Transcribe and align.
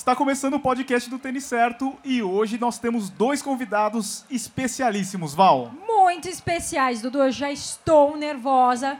Está 0.00 0.16
começando 0.16 0.54
o 0.54 0.58
podcast 0.58 1.10
do 1.10 1.18
Tênis 1.18 1.44
Certo 1.44 1.94
e 2.02 2.22
hoje 2.22 2.58
nós 2.58 2.78
temos 2.78 3.10
dois 3.10 3.42
convidados 3.42 4.24
especialíssimos, 4.30 5.34
Val. 5.34 5.70
Muito 5.86 6.26
especiais, 6.26 7.02
Dudu. 7.02 7.18
Eu 7.18 7.30
já 7.30 7.52
estou 7.52 8.16
nervosa. 8.16 8.98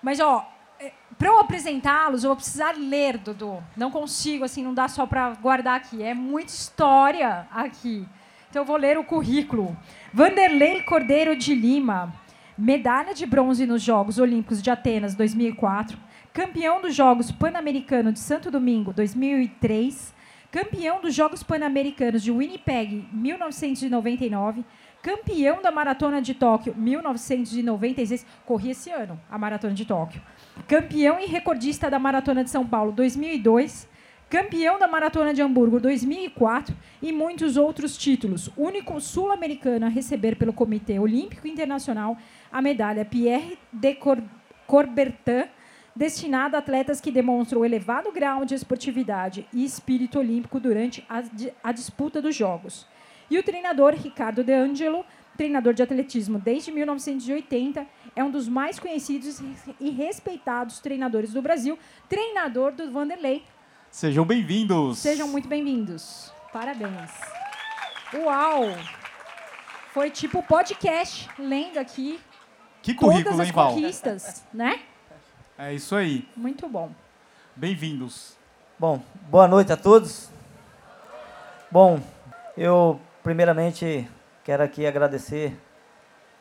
Mas, 0.00 0.20
ó, 0.20 0.48
para 1.18 1.28
eu 1.28 1.40
apresentá-los, 1.40 2.22
eu 2.22 2.28
vou 2.28 2.36
precisar 2.36 2.76
ler, 2.78 3.18
Dudu. 3.18 3.60
Não 3.76 3.90
consigo, 3.90 4.44
assim, 4.44 4.62
não 4.62 4.72
dá 4.72 4.86
só 4.86 5.06
para 5.06 5.34
guardar 5.34 5.74
aqui. 5.74 6.04
É 6.04 6.14
muita 6.14 6.52
história 6.52 7.48
aqui. 7.50 8.06
Então, 8.48 8.62
eu 8.62 8.66
vou 8.66 8.76
ler 8.76 8.96
o 8.96 9.02
currículo. 9.02 9.76
Vanderlei 10.14 10.84
Cordeiro 10.84 11.34
de 11.34 11.52
Lima, 11.52 12.14
medalha 12.56 13.12
de 13.12 13.26
bronze 13.26 13.66
nos 13.66 13.82
Jogos 13.82 14.20
Olímpicos 14.20 14.62
de 14.62 14.70
Atenas 14.70 15.16
2004, 15.16 15.98
campeão 16.32 16.80
dos 16.80 16.94
Jogos 16.94 17.32
Pan-Americanos 17.32 18.14
de 18.14 18.20
Santo 18.20 18.52
Domingo 18.52 18.92
2003, 18.92 20.16
campeão 20.50 21.00
dos 21.00 21.14
Jogos 21.14 21.42
Pan-Americanos 21.42 22.22
de 22.22 22.32
Winnipeg 22.32 23.06
1999, 23.12 24.64
campeão 25.02 25.60
da 25.60 25.70
Maratona 25.70 26.22
de 26.22 26.34
Tóquio 26.34 26.74
1996, 26.76 28.24
corri 28.46 28.70
esse 28.70 28.90
ano 28.90 29.20
a 29.30 29.38
Maratona 29.38 29.74
de 29.74 29.84
Tóquio, 29.84 30.22
campeão 30.66 31.20
e 31.20 31.26
recordista 31.26 31.90
da 31.90 31.98
Maratona 31.98 32.42
de 32.42 32.50
São 32.50 32.66
Paulo 32.66 32.92
2002, 32.92 33.88
campeão 34.30 34.78
da 34.78 34.88
Maratona 34.88 35.34
de 35.34 35.42
Hamburgo 35.42 35.78
2004 35.80 36.74
e 37.02 37.12
muitos 37.12 37.56
outros 37.56 37.96
títulos. 37.96 38.50
Único 38.56 39.00
sul-americano 39.00 39.86
a 39.86 39.88
receber 39.88 40.36
pelo 40.36 40.52
Comitê 40.52 40.98
Olímpico 40.98 41.46
Internacional 41.46 42.16
a 42.50 42.60
medalha 42.60 43.04
Pierre 43.04 43.58
de 43.72 43.96
Coubertin, 44.66 45.48
destinada 45.98 46.56
a 46.56 46.60
atletas 46.60 47.00
que 47.00 47.10
demonstram 47.10 47.64
elevado 47.64 48.12
grau 48.12 48.44
de 48.44 48.54
esportividade 48.54 49.48
e 49.52 49.64
espírito 49.64 50.20
olímpico 50.20 50.60
durante 50.60 51.04
a, 51.08 51.24
a 51.60 51.72
disputa 51.72 52.22
dos 52.22 52.36
Jogos. 52.36 52.86
E 53.28 53.36
o 53.36 53.42
treinador 53.42 53.94
Ricardo 53.94 54.44
De 54.44 54.52
Angelo, 54.52 55.04
treinador 55.36 55.74
de 55.74 55.82
atletismo 55.82 56.38
desde 56.38 56.70
1980, 56.70 57.84
é 58.14 58.22
um 58.22 58.30
dos 58.30 58.48
mais 58.48 58.78
conhecidos 58.78 59.42
e 59.80 59.90
respeitados 59.90 60.78
treinadores 60.78 61.32
do 61.32 61.42
Brasil, 61.42 61.76
treinador 62.08 62.70
do 62.72 62.90
Vanderlei, 62.92 63.42
Sejam 63.90 64.24
bem-vindos. 64.24 64.98
Sejam 64.98 65.26
muito 65.26 65.48
bem-vindos. 65.48 66.30
Parabéns. 66.52 67.10
Uau! 68.14 68.66
Foi 69.92 70.10
tipo 70.10 70.42
podcast, 70.42 71.28
lendo 71.38 71.78
aqui 71.78 72.20
que 72.82 72.94
currículo, 72.94 73.24
todas 73.24 73.40
as 73.40 73.46
hein, 73.46 73.52
Val? 73.52 73.72
conquistas, 73.72 74.46
né? 74.52 74.78
É 75.60 75.74
isso 75.74 75.96
aí. 75.96 76.24
Muito 76.36 76.68
bom. 76.68 76.92
Bem-vindos. 77.56 78.36
Bom, 78.78 79.02
boa 79.28 79.48
noite 79.48 79.72
a 79.72 79.76
todos. 79.76 80.30
Bom, 81.68 81.98
eu 82.56 83.00
primeiramente 83.24 84.08
quero 84.44 84.62
aqui 84.62 84.86
agradecer 84.86 85.58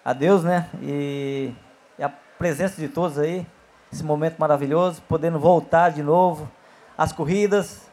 a 0.05 0.13
Deus, 0.13 0.43
né? 0.43 0.69
E, 0.83 1.51
a 1.99 2.09
presença 2.09 2.79
de 2.79 2.87
todos 2.87 3.17
aí, 3.17 3.43
esse 3.91 4.03
momento 4.03 4.37
maravilhoso, 4.37 5.01
podendo 5.09 5.39
voltar 5.39 5.89
de 5.89 6.03
novo 6.03 6.47
as 6.95 7.11
corridas, 7.11 7.89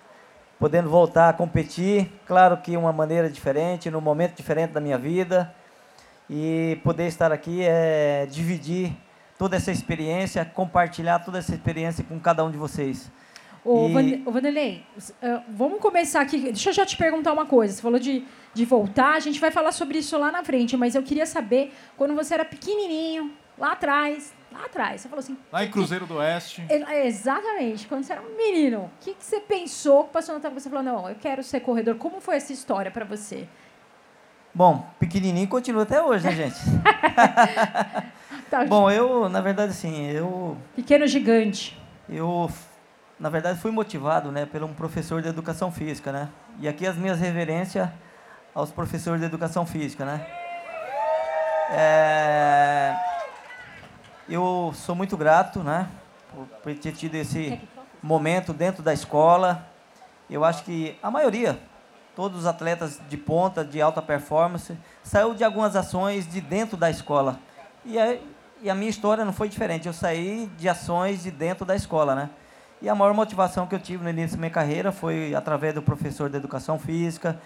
podendo 0.58 0.90
voltar 0.90 1.30
a 1.30 1.32
competir, 1.32 2.12
claro 2.26 2.58
que 2.58 2.76
uma 2.76 2.92
maneira 2.92 3.30
diferente, 3.30 3.90
num 3.90 4.02
momento 4.02 4.36
diferente 4.36 4.72
da 4.72 4.80
minha 4.80 4.98
vida. 4.98 5.54
E 6.28 6.78
poder 6.84 7.06
estar 7.06 7.32
aqui 7.32 7.62
é 7.62 8.26
dividir 8.30 8.94
toda 9.38 9.56
essa 9.56 9.70
experiência, 9.70 10.44
compartilhar 10.44 11.18
toda 11.20 11.38
essa 11.38 11.54
experiência 11.54 12.04
com 12.04 12.18
cada 12.18 12.44
um 12.44 12.50
de 12.50 12.58
vocês. 12.58 13.10
Ô, 13.64 13.88
e... 13.98 14.16
Vanderlei, 14.26 14.84
uh, 14.98 15.42
vamos 15.48 15.80
começar 15.80 16.20
aqui. 16.20 16.38
Deixa 16.38 16.68
eu 16.70 16.74
já 16.74 16.84
te 16.84 16.96
perguntar 16.96 17.32
uma 17.32 17.46
coisa. 17.46 17.72
Você 17.72 17.80
falou 17.80 17.98
de, 17.98 18.24
de 18.52 18.64
voltar, 18.64 19.14
a 19.14 19.20
gente 19.20 19.40
vai 19.40 19.50
falar 19.50 19.72
sobre 19.72 19.98
isso 19.98 20.18
lá 20.18 20.30
na 20.30 20.44
frente, 20.44 20.76
mas 20.76 20.94
eu 20.94 21.02
queria 21.02 21.24
saber, 21.24 21.72
quando 21.96 22.14
você 22.14 22.34
era 22.34 22.44
pequenininho, 22.44 23.32
lá 23.56 23.72
atrás, 23.72 24.34
lá 24.52 24.66
atrás. 24.66 25.00
Você 25.00 25.08
falou 25.08 25.20
assim. 25.20 25.36
Lá 25.50 25.64
em 25.64 25.70
Cruzeiro 25.70 26.06
do 26.06 26.16
Oeste. 26.16 26.62
É, 26.68 27.06
exatamente. 27.06 27.86
Quando 27.86 28.04
você 28.04 28.12
era 28.12 28.20
um 28.22 28.36
menino, 28.36 28.80
o 28.80 28.90
que, 29.00 29.14
que 29.14 29.24
você 29.24 29.40
pensou 29.40 30.04
que 30.04 30.12
passou 30.12 30.34
na 30.34 30.40
tua 30.42 30.50
cabeça? 30.50 30.68
Você 30.68 30.70
falou, 30.70 30.84
não, 30.84 31.08
eu 31.08 31.16
quero 31.16 31.42
ser 31.42 31.60
corredor. 31.60 31.96
Como 31.96 32.20
foi 32.20 32.36
essa 32.36 32.52
história 32.52 32.90
para 32.90 33.06
você? 33.06 33.48
Bom, 34.54 34.86
pequenininho 35.00 35.48
continua 35.48 35.82
até 35.82 36.00
hoje, 36.02 36.26
né, 36.26 36.32
gente? 36.32 36.56
tá, 38.58 38.64
Bom, 38.64 38.90
eu, 38.90 39.28
na 39.28 39.40
verdade, 39.40 39.72
assim, 39.72 40.06
eu. 40.10 40.56
Pequeno 40.76 41.06
gigante. 41.06 41.80
Eu, 42.08 42.50
na 43.18 43.28
verdade, 43.28 43.58
fui 43.58 43.70
motivado, 43.70 44.30
né, 44.30 44.46
por 44.46 44.62
um 44.62 44.72
professor 44.72 45.22
de 45.22 45.28
educação 45.28 45.72
física, 45.72 46.12
né? 46.12 46.28
E 46.60 46.68
aqui 46.68 46.86
as 46.86 46.96
minhas 46.96 47.18
reverências 47.18 47.88
aos 48.54 48.70
professores 48.70 49.20
de 49.20 49.26
educação 49.26 49.66
física, 49.66 50.04
né? 50.04 50.26
É 51.70 52.94
eu 54.28 54.72
sou 54.74 54.94
muito 54.94 55.16
grato, 55.16 55.60
né, 55.60 55.88
por 56.62 56.74
ter 56.74 56.92
tido 56.92 57.14
esse 57.14 57.60
momento 58.02 58.52
dentro 58.52 58.82
da 58.82 58.92
escola. 58.92 59.66
Eu 60.30 60.44
acho 60.44 60.64
que 60.64 60.96
a 61.02 61.10
maioria, 61.10 61.58
todos 62.16 62.40
os 62.40 62.46
atletas 62.46 63.00
de 63.08 63.16
ponta, 63.16 63.64
de 63.64 63.80
alta 63.80 64.00
performance, 64.00 64.76
saiu 65.02 65.34
de 65.34 65.44
algumas 65.44 65.76
ações 65.76 66.26
de 66.26 66.40
dentro 66.40 66.76
da 66.76 66.90
escola. 66.90 67.38
E 67.84 67.98
a, 67.98 68.16
e 68.62 68.70
a 68.70 68.74
minha 68.74 68.90
história 68.90 69.24
não 69.24 69.32
foi 69.32 69.48
diferente. 69.48 69.86
Eu 69.86 69.92
saí 69.92 70.50
de 70.58 70.68
ações 70.68 71.22
de 71.22 71.30
dentro 71.30 71.64
da 71.64 71.74
escola, 71.76 72.14
né? 72.14 72.30
E 72.80 72.88
a 72.88 72.94
maior 72.94 73.14
motivação 73.14 73.66
que 73.66 73.74
eu 73.74 73.78
tive 73.78 74.02
no 74.02 74.10
início 74.10 74.36
da 74.36 74.40
minha 74.40 74.50
carreira 74.50 74.92
foi 74.92 75.34
através 75.34 75.74
do 75.74 75.82
professor 75.82 76.28
de 76.28 76.36
educação 76.36 76.78
física. 76.78 77.40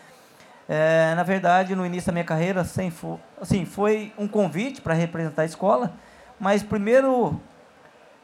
É, 0.69 1.15
na 1.15 1.23
verdade, 1.23 1.75
no 1.75 1.85
início 1.85 2.09
da 2.09 2.13
minha 2.13 2.25
carreira, 2.25 2.65
sem, 2.65 2.93
assim, 3.41 3.65
foi 3.65 4.13
um 4.19 4.29
convite 4.29 4.81
para 4.81 4.95
representar 4.95 5.43
a 5.43 5.47
escola 5.47 5.95
mas 6.39 6.63
primeiro, 6.63 7.41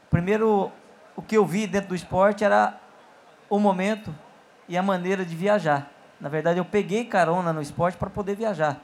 primeiro 0.09 0.71
o 1.15 1.21
que 1.21 1.35
eu 1.35 1.45
vi 1.45 1.67
dentro 1.67 1.89
do 1.89 1.95
esporte 1.95 2.43
era 2.43 2.79
o 3.49 3.59
momento 3.59 4.13
e 4.67 4.77
a 4.77 4.83
maneira 4.83 5.25
de 5.25 5.35
viajar. 5.35 5.91
Na 6.19 6.29
verdade, 6.29 6.59
eu 6.59 6.65
peguei 6.65 7.03
carona 7.05 7.51
no 7.51 7.61
esporte 7.61 7.97
para 7.97 8.09
poder 8.09 8.35
viajar. 8.35 8.81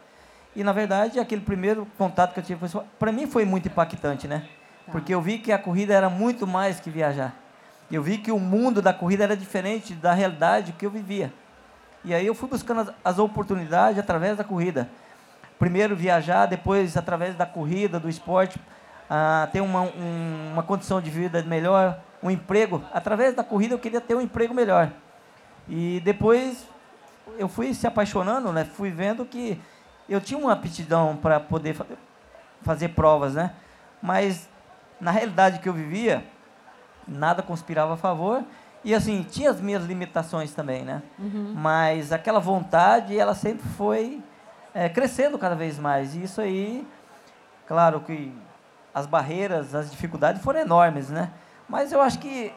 E 0.55 0.63
na 0.63 0.73
verdade, 0.73 1.19
aquele 1.19 1.41
primeiro 1.41 1.87
contato 1.97 2.33
que 2.33 2.39
eu 2.39 2.43
tive 2.43 2.67
para 2.99 3.11
mim 3.11 3.25
foi 3.25 3.45
muito 3.45 3.67
impactante, 3.67 4.27
né? 4.27 4.47
Tá. 4.85 4.91
Porque 4.91 5.13
eu 5.13 5.21
vi 5.21 5.37
que 5.37 5.51
a 5.51 5.57
corrida 5.57 5.93
era 5.93 6.09
muito 6.09 6.45
mais 6.45 6.79
que 6.79 6.89
viajar. 6.89 7.33
Eu 7.89 8.01
vi 8.01 8.17
que 8.17 8.31
o 8.31 8.39
mundo 8.39 8.81
da 8.81 8.93
corrida 8.93 9.23
era 9.23 9.35
diferente 9.35 9.93
da 9.93 10.13
realidade 10.13 10.73
que 10.73 10.85
eu 10.85 10.89
vivia. 10.89 11.33
E 12.03 12.13
aí 12.13 12.25
eu 12.25 12.33
fui 12.33 12.49
buscando 12.49 12.81
as, 12.81 12.93
as 13.03 13.19
oportunidades 13.19 13.99
através 13.99 14.37
da 14.37 14.43
corrida. 14.43 14.89
Primeiro 15.59 15.95
viajar, 15.95 16.47
depois 16.47 16.97
através 16.97 17.35
da 17.35 17.45
corrida, 17.45 17.99
do 17.99 18.09
esporte, 18.09 18.59
a 19.09 19.47
ter 19.51 19.61
uma, 19.61 19.81
um, 19.81 20.51
uma 20.53 20.63
condição 20.63 21.01
de 21.01 21.09
vida 21.09 21.43
melhor, 21.43 21.99
um 22.23 22.31
emprego. 22.31 22.83
Através 22.93 23.35
da 23.35 23.43
corrida 23.43 23.75
eu 23.75 23.79
queria 23.79 24.01
ter 24.01 24.15
um 24.15 24.21
emprego 24.21 24.53
melhor. 24.53 24.91
E 25.69 26.01
depois 26.03 26.65
eu 27.37 27.47
fui 27.47 27.73
se 27.73 27.85
apaixonando, 27.85 28.51
né? 28.51 28.65
Fui 28.65 28.89
vendo 28.89 29.25
que 29.25 29.59
eu 30.09 30.19
tinha 30.21 30.39
uma 30.39 30.53
aptidão 30.53 31.15
para 31.15 31.39
poder 31.39 31.73
fa 31.73 31.85
fazer 32.63 32.89
provas, 32.89 33.33
né? 33.33 33.53
Mas 34.01 34.47
na 34.99 35.09
realidade 35.09 35.59
que 35.59 35.67
eu 35.67 35.73
vivia, 35.73 36.23
nada 37.07 37.41
conspirava 37.41 37.95
a 37.95 37.97
favor. 37.97 38.43
E 38.83 38.93
assim, 38.93 39.23
tinha 39.23 39.49
as 39.49 39.59
minhas 39.59 39.83
limitações 39.83 40.53
também, 40.53 40.83
né? 40.83 41.01
Uhum. 41.17 41.53
Mas 41.55 42.11
aquela 42.11 42.39
vontade, 42.39 43.17
ela 43.17 43.33
sempre 43.33 43.67
foi 43.69 44.21
é, 44.73 44.89
crescendo 44.89 45.37
cada 45.37 45.55
vez 45.55 45.77
mais. 45.77 46.15
E 46.15 46.23
isso 46.23 46.41
aí, 46.41 46.87
claro 47.67 47.99
que 48.01 48.31
as 48.93 49.05
barreiras, 49.05 49.73
as 49.73 49.89
dificuldades 49.89 50.41
foram 50.41 50.59
enormes, 50.59 51.09
né? 51.09 51.31
Mas 51.67 51.91
eu 51.91 52.01
acho 52.01 52.19
que 52.19 52.53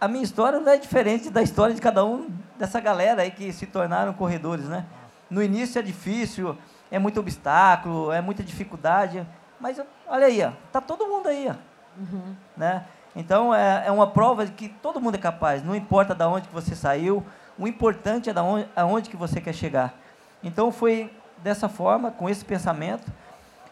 a 0.00 0.06
minha 0.06 0.22
história 0.22 0.60
não 0.60 0.72
é 0.72 0.76
diferente 0.76 1.28
da 1.28 1.42
história 1.42 1.74
de 1.74 1.80
cada 1.80 2.04
um 2.04 2.28
dessa 2.56 2.80
galera 2.80 3.22
aí 3.22 3.30
que 3.30 3.52
se 3.52 3.66
tornaram 3.66 4.12
corredores, 4.12 4.66
né? 4.66 4.84
No 5.30 5.42
início 5.42 5.78
é 5.78 5.82
difícil, 5.82 6.56
é 6.90 6.98
muito 6.98 7.20
obstáculo, 7.20 8.10
é 8.12 8.20
muita 8.20 8.42
dificuldade, 8.42 9.26
mas 9.60 9.80
olha 10.06 10.26
aí, 10.26 10.42
ó, 10.42 10.52
tá 10.72 10.80
todo 10.80 11.06
mundo 11.06 11.28
aí, 11.28 11.48
ó, 11.48 12.00
uhum. 12.00 12.34
né? 12.56 12.84
Então 13.14 13.54
é, 13.54 13.84
é 13.86 13.90
uma 13.90 14.06
prova 14.06 14.46
de 14.46 14.52
que 14.52 14.68
todo 14.68 15.00
mundo 15.00 15.16
é 15.16 15.18
capaz, 15.18 15.62
não 15.62 15.74
importa 15.74 16.14
de 16.14 16.24
onde 16.24 16.48
que 16.48 16.54
você 16.54 16.74
saiu, 16.74 17.24
o 17.58 17.66
importante 17.66 18.30
é 18.30 18.32
da 18.32 18.42
onde, 18.42 18.68
aonde 18.76 19.10
que 19.10 19.16
você 19.16 19.40
quer 19.40 19.52
chegar. 19.52 19.94
Então 20.42 20.70
foi 20.70 21.12
dessa 21.38 21.68
forma, 21.68 22.10
com 22.10 22.28
esse 22.28 22.44
pensamento, 22.44 23.10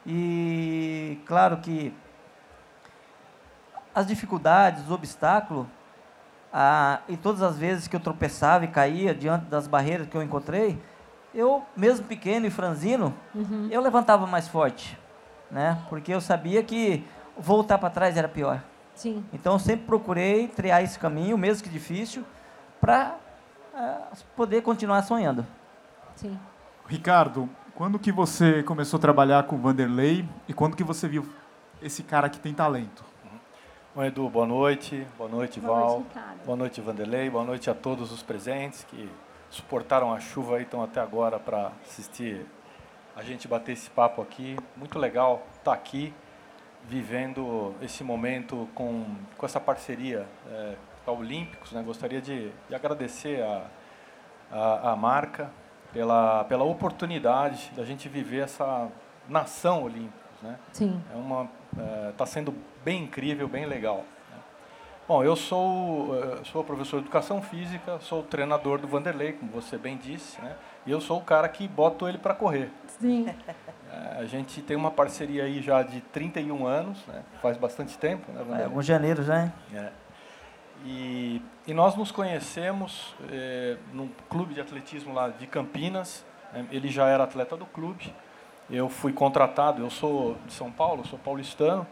e 0.06 1.20
claro 1.26 1.58
que 1.58 1.92
as 3.94 4.06
dificuldades, 4.06 4.84
os 4.84 4.90
obstáculos, 4.90 5.66
ah, 6.52 7.00
e 7.08 7.16
todas 7.16 7.42
as 7.42 7.58
vezes 7.58 7.88
que 7.88 7.96
eu 7.96 8.00
tropeçava 8.00 8.64
e 8.64 8.68
caía 8.68 9.14
diante 9.14 9.46
das 9.46 9.66
barreiras 9.66 10.06
que 10.08 10.16
eu 10.16 10.22
encontrei, 10.22 10.78
eu, 11.36 11.62
mesmo 11.76 12.06
pequeno 12.06 12.46
e 12.46 12.50
franzino, 12.50 13.12
uhum. 13.34 13.68
eu 13.70 13.82
levantava 13.82 14.26
mais 14.26 14.48
forte, 14.48 14.98
né? 15.50 15.78
Porque 15.90 16.12
eu 16.12 16.20
sabia 16.20 16.62
que 16.62 17.04
voltar 17.36 17.76
para 17.76 17.90
trás 17.90 18.16
era 18.16 18.26
pior. 18.26 18.62
Sim. 18.94 19.22
Então 19.34 19.52
eu 19.52 19.58
sempre 19.58 19.84
procurei 19.84 20.48
triar 20.48 20.82
esse 20.82 20.98
caminho, 20.98 21.36
mesmo 21.36 21.62
que 21.62 21.68
difícil, 21.68 22.24
para 22.80 23.16
é, 23.74 23.98
poder 24.34 24.62
continuar 24.62 25.02
sonhando. 25.02 25.46
Sim. 26.14 26.38
Ricardo, 26.88 27.46
quando 27.74 27.98
que 27.98 28.10
você 28.10 28.62
começou 28.62 28.96
a 28.96 29.00
trabalhar 29.00 29.42
com 29.42 29.56
o 29.56 29.58
Vanderlei 29.58 30.26
e 30.48 30.54
quando 30.54 30.74
que 30.74 30.84
você 30.84 31.06
viu 31.06 31.28
esse 31.82 32.02
cara 32.02 32.30
que 32.30 32.38
tem 32.38 32.54
talento? 32.54 33.04
Bom, 33.94 34.02
Edu, 34.02 34.30
boa 34.30 34.46
noite. 34.46 35.06
Boa 35.18 35.28
noite, 35.28 35.60
boa 35.60 35.80
Val. 35.80 35.90
Noite, 35.90 36.46
boa 36.46 36.56
noite, 36.56 36.80
Vanderlei. 36.80 37.28
Boa 37.28 37.44
noite 37.44 37.68
a 37.68 37.74
todos 37.74 38.10
os 38.10 38.22
presentes 38.22 38.84
que 38.84 39.10
suportaram 39.50 40.12
a 40.12 40.20
chuva 40.20 40.58
e 40.58 40.62
estão 40.62 40.82
até 40.82 41.00
agora 41.00 41.38
para 41.38 41.72
assistir 41.84 42.46
a 43.14 43.22
gente 43.22 43.48
bater 43.48 43.72
esse 43.72 43.88
papo 43.90 44.20
aqui. 44.20 44.56
Muito 44.76 44.98
legal 44.98 45.42
estar 45.52 45.70
tá 45.70 45.72
aqui 45.72 46.12
vivendo 46.84 47.74
esse 47.80 48.04
momento 48.04 48.68
com, 48.74 49.04
com 49.36 49.46
essa 49.46 49.58
parceria 49.58 50.26
é, 50.50 50.74
com 51.04 51.10
a 51.10 51.14
Olímpicos. 51.14 51.72
Né? 51.72 51.82
Gostaria 51.82 52.20
de, 52.20 52.50
de 52.68 52.74
agradecer 52.74 53.42
a, 53.42 53.66
a, 54.50 54.90
a, 54.92 54.96
marca 54.96 55.50
pela, 55.92 56.44
pela 56.44 56.64
oportunidade 56.64 57.72
da 57.74 57.84
gente 57.84 58.08
viver 58.08 58.44
essa 58.44 58.88
nação 59.28 59.82
Olímpicos. 59.82 60.42
Né? 60.42 60.58
Sim. 60.72 61.02
É 61.12 61.16
uma 61.16 61.48
está 61.72 61.82
é, 61.82 62.12
tá 62.12 62.26
sendo 62.26 62.54
bem 62.84 63.04
incrível, 63.04 63.48
bem 63.48 63.66
legal. 63.66 64.04
Né? 65.06 65.08
Bom, 65.08 65.24
eu 65.24 65.36
sou, 65.36 66.16
é, 66.22 66.44
sou 66.44 66.64
professor 66.64 66.98
de 66.98 67.04
educação 67.04 67.40
física, 67.40 67.98
sou 68.00 68.22
treinador 68.22 68.78
do 68.78 68.88
Vanderlei, 68.88 69.32
como 69.32 69.50
você 69.52 69.78
bem 69.78 69.96
disse, 69.96 70.40
né? 70.40 70.56
e 70.84 70.90
eu 70.90 71.00
sou 71.00 71.18
o 71.18 71.22
cara 71.22 71.48
que 71.48 71.66
boto 71.66 72.08
ele 72.08 72.18
para 72.18 72.34
correr. 72.34 72.70
Sim. 73.00 73.26
É, 73.88 74.18
a 74.18 74.26
gente 74.26 74.60
tem 74.62 74.76
uma 74.76 74.90
parceria 74.90 75.44
aí 75.44 75.62
já 75.62 75.80
de 75.80 76.00
31 76.00 76.66
anos, 76.66 76.98
né? 77.06 77.22
faz 77.40 77.56
bastante 77.56 77.96
tempo. 77.96 78.30
Né, 78.32 78.40
Vanderlei? 78.40 78.62
É, 78.62 78.64
algum 78.64 78.82
janeiro 78.82 79.22
já, 79.22 79.44
hein? 79.44 79.52
É. 79.72 79.90
E, 80.84 81.40
e 81.66 81.72
nós 81.72 81.94
nos 81.94 82.10
conhecemos 82.10 83.14
é, 83.30 83.76
num 83.92 84.08
clube 84.28 84.54
de 84.54 84.60
atletismo 84.60 85.14
lá 85.14 85.28
de 85.28 85.46
Campinas. 85.46 86.24
Né? 86.52 86.66
Ele 86.70 86.88
já 86.88 87.06
era 87.06 87.24
atleta 87.24 87.56
do 87.56 87.64
clube. 87.64 88.12
Eu 88.68 88.88
fui 88.88 89.12
contratado, 89.12 89.82
eu 89.82 89.90
sou 89.90 90.36
de 90.46 90.52
São 90.52 90.70
Paulo, 90.70 91.06
sou 91.06 91.18
paulistano, 91.18 91.86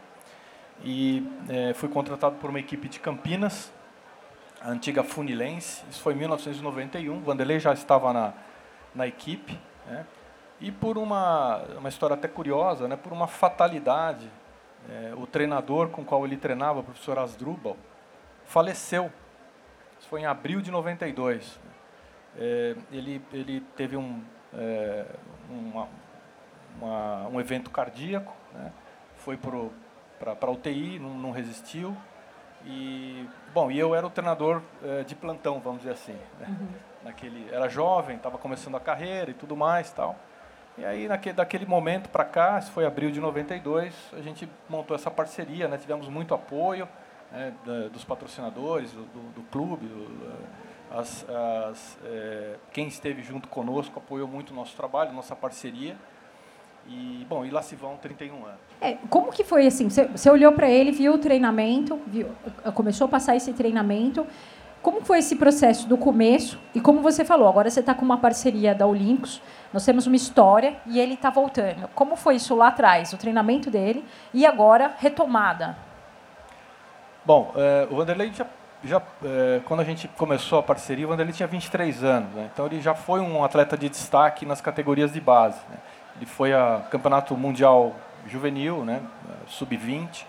e 0.83 1.25
é, 1.49 1.73
fui 1.73 1.89
contratado 1.89 2.35
por 2.35 2.49
uma 2.49 2.59
equipe 2.59 2.87
de 2.87 2.99
Campinas, 2.99 3.71
a 4.61 4.69
antiga 4.69 5.03
Funilense. 5.03 5.83
Isso 5.89 6.01
foi 6.01 6.13
em 6.13 6.17
1991. 6.17 7.21
Vanderlei 7.21 7.59
já 7.59 7.73
estava 7.73 8.11
na, 8.11 8.33
na 8.93 9.07
equipe. 9.07 9.59
Né? 9.85 10.05
E 10.59 10.71
por 10.71 10.97
uma, 10.97 11.57
uma 11.77 11.89
história 11.89 12.15
até 12.15 12.27
curiosa, 12.27 12.87
né? 12.87 12.95
por 12.95 13.13
uma 13.13 13.27
fatalidade, 13.27 14.29
é, 14.89 15.13
o 15.15 15.27
treinador 15.27 15.89
com 15.89 16.01
o 16.01 16.05
qual 16.05 16.25
ele 16.25 16.37
treinava, 16.37 16.79
o 16.79 16.83
professor 16.83 17.19
Asdrubal, 17.19 17.77
faleceu. 18.45 19.11
Isso 19.99 20.07
foi 20.09 20.21
em 20.21 20.25
abril 20.25 20.61
de 20.61 20.71
92. 20.71 21.59
É, 22.37 22.75
ele, 22.91 23.21
ele 23.31 23.61
teve 23.75 23.95
um, 23.95 24.21
é, 24.53 25.05
uma, 25.49 25.87
uma, 26.79 27.27
um 27.27 27.39
evento 27.39 27.69
cardíaco, 27.69 28.35
né? 28.53 28.71
foi 29.17 29.37
para 29.37 29.55
a 30.23 30.51
UTI, 30.51 30.99
não, 30.99 31.09
não, 31.09 31.31
resistiu. 31.31 31.95
E, 32.65 33.27
bom, 33.53 33.69
e 33.69 33.77
eu 33.77 33.93
era 33.93 34.05
o 34.05 34.09
treinador 34.09 34.61
é, 34.83 35.03
de 35.03 35.15
plantão, 35.15 35.59
vamos 35.59 35.79
dizer 35.79 35.93
assim. 35.93 36.17
Né? 36.39 36.47
Uhum. 36.47 36.67
Naquele, 37.03 37.47
era 37.51 37.67
jovem, 37.67 38.17
estava 38.17 38.37
começando 38.37 38.75
a 38.75 38.79
carreira 38.79 39.31
e 39.31 39.33
tudo 39.33 39.55
mais 39.55 39.91
tal. 39.91 40.15
E 40.77 40.83
aí, 40.83 41.07
naquele, 41.07 41.35
daquele 41.35 41.65
momento 41.65 42.09
para 42.09 42.25
cá, 42.25 42.59
isso 42.59 42.71
foi 42.71 42.85
abril 42.85 43.11
de 43.11 43.19
92, 43.19 43.93
a 44.13 44.21
gente 44.21 44.49
montou 44.67 44.95
essa 44.95 45.09
parceria, 45.09 45.67
né? 45.67 45.77
tivemos 45.77 46.09
muito 46.09 46.33
apoio 46.33 46.87
né, 47.31 47.53
da, 47.65 47.87
dos 47.87 48.03
patrocinadores, 48.03 48.91
do, 48.91 49.03
do, 49.03 49.21
do 49.35 49.41
clube, 49.43 49.85
do, 49.85 50.35
as, 50.91 51.25
as, 51.29 51.97
é, 52.05 52.55
quem 52.71 52.87
esteve 52.87 53.21
junto 53.21 53.47
conosco 53.47 53.99
apoiou 53.99 54.27
muito 54.27 54.51
o 54.51 54.53
nosso 54.53 54.75
trabalho, 54.75 55.11
nossa 55.11 55.35
parceria. 55.35 55.97
E, 56.87 57.25
bom, 57.27 57.43
e 57.43 57.49
lá 57.49 57.61
se 57.61 57.75
vão 57.75 57.97
31 57.97 58.45
anos. 58.45 58.59
É, 58.79 58.97
como 59.09 59.31
que 59.31 59.43
foi 59.43 59.65
assim? 59.65 59.89
Você, 59.89 60.05
você 60.05 60.29
olhou 60.29 60.51
para 60.51 60.69
ele, 60.69 60.91
viu 60.91 61.13
o 61.13 61.17
treinamento, 61.17 61.99
viu, 62.07 62.29
começou 62.73 63.05
a 63.05 63.07
passar 63.07 63.35
esse 63.35 63.51
treinamento. 63.53 64.25
Como 64.85 65.01
foi 65.01 65.17
esse 65.17 65.35
processo 65.35 65.87
do 65.87 65.97
começo? 65.97 66.59
E 66.75 66.79
como 66.79 67.01
você 67.01 67.25
falou, 67.25 67.47
agora 67.47 67.71
você 67.71 67.79
está 67.79 67.95
com 67.95 68.05
uma 68.05 68.19
parceria 68.19 68.75
da 68.75 68.85
Olympus, 68.85 69.41
nós 69.73 69.83
temos 69.83 70.05
uma 70.05 70.15
história 70.15 70.75
e 70.85 70.99
ele 70.99 71.15
está 71.15 71.31
voltando. 71.31 71.87
Como 71.95 72.15
foi 72.15 72.35
isso 72.35 72.53
lá 72.53 72.67
atrás, 72.67 73.11
o 73.11 73.17
treinamento 73.17 73.71
dele 73.71 74.05
e 74.31 74.45
agora 74.45 74.93
retomada? 74.99 75.75
Bom, 77.25 77.51
é, 77.55 77.87
o 77.89 77.95
Vanderlei 77.95 78.31
já, 78.31 78.45
já 78.83 79.01
é, 79.23 79.59
quando 79.65 79.79
a 79.79 79.83
gente 79.83 80.07
começou 80.09 80.59
a 80.59 80.63
parceria, 80.63 81.07
o 81.07 81.09
Vanderlei 81.09 81.33
tinha 81.33 81.47
23 81.47 82.03
anos, 82.03 82.31
né? 82.35 82.51
então 82.53 82.67
ele 82.67 82.79
já 82.79 82.93
foi 82.93 83.19
um 83.19 83.43
atleta 83.43 83.75
de 83.75 83.89
destaque 83.89 84.45
nas 84.45 84.61
categorias 84.61 85.11
de 85.11 85.19
base. 85.19 85.57
Né? 85.67 85.77
Ele 86.15 86.25
foi 86.25 86.53
a 86.53 86.83
campeonato 86.89 87.35
mundial 87.35 87.95
juvenil, 88.27 88.83
né? 88.83 89.01
sub-20, 89.47 90.25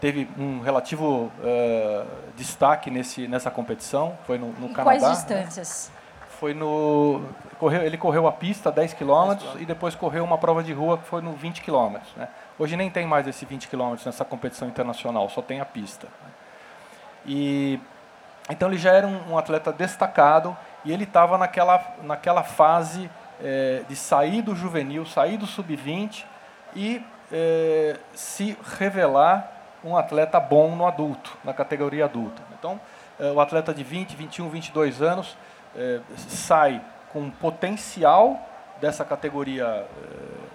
teve 0.00 0.28
um 0.38 0.60
relativo 0.60 1.32
uh, 1.38 2.06
destaque 2.36 2.90
nesse, 2.90 3.26
nessa 3.26 3.50
competição, 3.50 4.18
foi 4.26 4.38
no, 4.38 4.48
no 4.48 4.68
Canadá. 4.68 4.98
Quais 4.98 5.16
distâncias? 5.16 5.90
Né? 5.92 6.00
Foi 6.38 6.52
no 6.52 7.22
correu, 7.58 7.82
ele 7.82 7.96
correu 7.96 8.26
a 8.26 8.32
pista 8.32 8.70
10 8.70 8.92
km 8.94 9.36
e 9.58 9.64
depois 9.64 9.94
correu 9.94 10.24
uma 10.24 10.36
prova 10.36 10.62
de 10.62 10.72
rua 10.72 10.98
que 10.98 11.04
foi 11.04 11.22
no 11.22 11.32
20 11.32 11.62
km, 11.62 11.96
né? 12.16 12.28
Hoje 12.58 12.76
nem 12.76 12.90
tem 12.90 13.06
mais 13.06 13.26
esse 13.26 13.46
20 13.46 13.68
km 13.68 13.94
nessa 14.04 14.24
competição 14.24 14.68
internacional, 14.68 15.28
só 15.30 15.40
tem 15.40 15.60
a 15.60 15.64
pista. 15.64 16.06
E 17.24 17.80
então 18.50 18.68
ele 18.68 18.76
já 18.76 18.92
era 18.92 19.06
um, 19.06 19.32
um 19.32 19.38
atleta 19.38 19.72
destacado 19.72 20.54
e 20.84 20.92
ele 20.92 21.04
estava 21.04 21.38
naquela 21.38 21.82
naquela 22.02 22.42
fase 22.42 23.08
é, 23.42 23.82
de 23.88 23.96
sair 23.96 24.42
do 24.42 24.54
juvenil, 24.54 25.04
sair 25.06 25.36
do 25.36 25.46
sub-20 25.46 26.24
e 26.74 27.02
é, 27.32 27.98
se 28.14 28.56
revelar 28.78 29.50
um 29.82 29.96
atleta 29.96 30.40
bom 30.40 30.74
no 30.74 30.86
adulto, 30.86 31.36
na 31.44 31.52
categoria 31.52 32.04
adulta. 32.04 32.42
Então, 32.58 32.80
é, 33.18 33.30
o 33.30 33.40
atleta 33.40 33.74
de 33.74 33.84
20, 33.84 34.16
21, 34.16 34.48
22 34.48 35.02
anos 35.02 35.36
sai 36.16 36.80
com 37.12 37.28
potencial 37.28 38.40
dessa 38.80 39.04
categoria 39.04 39.84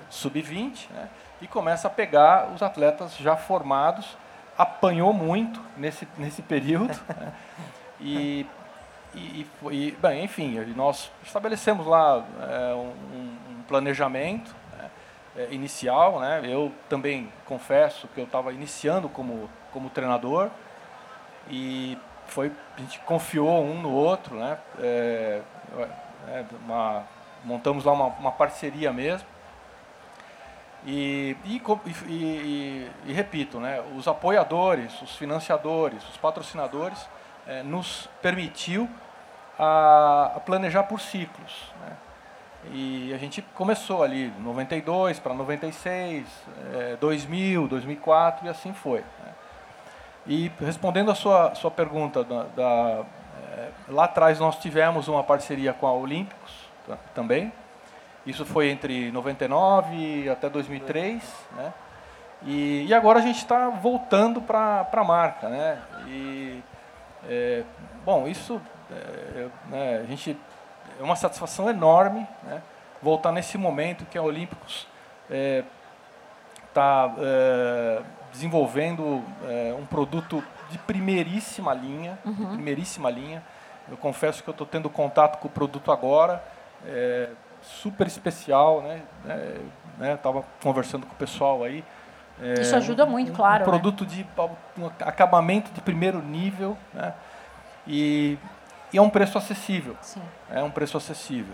sub-20, 0.09 0.89
né? 0.91 1.09
e 1.41 1.47
começa 1.47 1.87
a 1.87 1.91
pegar 1.91 2.49
os 2.53 2.61
atletas 2.61 3.17
já 3.17 3.35
formados. 3.35 4.17
Apanhou 4.57 5.11
muito 5.11 5.61
nesse, 5.77 6.07
nesse 6.17 6.41
período. 6.41 6.97
né? 7.19 7.33
E, 8.01 8.45
e, 9.15 9.47
e, 9.71 9.91
bem, 9.99 10.23
enfim, 10.23 10.59
nós 10.75 11.11
estabelecemos 11.23 11.85
lá 11.87 12.23
é, 12.41 12.73
um, 12.73 12.93
um, 13.13 13.63
planejamento 13.67 14.53
né, 14.77 14.91
é, 15.35 15.47
inicial. 15.51 16.19
Né? 16.19 16.41
Eu 16.43 16.71
também 16.87 17.31
confesso 17.45 18.07
que 18.09 18.19
eu 18.19 18.25
estava 18.25 18.53
iniciando 18.53 19.09
como, 19.09 19.49
como 19.71 19.89
treinador 19.89 20.49
e 21.49 21.97
foi, 22.27 22.51
a 22.77 22.81
gente 22.81 22.99
confiou 22.99 23.63
um 23.63 23.81
no 23.81 23.91
outro. 23.91 24.35
Né? 24.35 24.57
É, 24.79 25.41
é 26.27 26.45
uma, 26.63 27.03
montamos 27.43 27.85
lá 27.85 27.91
uma, 27.91 28.05
uma 28.05 28.31
parceria 28.31 28.93
mesmo. 28.93 29.27
E, 30.85 31.35
e, 31.43 31.61
e, 32.07 32.91
e, 33.05 33.13
repito, 33.13 33.59
né, 33.59 33.83
os 33.97 34.07
apoiadores, 34.07 35.01
os 35.01 35.15
financiadores, 35.17 36.07
os 36.07 36.15
patrocinadores 36.15 37.05
é, 37.49 37.63
nos 37.63 38.07
permitiu 38.21 38.87
a, 39.57 40.33
a, 40.35 40.39
planejar 40.39 40.83
por 40.83 41.01
ciclos. 41.01 41.73
Né? 41.81 41.97
E 42.71 43.13
a 43.13 43.17
gente 43.17 43.41
começou 43.41 44.03
ali 44.03 44.31
92 44.39 45.19
para 45.19 45.33
96, 45.33 46.27
é, 46.75 46.97
2000, 46.97 47.67
2004 47.67 48.45
e 48.45 48.49
assim 48.49 48.71
foi. 48.71 48.99
Né? 48.99 49.33
E 50.27 50.51
respondendo 50.59 51.09
a 51.09 51.15
sua, 51.15 51.55
sua 51.55 51.71
pergunta, 51.71 52.23
da, 52.23 52.43
da 52.43 53.03
é, 53.57 53.69
lá 53.87 54.03
atrás 54.03 54.39
nós 54.39 54.59
tivemos 54.59 55.07
uma 55.07 55.23
parceria 55.23 55.73
com 55.73 55.87
a 55.87 55.93
Olímpicos 55.93 56.69
tá, 56.85 56.97
também, 57.15 57.51
isso 58.27 58.45
foi 58.45 58.69
entre 58.69 59.11
99 59.11 60.29
até 60.29 60.49
2003, 60.49 61.23
né? 61.55 61.73
E, 62.43 62.85
e 62.87 62.93
agora 62.93 63.19
a 63.19 63.21
gente 63.21 63.37
está 63.37 63.69
voltando 63.69 64.41
para 64.41 64.87
a 64.91 65.03
marca, 65.03 65.49
né? 65.49 65.81
E, 66.07 66.61
é, 67.27 67.63
bom, 68.05 68.27
isso 68.27 68.61
é, 68.91 69.47
né, 69.69 70.01
a 70.03 70.05
gente 70.05 70.37
é 70.99 71.03
uma 71.03 71.15
satisfação 71.15 71.69
enorme, 71.69 72.27
né? 72.43 72.61
Voltar 73.01 73.31
nesse 73.31 73.57
momento 73.57 74.05
que 74.05 74.17
a 74.17 74.21
Olímpicos 74.21 74.85
está 76.67 77.15
é, 77.17 78.01
é, 78.01 78.01
desenvolvendo 78.31 79.23
é, 79.47 79.73
um 79.79 79.85
produto 79.85 80.43
de 80.69 80.77
primeiríssima 80.79 81.73
linha, 81.73 82.19
uhum. 82.25 82.33
de 82.33 82.45
primeiríssima 82.47 83.09
linha. 83.09 83.41
Eu 83.89 83.95
confesso 83.95 84.43
que 84.43 84.49
eu 84.49 84.51
estou 84.51 84.67
tendo 84.67 84.89
contato 84.89 85.39
com 85.39 85.47
o 85.47 85.51
produto 85.51 85.91
agora. 85.91 86.43
É, 86.85 87.29
super 87.61 88.05
especial, 88.07 88.81
né? 88.81 89.01
É, 89.27 89.61
né? 89.97 90.17
Tava 90.17 90.43
conversando 90.61 91.05
com 91.05 91.13
o 91.13 91.17
pessoal 91.17 91.63
aí. 91.63 91.83
É, 92.41 92.61
Isso 92.61 92.75
ajuda 92.75 93.05
muito, 93.05 93.31
um, 93.31 93.35
claro. 93.35 93.63
Um 93.63 93.65
né? 93.65 93.79
produto 93.79 94.03
né? 94.03 94.09
de 94.09 94.27
um 94.77 94.85
acabamento 94.85 95.71
de 95.71 95.81
primeiro 95.81 96.21
nível, 96.21 96.77
né? 96.93 97.13
E 97.85 98.37
e 98.91 98.97
é 98.97 99.01
um 99.01 99.09
preço 99.09 99.37
acessível. 99.37 99.95
Sim. 100.01 100.21
É 100.49 100.63
um 100.63 100.71
preço 100.71 100.97
acessível. 100.97 101.53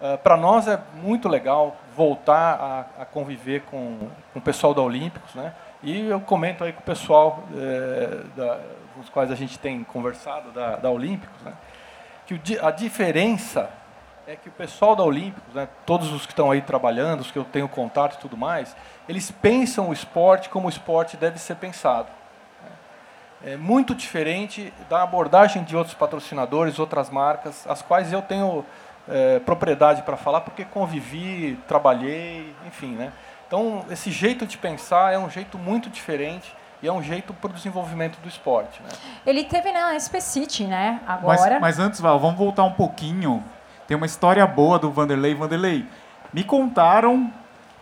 Uh, 0.00 0.18
Para 0.18 0.36
nós 0.36 0.68
é 0.68 0.78
muito 1.02 1.28
legal 1.28 1.76
voltar 1.96 2.86
a, 2.98 3.02
a, 3.02 3.06
conviver 3.06 3.62
com, 3.62 4.10
com 4.32 4.38
o 4.38 4.42
pessoal 4.42 4.74
da 4.74 4.82
Olímpicos, 4.82 5.34
né? 5.34 5.54
E 5.82 6.08
eu 6.08 6.20
comento 6.20 6.64
aí 6.64 6.72
com 6.72 6.80
o 6.80 6.84
pessoal 6.84 7.44
é, 7.54 8.22
da, 8.36 8.60
com 8.94 9.00
os 9.00 9.08
quais 9.08 9.30
a 9.30 9.34
gente 9.34 9.58
tem 9.58 9.82
conversado 9.84 10.50
da, 10.50 10.76
da 10.76 10.90
Olímpicos, 10.90 11.40
né? 11.42 11.52
que 12.26 12.34
o, 12.34 12.40
a 12.66 12.70
diferença 12.70 13.70
é 14.26 14.34
que 14.34 14.48
o 14.48 14.52
pessoal 14.52 14.96
da 14.96 15.04
Olímpicos, 15.04 15.54
né, 15.54 15.68
todos 15.84 16.10
os 16.12 16.26
que 16.26 16.32
estão 16.32 16.50
aí 16.50 16.60
trabalhando, 16.60 17.20
os 17.20 17.30
que 17.30 17.38
eu 17.38 17.44
tenho 17.44 17.68
contato 17.68 18.16
e 18.16 18.18
tudo 18.18 18.36
mais, 18.36 18.76
eles 19.08 19.30
pensam 19.30 19.90
o 19.90 19.92
esporte 19.92 20.48
como 20.48 20.66
o 20.66 20.68
esporte 20.68 21.16
deve 21.16 21.38
ser 21.38 21.54
pensado. 21.56 22.08
É 23.44 23.56
muito 23.56 23.94
diferente 23.94 24.72
da 24.88 25.02
abordagem 25.02 25.62
de 25.62 25.76
outros 25.76 25.94
patrocinadores, 25.94 26.78
outras 26.80 27.08
marcas, 27.08 27.64
as 27.68 27.82
quais 27.82 28.12
eu 28.12 28.20
tenho 28.20 28.64
é, 29.08 29.38
propriedade 29.38 30.02
para 30.02 30.16
falar, 30.16 30.40
porque 30.40 30.64
convivi, 30.64 31.56
trabalhei, 31.68 32.52
enfim. 32.66 32.96
Né? 32.96 33.12
Então, 33.46 33.84
esse 33.90 34.10
jeito 34.10 34.44
de 34.46 34.58
pensar 34.58 35.12
é 35.12 35.18
um 35.18 35.30
jeito 35.30 35.56
muito 35.56 35.88
diferente 35.88 36.52
e 36.82 36.88
é 36.88 36.92
um 36.92 37.02
jeito 37.02 37.32
para 37.32 37.50
o 37.50 37.54
desenvolvimento 37.54 38.18
do 38.18 38.28
esporte. 38.28 38.82
Né? 38.82 38.88
Ele 39.24 39.44
teve 39.44 39.70
na 39.70 39.94
SP 40.00 40.18
City, 40.20 40.64
né? 40.64 41.00
Agora. 41.06 41.60
Mas, 41.60 41.60
mas 41.60 41.78
antes, 41.78 42.00
Val, 42.00 42.18
vamos 42.18 42.36
voltar 42.36 42.64
um 42.64 42.72
pouquinho. 42.72 43.44
Tem 43.86 43.96
uma 43.96 44.06
história 44.06 44.46
boa 44.46 44.78
do 44.78 44.90
Vanderlei. 44.90 45.34
Vanderlei, 45.34 45.86
me 46.32 46.42
contaram 46.42 47.32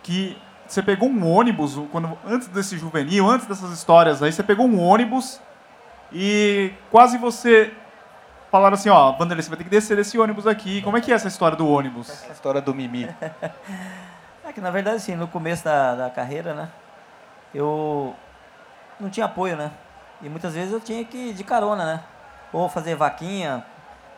que 0.03 0.37
você 0.67 0.81
pegou 0.81 1.09
um 1.09 1.31
ônibus, 1.31 1.79
quando, 1.91 2.17
antes 2.25 2.47
desse 2.47 2.77
juvenil, 2.77 3.29
antes 3.29 3.47
dessas 3.47 3.71
histórias 3.71 4.21
aí, 4.21 4.31
você 4.31 4.43
pegou 4.43 4.65
um 4.67 4.79
ônibus 4.79 5.39
e 6.11 6.71
quase 6.91 7.17
você 7.17 7.73
falaram 8.51 8.75
assim, 8.75 8.89
ó, 8.89 9.11
Vanderlei, 9.11 9.43
você 9.43 9.49
vai 9.49 9.57
ter 9.57 9.63
que 9.63 9.69
descer 9.69 9.97
desse 9.97 10.17
ônibus 10.17 10.47
aqui. 10.47 10.81
Como 10.81 10.97
é 10.97 11.01
que 11.01 11.11
é 11.11 11.15
essa 11.15 11.27
história 11.27 11.57
do 11.57 11.67
ônibus? 11.67 12.09
Essa 12.09 12.31
história 12.31 12.61
do 12.61 12.73
Mimi. 12.73 13.09
é 14.43 14.53
que, 14.53 14.61
na 14.61 14.71
verdade, 14.71 14.97
assim, 14.97 15.15
no 15.15 15.27
começo 15.27 15.63
da, 15.63 15.95
da 15.95 16.09
carreira, 16.09 16.53
né, 16.53 16.69
eu 17.53 18.15
não 18.99 19.09
tinha 19.09 19.25
apoio, 19.25 19.57
né? 19.57 19.71
E 20.21 20.29
muitas 20.29 20.53
vezes 20.53 20.71
eu 20.71 20.79
tinha 20.79 21.03
que 21.03 21.17
ir 21.17 21.33
de 21.33 21.43
carona, 21.43 21.85
né? 21.85 22.03
Ou 22.53 22.69
fazer 22.69 22.95
vaquinha, 22.95 23.65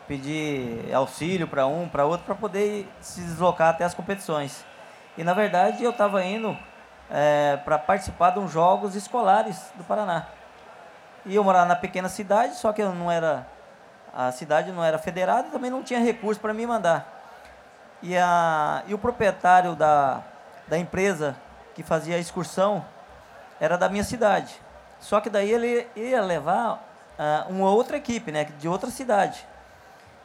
pedir 0.08 0.92
auxílio 0.92 1.46
para 1.46 1.66
um, 1.66 1.88
para 1.88 2.06
outro, 2.06 2.24
para 2.24 2.34
poder 2.34 2.90
se 3.00 3.20
deslocar 3.20 3.68
até 3.68 3.84
as 3.84 3.94
competições. 3.94 4.64
E 5.16 5.22
na 5.22 5.34
verdade 5.34 5.84
eu 5.84 5.90
estava 5.90 6.24
indo 6.24 6.56
é, 7.10 7.58
para 7.64 7.78
participar 7.78 8.30
de 8.30 8.38
uns 8.38 8.50
jogos 8.50 8.96
escolares 8.96 9.70
do 9.74 9.84
Paraná. 9.84 10.26
E 11.26 11.34
eu 11.34 11.44
morava 11.44 11.66
na 11.66 11.76
pequena 11.76 12.08
cidade, 12.08 12.56
só 12.56 12.72
que 12.72 12.82
eu 12.82 12.94
não 12.94 13.10
era 13.10 13.46
a 14.12 14.32
cidade 14.32 14.72
não 14.72 14.82
era 14.82 14.98
federada, 14.98 15.48
também 15.50 15.70
não 15.70 15.82
tinha 15.82 16.00
recurso 16.00 16.40
para 16.40 16.54
me 16.54 16.66
mandar. 16.66 17.14
E, 18.02 18.16
a, 18.16 18.82
e 18.86 18.94
o 18.94 18.98
proprietário 18.98 19.76
da, 19.76 20.22
da 20.66 20.78
empresa 20.78 21.36
que 21.74 21.82
fazia 21.82 22.16
a 22.16 22.18
excursão 22.18 22.84
era 23.60 23.76
da 23.76 23.88
minha 23.88 24.04
cidade. 24.04 24.60
Só 24.98 25.20
que 25.20 25.30
daí 25.30 25.50
ele 25.52 25.86
ia 25.94 26.20
levar 26.20 26.74
uh, 27.18 27.52
uma 27.52 27.70
outra 27.70 27.96
equipe, 27.96 28.32
né, 28.32 28.44
de 28.44 28.68
outra 28.68 28.90
cidade. 28.90 29.46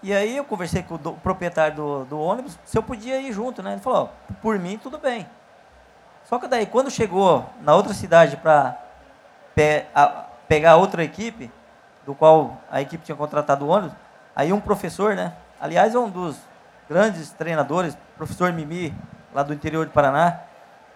E 0.03 0.13
aí 0.13 0.36
eu 0.36 0.43
conversei 0.43 0.83
com 0.83 0.95
o, 0.95 0.98
do, 0.98 1.12
o 1.12 1.17
proprietário 1.17 1.77
do, 1.77 2.05
do, 2.05 2.19
ônibus 2.19 2.60
se 2.65 2.77
eu 2.77 2.83
podia 2.83 3.22
ir 3.22 3.31
junto, 3.31 3.63
né? 3.63 3.72
Ele 3.72 3.81
falou, 3.81 4.12
oh, 4.29 4.33
por 4.41 4.60
mim 4.60 4.77
tudo 4.77 4.98
bem. 4.98 5.25
Só 6.25 6.38
que 6.38 6.45
daí 6.45 6.65
quando 6.65 6.91
chegou 6.91 7.50
na 7.62 7.74
outra 7.74 7.93
cidade 7.93 8.36
para 8.36 8.77
pe, 9.55 9.86
pegar 10.45 10.75
outra 10.75 11.05
equipe, 11.05 11.50
do 12.05 12.13
qual 12.13 12.57
a 12.69 12.81
equipe 12.81 13.05
tinha 13.05 13.15
contratado 13.15 13.65
o 13.65 13.69
ônibus, 13.69 13.95
aí 14.36 14.51
um 14.51 14.60
professor, 14.60 15.15
né? 15.15 15.33
Aliás, 15.60 15.95
é 15.95 15.98
um 15.98 16.10
dos 16.10 16.38
grandes 16.89 17.31
treinadores, 17.31 17.98
professor 18.17 18.51
Mimi, 18.51 18.93
lá 19.33 19.41
do 19.41 19.53
interior 19.53 19.86
de 19.86 19.93
Paraná, 19.93 20.41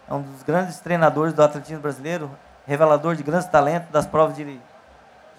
é 0.10 0.14
um 0.14 0.22
dos 0.22 0.44
grandes 0.44 0.82
treinadores 0.82 1.34
do 1.34 1.42
atletismo 1.42 1.80
brasileiro, 1.80 2.30
revelador 2.66 3.16
de 3.16 3.24
grandes 3.24 3.48
talentos 3.48 3.90
das 3.90 4.06
provas 4.06 4.36
de, 4.36 4.60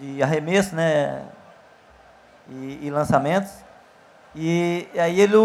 de 0.00 0.22
arremesso 0.22 0.74
né, 0.74 1.22
e, 2.48 2.86
e 2.86 2.90
lançamentos. 2.90 3.52
E, 4.34 4.88
e, 4.94 5.00
aí 5.00 5.20
ele 5.20 5.36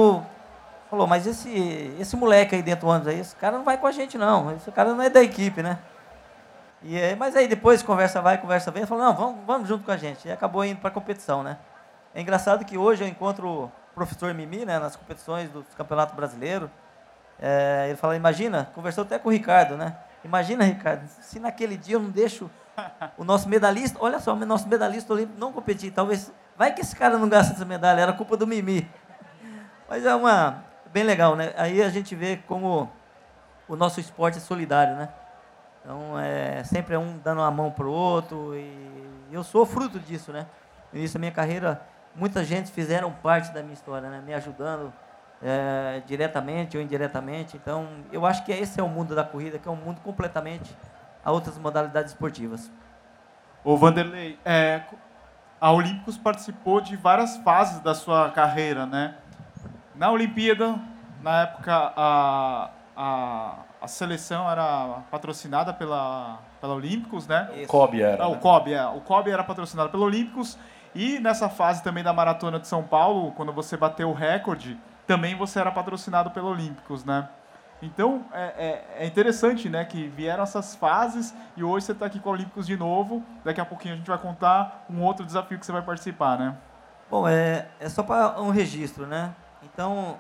falou, 0.90 1.08
mas 1.08 1.26
esse, 1.26 1.96
esse 2.00 2.16
moleque 2.16 2.56
aí 2.56 2.62
dentro 2.62 2.86
do 2.86 2.90
ônibus 2.90 3.08
aí, 3.08 3.20
esse 3.20 3.36
cara 3.36 3.58
não 3.58 3.66
vai 3.66 3.78
com 3.78 3.88
a 3.88 3.92
gente 3.92 4.18
não, 4.18 4.56
esse 4.56 4.72
cara 4.72 4.94
não 4.94 5.02
é 5.02 5.10
da 5.10 5.24
equipe, 5.24 5.64
né? 5.64 5.80
E 6.82 7.00
aí, 7.00 7.16
mas 7.16 7.36
aí 7.36 7.48
depois 7.48 7.82
conversa 7.82 8.22
vai, 8.22 8.38
conversa 8.38 8.70
vem, 8.70 8.86
falou, 8.86 9.06
não, 9.06 9.16
vamos, 9.16 9.46
vamos 9.46 9.68
junto 9.68 9.86
com 9.86 9.92
a 9.92 9.98
gente. 9.98 10.28
E 10.28 10.32
acabou 10.32 10.66
indo 10.66 10.80
para 10.80 10.90
a 10.90 10.92
competição, 10.92 11.42
né? 11.42 11.58
É 12.14 12.22
engraçado 12.22 12.66
que 12.66 12.78
hoje 12.78 13.04
eu 13.04 13.08
encontro 13.08 13.48
o 13.48 13.72
professor 13.96 14.34
Mimi, 14.34 14.66
né, 14.66 14.78
nas 14.80 14.96
competições 14.96 15.50
do 15.50 15.66
Campeonato 15.78 16.14
Brasileiro. 16.14 16.70
É, 17.40 17.86
ele 17.88 17.96
fala, 17.96 18.16
imagina, 18.16 18.70
conversou 18.76 19.04
até 19.04 19.18
com 19.18 19.30
o 19.30 19.32
Ricardo, 19.32 19.78
né? 19.78 19.96
Imagina, 20.24 20.64
Ricardo, 20.64 21.08
se 21.08 21.40
naquele 21.40 21.78
dia 21.78 21.96
eu 21.96 22.00
não 22.00 22.10
deixo 22.10 22.50
o 23.18 23.24
nosso 23.24 23.48
medalhista, 23.50 23.98
olha 24.02 24.20
só, 24.20 24.34
o 24.34 24.46
nosso 24.46 24.68
medalhista 24.68 25.14
olímpico 25.14 25.40
não 25.40 25.52
competir, 25.52 25.92
talvez, 25.92 26.32
vai 26.64 26.74
que 26.74 26.80
esse 26.80 26.96
cara 26.96 27.18
não 27.18 27.28
gasta 27.28 27.54
essa 27.54 27.66
medalha, 27.66 28.00
era 28.00 28.14
culpa 28.14 28.38
do 28.38 28.48
Mimi. 28.48 28.90
Mas 29.90 30.06
é 30.06 30.16
uma, 30.16 30.64
bem 30.94 31.04
legal, 31.04 31.36
né? 31.36 31.54
Aí 31.58 31.84
a 31.84 31.90
gente 31.90 32.16
vê 32.16 32.38
como 32.48 32.90
o 33.68 33.76
nosso 33.76 34.00
esporte 34.00 34.38
é 34.38 34.42
solidário, 34.42 34.96
né? 34.96 35.10
Então, 35.82 36.18
é 36.18 36.64
sempre 36.64 36.96
é 36.96 36.98
um 36.98 37.18
dando 37.18 37.40
uma 37.40 37.52
mão 37.52 37.70
para 37.70 37.86
o 37.86 37.92
outro 37.92 38.56
e 38.56 39.04
eu 39.30 39.44
sou 39.44 39.66
fruto 39.66 40.00
disso, 40.00 40.32
né? 40.32 40.48
No 40.92 41.00
início 41.00 41.16
da 41.16 41.20
minha 41.20 41.34
carreira, 41.34 41.82
muita 42.16 42.46
gente 42.46 42.72
fizeram 42.72 43.12
parte 43.12 43.52
da 43.52 43.62
minha 43.62 43.74
história, 43.74 44.10
né? 44.10 44.24
Me 44.26 44.34
ajudando, 44.34 44.94
é, 45.42 46.02
diretamente 46.06 46.78
ou 46.78 46.84
indiretamente. 46.84 47.58
Então, 47.58 47.90
eu 48.10 48.26
acho 48.26 48.46
que 48.46 48.54
esse 48.54 48.80
é 48.80 48.84
o 48.84 48.88
mundo 48.88 49.14
da 49.14 49.26
corrida, 49.26 49.60
que 49.60 49.68
é 49.68 49.72
um 49.72 49.76
mundo 49.76 50.00
completamente 50.00 50.74
a 51.26 51.30
outras 51.30 51.58
modalidades 51.58 52.14
esportivas. 52.14 52.72
O 53.66 53.76
Vanderlei, 53.76 54.40
é, 54.46 54.84
a 55.64 55.72
Olímpicos 55.72 56.18
participou 56.18 56.82
de 56.82 56.98
várias 56.98 57.38
fases 57.38 57.80
da 57.80 57.96
sua 57.96 58.30
carreira, 58.32 58.86
né? 58.86 59.16
Na 59.96 60.12
Olimpíada, 60.12 60.78
na 61.22 61.44
época, 61.44 61.94
a, 61.96 62.70
a, 62.94 63.56
a 63.82 63.88
seleção 63.88 64.52
era 64.52 65.04
patrocinada 65.10 65.72
pela, 65.72 66.40
pela 66.60 66.74
Olímpicos, 66.74 67.26
né? 67.28 67.50
O 67.64 67.68
COB 67.68 68.02
era. 68.02 68.26
Ah, 68.26 68.28
o 68.28 68.40
COB, 68.40 68.74
é. 68.74 68.86
O 68.88 69.00
COB 69.00 69.32
era 69.32 69.42
patrocinado 69.42 69.90
pela 69.90 70.04
Olímpicos. 70.04 70.58
E 70.94 71.18
nessa 71.20 71.48
fase 71.48 71.82
também 71.82 72.04
da 72.04 72.12
Maratona 72.12 72.60
de 72.60 72.68
São 72.68 72.84
Paulo, 72.84 73.32
quando 73.32 73.54
você 73.54 73.78
bateu 73.78 74.10
o 74.10 74.14
recorde, 74.14 74.78
também 75.08 75.34
você 75.34 75.62
era 75.62 75.72
patrocinado 75.72 76.30
pelo 76.32 76.50
Olímpicos, 76.50 77.06
né? 77.06 77.30
Então, 77.82 78.26
é, 78.32 78.44
é, 78.44 79.04
é, 79.04 79.06
interessante, 79.06 79.70
né, 79.70 79.84
que 79.84 80.08
vieram 80.08 80.44
essas 80.44 80.74
fases 80.76 81.36
e 81.58 81.64
hoje 81.64 81.86
você 81.86 81.92
está 81.92 82.06
aqui 82.06 82.20
com 82.20 82.30
o 82.30 82.32
Olímpicos 82.32 82.66
de 82.66 82.78
novo. 82.78 83.22
Daqui 83.44 83.60
a 83.60 83.66
pouquinho 83.66 83.96
a 83.96 83.98
gente 83.98 84.08
vai 84.08 84.18
contar 84.18 84.86
um 84.90 85.02
outro 85.02 85.26
desafio 85.26 85.60
que 85.60 85.66
você 85.66 85.72
vai 85.72 85.82
participar, 85.82 86.38
né? 86.38 86.56
Bom, 87.10 87.28
é, 87.28 87.68
é 87.80 87.90
só 87.90 88.02
para 88.02 88.42
um 88.42 88.50
registro, 88.50 89.06
né? 89.06 89.36
Então, 89.62 90.18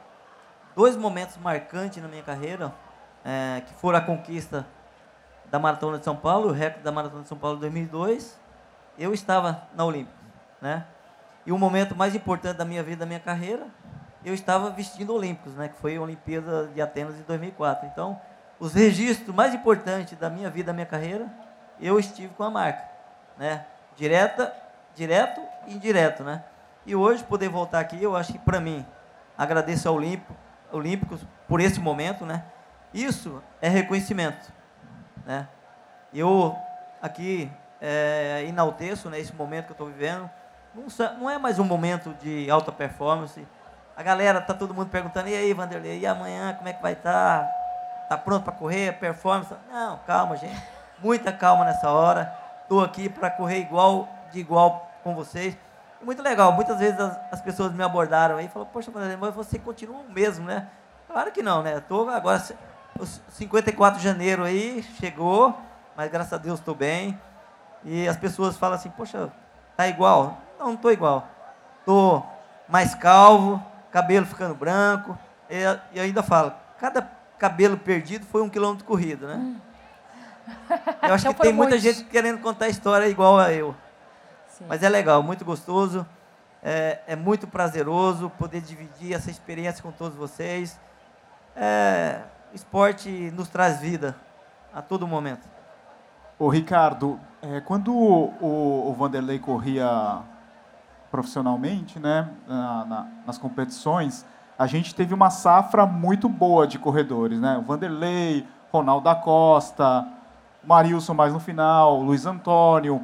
dois 0.75 0.97
momentos 0.97 1.37
marcantes 1.37 2.03
na 2.03 2.09
minha 2.09 2.23
carreira, 2.23 2.73
é, 3.23 3.61
que 3.65 3.73
foram 3.75 3.97
a 3.97 4.01
conquista 4.01 4.67
da 5.49 5.57
Maratona 5.57 5.97
de 5.97 6.03
São 6.03 6.15
Paulo, 6.15 6.49
o 6.49 6.51
recorde 6.51 6.83
da 6.83 6.91
Maratona 6.91 7.23
de 7.23 7.29
São 7.29 7.37
Paulo 7.37 7.57
2002, 7.59 8.39
eu 8.97 9.13
estava 9.13 9.67
na 9.73 9.85
Olímpicos, 9.85 10.19
né? 10.61 10.85
E 11.45 11.51
o 11.51 11.57
momento 11.57 11.95
mais 11.95 12.15
importante 12.15 12.57
da 12.57 12.65
minha 12.65 12.83
vida, 12.83 12.97
da 12.97 13.05
minha 13.05 13.19
carreira, 13.19 13.67
eu 14.25 14.33
estava 14.33 14.69
vestindo 14.69 15.13
Olímpicos, 15.13 15.53
né, 15.55 15.69
que 15.69 15.77
foi 15.77 15.97
a 15.97 16.01
Olimpíada 16.01 16.67
de 16.67 16.81
Atenas 16.81 17.15
em 17.15 17.23
2004. 17.23 17.87
Então, 17.87 18.19
os 18.59 18.73
registros 18.73 19.35
mais 19.35 19.53
importantes 19.53 20.17
da 20.17 20.29
minha 20.29 20.49
vida, 20.49 20.67
da 20.67 20.73
minha 20.73 20.85
carreira, 20.85 21.27
eu 21.79 21.99
estive 21.99 22.33
com 22.35 22.43
a 22.43 22.49
marca, 22.49 22.83
né, 23.37 23.65
direta, 23.95 24.53
direto 24.95 25.41
e 25.67 25.75
indireto, 25.75 26.23
né. 26.23 26.43
E 26.85 26.95
hoje 26.95 27.23
poder 27.23 27.49
voltar 27.49 27.79
aqui, 27.79 28.01
eu 28.01 28.15
acho 28.15 28.33
que 28.33 28.39
para 28.39 28.59
mim, 28.59 28.85
agradeço 29.37 29.87
ao 29.87 29.95
Olímpico, 29.95 30.35
Olímpicos 30.71 31.21
por 31.47 31.59
esse 31.59 31.79
momento, 31.79 32.25
né. 32.25 32.45
Isso 32.93 33.41
é 33.61 33.67
reconhecimento, 33.67 34.51
né. 35.25 35.47
Eu 36.13 36.55
aqui 37.01 37.51
é, 37.81 38.45
enalteço, 38.47 39.09
né, 39.09 39.19
esse 39.19 39.35
momento 39.35 39.65
que 39.65 39.71
eu 39.71 39.75
estou 39.75 39.87
vivendo. 39.87 40.29
Não, 40.73 41.17
não 41.19 41.29
é 41.29 41.37
mais 41.37 41.59
um 41.59 41.65
momento 41.65 42.13
de 42.21 42.49
alta 42.49 42.71
performance 42.71 43.45
a 43.95 44.03
galera, 44.03 44.41
tá 44.41 44.53
todo 44.53 44.73
mundo 44.73 44.89
perguntando, 44.89 45.29
e 45.29 45.35
aí, 45.35 45.53
Vanderlei, 45.53 45.99
e 45.99 46.07
amanhã, 46.07 46.53
como 46.53 46.67
é 46.67 46.73
que 46.73 46.81
vai 46.81 46.93
estar? 46.93 47.43
Tá? 47.43 47.63
tá 48.09 48.17
pronto 48.17 48.43
para 48.43 48.53
correr, 48.53 48.93
performance? 48.93 49.53
Não, 49.71 49.99
calma, 50.05 50.35
gente. 50.35 50.61
Muita 50.99 51.31
calma 51.31 51.65
nessa 51.65 51.89
hora. 51.89 52.33
Estou 52.61 52.83
aqui 52.83 53.09
para 53.09 53.29
correr 53.29 53.59
igual, 53.59 54.07
de 54.31 54.39
igual 54.39 54.89
com 55.03 55.15
vocês. 55.15 55.57
Muito 56.01 56.21
legal. 56.21 56.51
Muitas 56.51 56.79
vezes 56.79 56.99
as, 56.99 57.17
as 57.31 57.41
pessoas 57.41 57.73
me 57.73 57.83
abordaram 57.83 58.37
aí 58.37 58.45
e 58.45 58.49
falaram, 58.49 58.71
poxa, 58.71 58.91
Vanderlei, 58.91 59.17
mas 59.17 59.33
você 59.33 59.57
continua 59.57 59.99
o 59.99 60.11
mesmo, 60.11 60.45
né? 60.45 60.67
Claro 61.07 61.31
que 61.31 61.41
não, 61.41 61.61
né? 61.61 61.79
Tô 61.79 62.09
agora, 62.09 62.41
os 62.99 63.21
54 63.29 63.99
de 63.99 64.03
janeiro 64.03 64.43
aí, 64.43 64.83
chegou, 64.99 65.57
mas 65.95 66.11
graças 66.11 66.33
a 66.33 66.37
Deus 66.37 66.59
estou 66.59 66.75
bem. 66.75 67.19
E 67.83 68.07
as 68.07 68.17
pessoas 68.17 68.57
falam 68.57 68.75
assim, 68.75 68.89
poxa, 68.89 69.31
tá 69.75 69.87
igual? 69.87 70.37
Não, 70.59 70.67
não 70.67 70.73
estou 70.75 70.91
igual. 70.91 71.27
tô 71.85 72.23
mais 72.67 72.95
calvo, 72.95 73.61
cabelo 73.93 74.25
ficando 74.25 74.55
branco. 74.55 75.17
E, 75.49 75.61
e 75.93 75.99
ainda 75.99 76.23
falo, 76.23 76.51
cada 76.79 77.03
cabelo 77.37 77.77
perdido 77.77 78.25
foi 78.25 78.41
um 78.41 78.49
quilômetro 78.49 78.83
corrido, 78.85 79.27
né? 79.27 79.35
Hum. 79.35 79.59
Eu 81.03 81.13
acho 81.13 81.27
então 81.27 81.33
que 81.33 81.41
tem 81.41 81.53
muita 81.53 81.75
muitos. 81.75 81.83
gente 81.83 82.09
querendo 82.09 82.41
contar 82.41 82.65
a 82.65 82.69
história 82.69 83.07
igual 83.07 83.39
a 83.39 83.53
eu. 83.53 83.75
Sim. 84.49 84.65
Mas 84.67 84.83
é 84.83 84.89
legal, 84.89 85.21
muito 85.21 85.45
gostoso. 85.45 86.05
É, 86.65 87.01
é, 87.07 87.15
muito 87.15 87.45
prazeroso 87.45 88.29
poder 88.31 88.61
dividir 88.61 89.13
essa 89.13 89.29
experiência 89.29 89.83
com 89.83 89.91
todos 89.91 90.17
vocês. 90.17 90.79
É, 91.55 92.21
esporte 92.53 93.09
nos 93.31 93.49
traz 93.49 93.79
vida 93.79 94.15
a 94.73 94.81
todo 94.81 95.05
momento. 95.05 95.47
Ô 96.39 96.47
Ricardo, 96.47 97.19
é, 97.41 97.59
quando 97.61 97.93
o, 97.93 98.33
o, 98.41 98.89
o, 98.89 98.93
Vanderlei 98.93 99.39
corria 99.39 100.21
profissionalmente, 101.13 101.99
né, 101.99 102.27
na, 102.47 102.85
na, 102.85 103.07
nas 103.27 103.37
competições, 103.37 104.25
a 104.57 104.65
gente 104.65 104.95
teve 104.95 105.13
uma 105.13 105.29
safra 105.29 105.85
muito 105.85 106.27
boa 106.27 106.65
de 106.65 106.79
corredores, 106.79 107.39
né? 107.39 107.55
O 107.55 107.61
Vanderlei, 107.61 108.43
Ronaldo 108.71 109.03
da 109.03 109.13
Costa, 109.13 110.07
Marilson 110.63 111.13
mais 111.13 111.31
no 111.31 111.39
final, 111.39 112.01
Luiz 112.01 112.25
Antônio, 112.25 112.99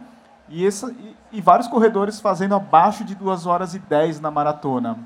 e, 0.50 0.68
e, 0.68 1.16
e, 1.34 1.39
vários 1.39 1.68
corredores 1.68 2.20
fazendo 2.20 2.56
abaixo 2.56 3.04
de 3.04 3.13
2 3.13 3.46
horas 3.46 3.75
e 3.75 3.80
10 3.80 4.20
na 4.20 4.32
maratona. 4.32 4.98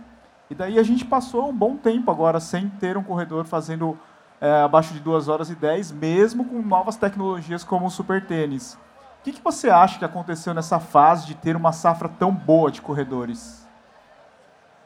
E 0.50 0.56
daí 0.56 0.80
a 0.80 0.84
gente 0.84 1.04
passou 1.04 1.50
um 1.50 1.54
bom 1.54 1.76
tempo 1.76 2.10
agora 2.10 2.40
sem 2.40 2.70
ter 2.70 2.96
um 2.96 3.04
corredor 3.04 3.44
fazendo 3.44 4.00
é, 4.40 4.62
abaixo 4.62 4.94
de 4.94 5.02
2 5.02 5.28
horas 5.28 5.50
e 5.50 5.56
10, 5.56 5.92
mesmo 5.92 6.46
com 6.46 6.62
novas 6.62 6.96
tecnologias 6.96 7.66
como 7.66 7.88
o 7.88 7.92
super 7.92 8.26
tênis. 8.26 8.78
O 9.24 9.26
que, 9.26 9.32
que 9.32 9.42
você 9.42 9.70
acha 9.70 9.98
que 9.98 10.04
aconteceu 10.04 10.54
nessa 10.54 10.82
fase 10.82 11.26
de 11.26 11.34
ter 11.34 11.56
uma 11.56 11.72
safra 11.72 12.10
tão 12.10 12.30
boa 12.30 12.70
de 12.70 12.82
corredores? 12.82 13.66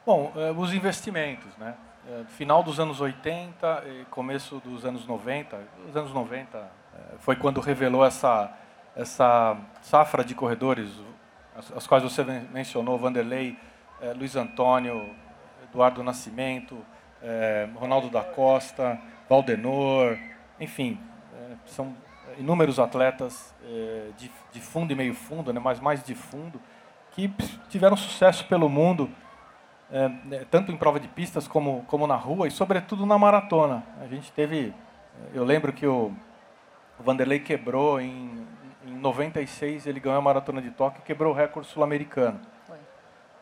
Bom, 0.05 0.31
é, 0.35 0.51
os 0.51 0.71
investimentos, 0.75 1.57
né? 1.57 1.73
É, 2.07 2.23
final 2.25 2.61
dos 2.61 2.79
anos 2.79 3.01
80 3.01 3.83
e 3.87 4.05
começo 4.11 4.59
dos 4.59 4.85
anos 4.85 5.07
90, 5.07 5.57
os 5.89 5.97
anos 5.97 6.13
90 6.13 6.69
foi 7.17 7.35
quando 7.35 7.59
revelou 7.59 8.05
essa 8.05 8.53
essa 8.95 9.57
safra 9.81 10.23
de 10.23 10.35
corredores, 10.35 10.91
as, 11.75 11.87
quais 11.87 12.03
você 12.03 12.23
mencionou, 12.23 12.95
Vanderlei, 12.99 13.57
Luiz 14.15 14.35
Antônio, 14.35 15.15
Eduardo 15.63 16.03
Nascimento, 16.03 16.77
Ronaldo 17.75 18.09
da 18.09 18.23
Costa, 18.23 18.99
Valdenor, 19.27 20.17
enfim, 20.59 20.99
são 21.65 21.95
inúmeros 22.37 22.79
atletas 22.79 23.53
é, 23.63 24.09
de, 24.17 24.31
de, 24.51 24.61
fundo 24.61 24.91
e 24.91 24.95
meio 24.95 25.13
fundo, 25.13 25.51
né, 25.51 25.59
mas 25.59 25.79
mais 25.79 26.03
de 26.03 26.15
fundo, 26.15 26.61
que 27.11 27.31
tiveram 27.69 27.97
sucesso 27.97 28.45
pelo 28.45 28.69
mundo, 28.69 29.09
é, 29.91 30.09
tanto 30.51 30.71
em 30.71 30.77
prova 30.77 30.99
de 30.99 31.07
pistas 31.07 31.47
como, 31.47 31.83
como 31.87 32.05
na 32.05 32.15
rua 32.15 32.47
e, 32.47 32.51
sobretudo, 32.51 33.05
na 33.05 33.17
maratona. 33.17 33.83
A 34.01 34.07
gente 34.07 34.31
teve, 34.31 34.73
eu 35.33 35.43
lembro 35.43 35.73
que 35.73 35.87
o, 35.87 36.13
o 36.99 37.03
Vanderlei 37.03 37.39
quebrou 37.39 37.99
em, 37.99 38.45
em 38.85 38.95
96, 38.95 39.87
ele 39.87 39.99
ganhou 39.99 40.17
a 40.17 40.21
maratona 40.21 40.61
de 40.61 40.71
Tóquio, 40.71 41.01
quebrou 41.03 41.33
o 41.33 41.35
recorde 41.35 41.67
sul-americano, 41.69 42.39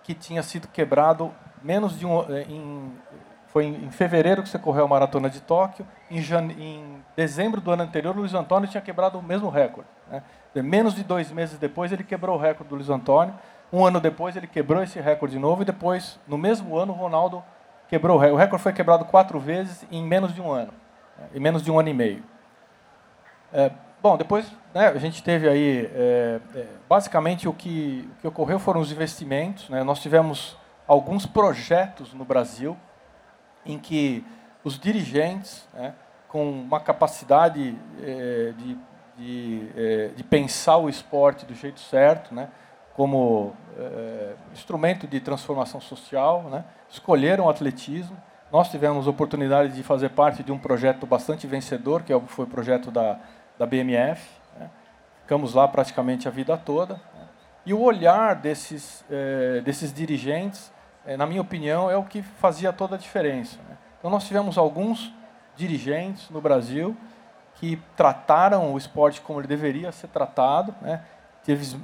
que 0.03 0.13
tinha 0.13 0.43
sido 0.43 0.67
quebrado 0.67 1.33
menos 1.61 1.97
de 1.97 2.05
um, 2.05 2.21
em 2.47 2.93
foi 3.55 3.67
em, 3.67 3.89
fevereiro 3.89 4.43
que 4.43 4.50
você 4.50 4.59
correu 4.59 4.83
a 4.83 4.88
maratona 4.89 5.29
de 5.29 5.39
Tóquio. 5.39 5.88
Em, 6.12 6.21
jane... 6.21 6.53
em 6.62 7.01
dezembro 7.15 7.62
do 7.62 7.71
ano 7.71 7.83
anterior, 7.83 8.13
o 8.13 8.19
Luiz 8.19 8.33
Antônio 8.33 8.67
tinha 8.67 8.81
quebrado 8.81 9.17
o 9.17 9.24
mesmo 9.24 9.47
recorde. 9.47 9.88
Né? 10.12 10.21
Menos 10.55 10.93
de 10.93 11.05
dois 11.05 11.31
meses 11.31 11.57
depois, 11.57 11.89
ele 11.93 12.03
quebrou 12.03 12.35
o 12.35 12.38
recorde 12.38 12.67
do 12.67 12.75
Luiz 12.75 12.89
Antônio. 12.89 13.34
Um 13.71 13.86
ano 13.86 14.01
depois, 14.01 14.36
ele 14.36 14.45
quebrou 14.45 14.84
esse 14.84 14.99
recorde 14.99 15.36
de 15.36 15.39
novo. 15.39 15.62
E 15.62 15.65
depois, 15.65 16.19
no 16.27 16.38
mesmo 16.38 16.77
ano, 16.77 16.91
o 16.91 16.97
Ronaldo 16.97 17.41
quebrou 17.88 18.17
o 18.17 18.19
recorde. 18.19 18.36
O 18.36 18.39
recorde 18.43 18.62
foi 18.62 18.73
quebrado 18.73 19.06
quatro 19.06 19.39
vezes 19.39 19.86
em 19.89 20.03
menos 20.03 20.36
de 20.36 20.41
um 20.41 20.51
ano. 20.51 20.73
Né? 21.17 21.27
Em 21.36 21.39
menos 21.39 21.62
de 21.62 21.71
um 21.71 21.80
ano 21.80 21.88
e 21.88 21.93
meio. 21.93 22.23
É, 23.53 23.71
bom, 24.03 24.17
depois 24.17 24.51
né, 24.73 24.89
a 24.89 24.97
gente 24.97 25.23
teve 25.23 25.47
aí, 25.47 25.89
é, 25.95 26.41
é, 26.56 26.67
basicamente 26.89 27.47
o 27.47 27.53
que, 27.53 28.06
o 28.17 28.19
que 28.19 28.27
ocorreu 28.27 28.60
foram 28.60 28.82
os 28.82 28.91
investimentos. 28.91 29.69
Né? 29.69 29.82
Nós 29.82 30.01
tivemos 30.01 30.58
alguns 30.86 31.25
projetos 31.25 32.13
no 32.13 32.25
Brasil 32.25 32.75
em 33.65 33.80
que 33.80 34.23
os 34.63 34.80
dirigentes, 34.80 35.67
né, 35.73 35.93
com 36.28 36.49
uma 36.49 36.80
capacidade 36.80 37.78
é, 38.01 38.54
de, 38.58 38.78
de, 39.17 39.71
é, 39.75 40.08
de, 40.15 40.23
pensar 40.23 40.78
o 40.78 40.89
esporte 40.89 41.45
do 41.45 41.54
jeito 41.54 41.80
certo, 41.80 42.34
né, 42.34 42.49
como 42.93 43.54
é, 43.78 44.34
instrumento 44.51 45.08
de 45.08 45.19
transformação 45.19 45.80
social, 45.80 46.43
né, 46.43 46.65
escolheram 46.89 47.45
o 47.45 47.49
atletismo. 47.49 48.17
Nós 48.51 48.69
tivemos 48.69 49.08
a 49.08 49.10
oportunidade 49.10 49.73
de 49.73 49.84
fazer 49.84 50.10
parte 50.10 50.43
de 50.43 50.51
um 50.51 50.58
projeto 50.58 51.06
bastante 51.06 51.45
vencedor, 51.47 52.04
que 52.04 52.13
foi 52.28 52.45
o 52.45 52.47
projeto 52.47 52.91
da, 52.91 53.19
da 53.58 53.65
BMF. 53.65 54.28
Né, 54.60 54.69
ficamos 55.21 55.54
lá 55.54 55.67
praticamente 55.67 56.28
a 56.28 56.32
vida 56.32 56.58
toda. 56.58 56.95
Né, 56.95 57.28
e 57.65 57.73
o 57.73 57.82
olhar 57.82 58.36
desses, 58.36 59.04
desses 59.63 59.91
dirigentes 59.91 60.69
é, 60.69 60.74
na 61.18 61.26
minha 61.26 61.41
opinião, 61.41 61.89
é 61.89 61.96
o 61.96 62.04
que 62.04 62.22
fazia 62.22 62.74
toda 62.74 62.96
a 62.96 62.98
diferença. 62.98 63.58
Né? 63.70 63.78
Então, 64.00 64.10
nós 64.10 64.26
tivemos 64.26 64.58
alguns 64.58 65.13
dirigentes 65.56 66.30
no 66.30 66.41
Brasil 66.41 66.96
que 67.56 67.82
trataram 67.96 68.74
o 68.74 68.78
esporte 68.78 69.22
como 69.22 69.39
ele 69.39 69.48
deveria 69.48 69.91
ser 69.91 70.08
tratado, 70.08 70.76
né? 70.82 71.02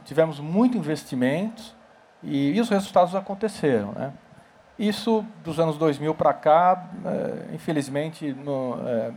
tivemos 0.04 0.40
muito 0.40 0.78
investimentos 0.78 1.76
e, 2.24 2.60
os 2.60 2.70
resultados 2.70 3.16
aconteceram. 3.16 3.92
Né? 3.94 4.12
Isso, 4.78 5.26
dos 5.44 5.60
anos 5.60 5.78
2000 5.78 6.14
para 6.16 6.34
cá, 6.34 6.90
é, 7.06 7.54
infelizmente, 7.54 8.34
não, 8.34 8.80
é, 8.88 9.12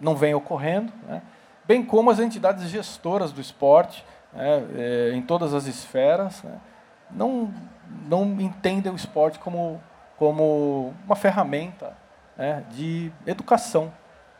não 0.00 0.16
vem 0.16 0.34
ocorrendo, 0.34 0.92
né? 1.06 1.22
bem 1.66 1.84
como 1.84 2.10
as 2.10 2.18
entidades 2.18 2.68
gestoras 2.68 3.30
do 3.30 3.40
esporte, 3.40 4.04
né? 4.32 4.64
é, 4.76 5.12
em 5.14 5.22
todas 5.22 5.54
as 5.54 5.66
esferas, 5.66 6.42
né? 6.42 6.58
não 7.10 7.52
não 8.08 8.40
entendem 8.40 8.92
o 8.92 8.96
esporte 8.96 9.38
como, 9.38 9.80
como 10.16 10.94
uma 11.04 11.16
ferramenta 11.16 11.96
né, 12.36 12.64
de 12.70 13.12
educação, 13.26 13.92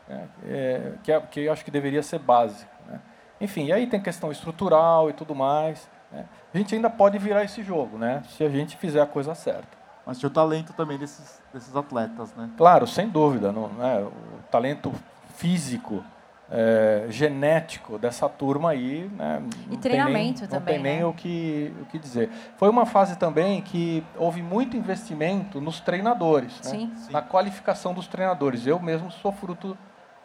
né, 0.07 0.27
é, 0.45 0.93
que, 1.03 1.11
é, 1.11 1.19
que 1.21 1.39
eu 1.41 1.53
acho 1.53 1.63
que 1.63 1.71
deveria 1.71 2.03
ser 2.03 2.19
básico. 2.19 2.71
Né. 2.87 2.99
Enfim, 3.39 3.65
e 3.65 3.73
aí 3.73 3.87
tem 3.87 4.01
questão 4.01 4.31
estrutural 4.31 5.09
e 5.09 5.13
tudo 5.13 5.35
mais. 5.35 5.89
Né. 6.11 6.25
A 6.53 6.57
gente 6.57 6.75
ainda 6.75 6.89
pode 6.89 7.17
virar 7.17 7.43
esse 7.43 7.63
jogo, 7.63 7.97
né, 7.97 8.23
se 8.29 8.43
a 8.43 8.49
gente 8.49 8.77
fizer 8.77 9.01
a 9.01 9.05
coisa 9.05 9.35
certa. 9.35 9.81
Mas 10.05 10.17
tinha 10.17 10.29
o 10.29 10.33
talento 10.33 10.73
também 10.73 10.97
desses, 10.97 11.41
desses 11.53 11.75
atletas, 11.75 12.33
né? 12.35 12.49
Claro, 12.57 12.87
sem 12.87 13.07
dúvida. 13.07 13.51
Não, 13.51 13.67
né, 13.67 13.99
o 14.01 14.41
talento 14.49 14.91
físico, 15.35 16.03
é, 16.51 17.05
genético 17.09 17.97
dessa 17.97 18.27
turma 18.27 18.71
aí. 18.71 19.09
Né, 19.15 19.41
e 19.71 19.77
treinamento 19.77 20.41
nem, 20.41 20.49
também. 20.49 20.59
Não 20.59 20.61
tem 20.65 20.79
nem 20.79 20.99
né? 20.99 21.05
o, 21.05 21.13
que, 21.13 21.73
o 21.81 21.85
que 21.85 21.97
dizer. 21.97 22.29
Foi 22.57 22.69
uma 22.69 22.85
fase 22.85 23.17
também 23.17 23.61
que 23.61 24.03
houve 24.17 24.43
muito 24.43 24.75
investimento 24.75 25.61
nos 25.61 25.79
treinadores, 25.79 26.53
né, 26.65 26.69
Sim. 26.69 26.93
na 27.09 27.21
qualificação 27.21 27.93
dos 27.93 28.07
treinadores. 28.07 28.67
Eu 28.67 28.79
mesmo 28.79 29.09
sou 29.09 29.31
fruto 29.31 29.77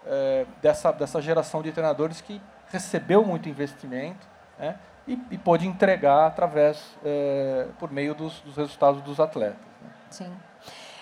é, 0.05 0.45
dessa, 0.61 0.91
dessa 0.91 1.23
geração 1.23 1.63
de 1.63 1.71
treinadores 1.71 2.21
que 2.21 2.41
recebeu 2.69 3.25
muito 3.25 3.49
investimento 3.49 4.27
né, 4.59 4.77
e, 5.07 5.19
e 5.31 5.39
pôde 5.39 5.67
entregar 5.67 6.27
através, 6.27 6.97
é, 7.05 7.69
por 7.79 7.93
meio 7.93 8.15
dos, 8.15 8.41
dos 8.41 8.57
resultados 8.57 9.01
dos 9.03 9.21
atletas. 9.21 9.57
Né. 9.81 9.91
Sim. 10.11 10.33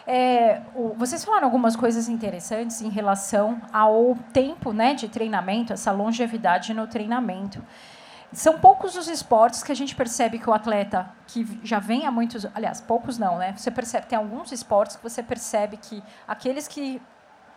É, 0.06 0.60
o, 0.74 0.94
vocês 0.94 1.24
falaram 1.24 1.46
algumas 1.46 1.74
coisas 1.74 2.08
interessantes 2.08 2.82
em 2.82 2.90
relação 2.90 3.60
ao 3.72 4.14
tempo 4.32 4.72
né, 4.72 4.94
de 4.94 5.08
treinamento, 5.08 5.72
essa 5.72 5.90
longevidade 5.92 6.74
no 6.74 6.86
treinamento. 6.86 7.64
São 8.32 8.58
poucos 8.58 8.96
os 8.96 9.06
esportes 9.06 9.62
que 9.62 9.70
a 9.70 9.76
gente 9.76 9.94
percebe 9.94 10.38
que 10.40 10.50
o 10.50 10.52
atleta 10.52 11.08
que 11.26 11.60
já 11.62 11.78
vem 11.78 12.04
há 12.04 12.10
muitos, 12.10 12.44
aliás, 12.52 12.80
poucos 12.80 13.16
não, 13.16 13.38
né? 13.38 13.54
Você 13.56 13.70
percebe 13.70 14.06
tem 14.06 14.18
alguns 14.18 14.50
esportes 14.50 14.96
que 14.96 15.02
você 15.02 15.22
percebe 15.22 15.76
que 15.76 16.02
aqueles 16.26 16.66
que 16.66 17.00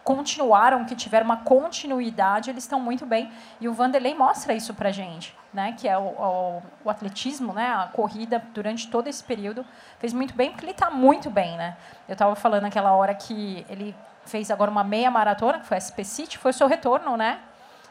continuaram, 0.07 0.85
que 0.85 0.95
tiveram 0.95 1.25
uma 1.25 1.35
continuidade, 1.35 2.49
eles 2.49 2.63
estão 2.63 2.79
muito 2.79 3.05
bem. 3.05 3.29
E 3.59 3.67
o 3.67 3.73
Vanderlei 3.73 4.15
mostra 4.15 4.53
isso 4.53 4.73
para 4.73 4.89
gente, 4.89 5.35
né? 5.53 5.75
Que 5.77 5.85
é 5.85 5.97
o, 5.97 6.01
o, 6.01 6.63
o, 6.85 6.89
atletismo, 6.89 7.51
né? 7.51 7.73
A 7.73 7.87
corrida 7.87 8.41
durante 8.53 8.87
todo 8.87 9.07
esse 9.07 9.21
período 9.21 9.65
fez 9.99 10.13
muito 10.13 10.33
bem, 10.33 10.49
porque 10.51 10.63
ele 10.63 10.71
está 10.71 10.89
muito 10.89 11.29
bem, 11.29 11.57
né? 11.57 11.75
Eu 12.07 12.13
estava 12.13 12.33
falando 12.37 12.61
naquela 12.61 12.93
hora 12.93 13.13
que 13.13 13.65
ele 13.69 13.93
fez 14.25 14.49
agora 14.49 14.71
uma 14.71 14.83
meia 14.83 15.11
maratona, 15.11 15.59
que 15.59 15.65
foi 15.65 15.75
a 15.75 15.81
SP 15.83 16.05
City, 16.05 16.37
foi 16.37 16.51
o 16.51 16.53
seu 16.53 16.67
retorno, 16.67 17.17
né? 17.17 17.41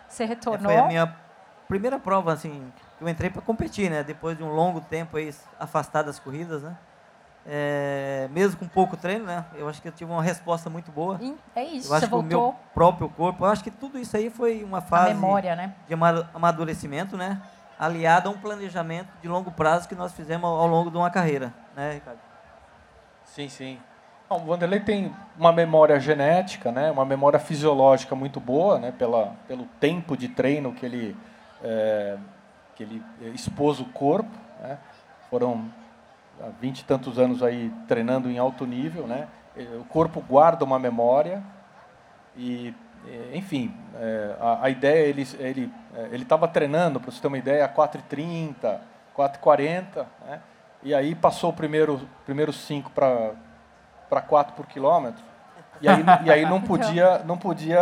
Você 0.09 0.24
retornou. 0.24 0.72
É, 0.72 0.74
foi 0.74 0.85
a 0.85 0.88
minha 0.88 1.16
primeira 1.68 1.98
prova, 1.98 2.33
assim, 2.33 2.72
que 2.96 3.05
eu 3.05 3.11
entrei 3.11 3.29
para 3.29 3.42
competir, 3.42 3.90
né? 3.90 4.02
Depois 4.02 4.38
de 4.38 4.42
um 4.42 4.55
longo 4.55 4.81
tempo 4.81 5.18
aí 5.18 5.35
afastado 5.61 6.07
das 6.07 6.18
corridas, 6.18 6.62
né? 6.62 6.74
É, 7.49 8.29
mesmo 8.33 8.59
com 8.59 8.67
pouco 8.67 8.97
treino, 8.97 9.25
né? 9.25 9.45
Eu 9.55 9.69
acho 9.69 9.81
que 9.81 9.87
eu 9.87 9.93
tive 9.93 10.11
uma 10.11 10.23
resposta 10.23 10.69
muito 10.69 10.91
boa. 10.91 11.21
É 11.55 11.63
isso, 11.63 11.91
eu 11.91 11.95
acho 11.95 12.01
você 12.01 12.07
que 12.07 12.11
voltou. 12.11 12.41
o 12.41 12.53
meu 12.53 12.57
próprio 12.75 13.09
corpo, 13.09 13.45
eu 13.45 13.49
acho 13.49 13.63
que 13.63 13.71
tudo 13.71 13.99
isso 13.99 14.17
aí 14.17 14.31
foi 14.31 14.65
uma 14.65 14.81
fase 14.81 15.15
memória, 15.15 15.55
né? 15.55 15.75
de 15.87 15.95
amadurecimento, 16.35 17.17
né? 17.17 17.41
Aliado 17.79 18.29
a 18.29 18.33
um 18.33 18.39
planejamento 18.39 19.09
de 19.23 19.29
longo 19.29 19.53
prazo 19.53 19.89
que 19.89 19.95
nós 19.95 20.13
fizemos 20.13 20.45
ao 20.45 20.67
longo 20.67 20.91
de 20.91 20.97
uma 20.97 21.11
carreira, 21.11 21.55
né, 21.77 21.93
Ricardo? 21.93 22.19
Sim, 23.25 23.49
sim. 23.49 23.79
Bom, 24.29 24.43
o 24.43 24.47
Vanderlei 24.47 24.81
tem 24.81 25.15
uma 25.39 25.53
memória 25.53 26.01
genética, 26.01 26.73
né, 26.73 26.91
uma 26.91 27.05
memória 27.05 27.39
fisiológica 27.39 28.17
muito 28.17 28.41
boa, 28.41 28.79
né, 28.79 28.93
pela, 28.93 29.37
pelo 29.47 29.67
tempo 29.79 30.17
de 30.17 30.29
treino 30.29 30.73
que 30.73 30.85
ele, 30.85 31.17
é, 31.63 32.17
que 32.75 32.83
ele 32.83 33.03
expôs 33.35 33.79
o 33.79 33.85
corpo. 33.85 34.31
Né, 34.61 34.79
foram 35.31 35.71
há 36.40 36.49
vinte 36.61 36.81
e 36.81 36.85
tantos 36.85 37.18
anos 37.18 37.42
aí 37.42 37.72
treinando 37.87 38.31
em 38.31 38.38
alto 38.38 38.66
nível. 38.66 39.07
Né, 39.07 39.29
o 39.81 39.85
corpo 39.85 40.20
guarda 40.20 40.64
uma 40.64 40.79
memória 40.79 41.42
e, 42.37 42.75
enfim, 43.33 43.75
é, 43.94 44.37
a, 44.40 44.64
a, 44.64 44.70
ideia, 44.70 45.07
ele 45.07 45.27
ele 45.38 45.72
é, 45.94 46.16
estava 46.16 46.46
treinando, 46.46 47.01
para 47.01 47.11
você 47.11 47.20
ter 47.20 47.29
uma 47.29 47.38
ideia, 47.38 47.64
a 47.64 47.68
4h30, 47.68 48.79
4h40, 49.16 50.07
né, 50.27 50.40
e 50.83 50.94
aí 50.94 51.14
passou 51.14 51.51
o 51.51 51.53
primeiro, 51.53 52.09
primeiro 52.25 52.53
cinco 52.53 52.90
para 52.90 53.33
para 54.09 54.20
4 54.20 54.55
por 54.55 54.66
quilômetro. 54.66 55.22
E 55.81 55.89
aí, 55.89 56.05
e 56.25 56.31
aí 56.31 56.43
não 56.45 56.61
podia 56.62 57.19
não 57.25 57.37
podia 57.37 57.81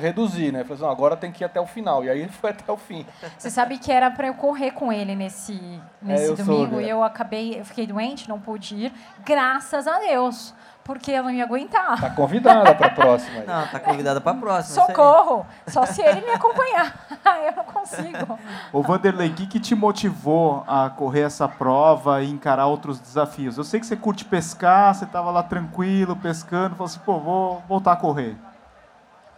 reduzir, 0.00 0.52
né? 0.52 0.64
Falei 0.64 0.82
assim, 0.82 0.92
agora 0.92 1.16
tem 1.16 1.32
que 1.32 1.44
ir 1.44 1.46
até 1.46 1.60
o 1.60 1.66
final. 1.66 2.04
E 2.04 2.10
aí 2.10 2.20
ele 2.20 2.32
foi 2.32 2.50
até 2.50 2.70
o 2.70 2.76
fim. 2.76 3.06
Você 3.38 3.50
sabe 3.50 3.78
que 3.78 3.90
era 3.90 4.10
para 4.10 4.26
eu 4.26 4.34
correr 4.34 4.72
com 4.72 4.92
ele 4.92 5.14
nesse, 5.14 5.60
nesse 6.00 6.32
é, 6.32 6.34
domingo. 6.34 6.80
e 6.80 6.88
eu 6.88 7.02
acabei, 7.02 7.60
eu 7.60 7.64
fiquei 7.64 7.86
doente, 7.86 8.28
não 8.28 8.40
pude 8.40 8.74
ir. 8.74 8.92
Graças 9.24 9.86
a 9.86 9.98
Deus 9.98 10.54
porque 10.84 11.12
eu 11.12 11.22
não 11.22 11.30
ia 11.30 11.44
aguentar. 11.44 12.00
Tá 12.00 12.10
convidada 12.10 12.74
para 12.74 12.86
a 12.88 12.90
próxima. 12.90 13.40
Aí. 13.40 13.46
Não, 13.46 13.66
tá 13.68 13.78
convidada 13.78 14.20
para 14.20 14.32
a 14.32 14.40
próxima. 14.40 14.86
Socorro! 14.86 15.46
Só 15.68 15.86
se 15.86 16.02
ele 16.02 16.22
me 16.22 16.32
acompanhar. 16.32 17.06
eu 17.46 17.56
não 17.56 17.64
consigo. 17.64 18.38
Ô 18.72 18.82
Vanderlei, 18.82 19.30
o 19.30 19.34
que, 19.34 19.46
que 19.46 19.60
te 19.60 19.74
motivou 19.74 20.64
a 20.66 20.90
correr 20.90 21.22
essa 21.22 21.48
prova 21.48 22.22
e 22.22 22.30
encarar 22.30 22.66
outros 22.66 22.98
desafios? 22.98 23.56
Eu 23.56 23.64
sei 23.64 23.78
que 23.78 23.86
você 23.86 23.96
curte 23.96 24.24
pescar, 24.24 24.94
você 24.94 25.04
estava 25.04 25.30
lá 25.30 25.42
tranquilo, 25.42 26.16
pescando, 26.16 26.74
falou 26.74 26.86
assim, 26.86 27.00
pô, 27.04 27.18
vou 27.20 27.62
voltar 27.68 27.92
a 27.92 27.96
correr. 27.96 28.36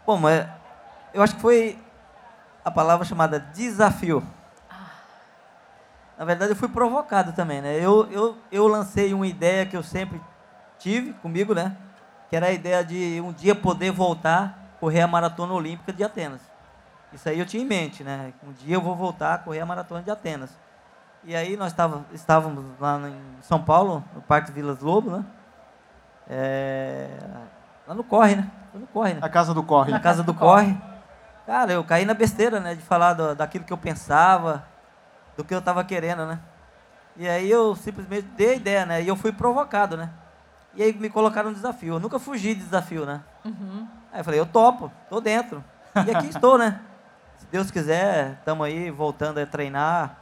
Bom, 0.07 0.16
mas 0.16 0.46
eu 1.12 1.22
acho 1.22 1.35
que 1.35 1.40
foi 1.42 1.78
a 2.64 2.70
palavra 2.70 3.04
chamada 3.04 3.38
desafio. 3.38 4.22
Ah. 4.70 4.74
Na 6.18 6.24
verdade, 6.24 6.52
eu 6.52 6.57
fui 6.57 6.68
provocado 6.68 7.33
também, 7.33 7.61
né? 7.61 7.76
Eu, 7.76 8.11
eu, 8.11 8.38
eu 8.50 8.66
lancei 8.66 9.12
uma 9.12 9.26
ideia 9.26 9.66
que 9.66 9.76
eu 9.76 9.83
sempre 9.83 10.20
tive 10.78 11.12
comigo, 11.14 11.54
né? 11.54 11.76
Que 12.28 12.37
era 12.37 12.46
a 12.46 12.52
ideia 12.52 12.84
de 12.84 13.20
um 13.20 13.32
dia 13.32 13.54
poder 13.54 13.90
voltar 13.90 14.74
a 14.76 14.80
correr 14.80 15.00
a 15.00 15.06
maratona 15.06 15.52
olímpica 15.52 15.92
de 15.92 16.02
Atenas. 16.04 16.40
Isso 17.12 17.28
aí 17.28 17.38
eu 17.38 17.46
tinha 17.46 17.62
em 17.62 17.66
mente, 17.66 18.02
né? 18.02 18.32
Um 18.42 18.52
dia 18.52 18.74
eu 18.74 18.80
vou 18.80 18.96
voltar 18.96 19.34
a 19.34 19.38
correr 19.38 19.60
a 19.60 19.66
maratona 19.66 20.02
de 20.02 20.10
Atenas. 20.10 20.50
E 21.22 21.34
aí 21.34 21.56
nós 21.56 21.72
tava, 21.72 22.04
estávamos 22.12 22.64
lá 22.78 23.00
em 23.08 23.42
São 23.42 23.62
Paulo, 23.62 24.04
no 24.14 24.20
Parque 24.22 24.52
Vilas 24.52 24.80
Lobo, 24.80 25.10
né? 25.10 25.24
É, 26.28 27.08
lá 27.87 27.94
no 27.94 28.04
Corre, 28.04 28.37
né? 28.37 28.50
No 28.74 28.87
Corre, 28.88 29.14
né? 29.14 29.20
A 29.22 29.28
casa 29.28 29.54
do 29.54 29.62
Corre. 29.62 29.90
Na 29.90 30.00
casa 30.00 30.22
do 30.22 30.34
Corre. 30.34 30.76
Cara, 31.46 31.72
eu 31.72 31.84
caí 31.84 32.04
na 32.04 32.14
besteira, 32.14 32.60
né? 32.60 32.74
De 32.74 32.82
falar 32.82 33.14
do, 33.14 33.34
daquilo 33.34 33.64
que 33.64 33.72
eu 33.72 33.78
pensava, 33.78 34.66
do 35.37 35.44
que 35.44 35.54
eu 35.54 35.60
estava 35.60 35.84
querendo, 35.84 36.26
né? 36.26 36.38
E 37.16 37.28
aí 37.28 37.50
eu 37.50 37.76
simplesmente 37.76 38.26
dei 38.37 38.50
a 38.50 38.54
ideia, 38.54 38.87
né? 38.87 39.02
E 39.02 39.08
eu 39.08 39.16
fui 39.16 39.32
provocado, 39.32 39.96
né? 39.96 40.10
E 40.76 40.82
aí 40.82 40.92
me 40.92 41.08
colocaram 41.08 41.50
um 41.50 41.52
desafio. 41.52 41.94
Eu 41.94 42.00
nunca 42.00 42.18
fugi 42.18 42.54
de 42.54 42.62
desafio, 42.62 43.06
né? 43.06 43.22
Uhum. 43.44 43.87
Aí 44.12 44.20
eu 44.20 44.24
falei, 44.24 44.40
eu 44.40 44.46
topo, 44.46 44.90
tô 45.08 45.20
dentro. 45.20 45.62
E 46.06 46.10
aqui 46.10 46.28
estou, 46.30 46.58
né? 46.58 46.80
Se 47.37 47.46
Deus 47.46 47.70
quiser, 47.70 48.34
estamos 48.38 48.66
aí 48.66 48.90
voltando 48.90 49.38
a 49.38 49.46
treinar 49.46 50.18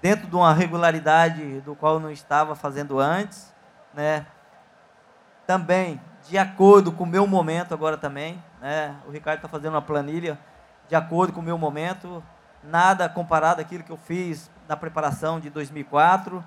dentro 0.00 0.26
de 0.26 0.34
uma 0.34 0.52
regularidade 0.52 1.60
do 1.60 1.76
qual 1.76 1.94
eu 1.94 2.00
não 2.00 2.10
estava 2.10 2.54
fazendo 2.54 2.98
antes, 2.98 3.54
né? 3.94 4.26
Também 5.46 6.00
de 6.28 6.38
acordo 6.38 6.92
com 6.92 7.04
o 7.04 7.06
meu 7.06 7.26
momento 7.26 7.74
agora 7.74 7.96
também, 7.96 8.42
né? 8.60 8.96
O 9.06 9.10
Ricardo 9.10 9.38
está 9.38 9.48
fazendo 9.48 9.74
uma 9.74 9.82
planilha 9.82 10.38
de 10.88 10.94
acordo 10.94 11.32
com 11.32 11.40
o 11.40 11.42
meu 11.42 11.56
momento, 11.56 12.22
nada 12.62 13.08
comparado 13.08 13.60
àquilo 13.60 13.82
que 13.82 13.90
eu 13.90 13.96
fiz 13.96 14.50
na 14.68 14.76
preparação 14.76 15.40
de 15.40 15.50
2004, 15.50 16.44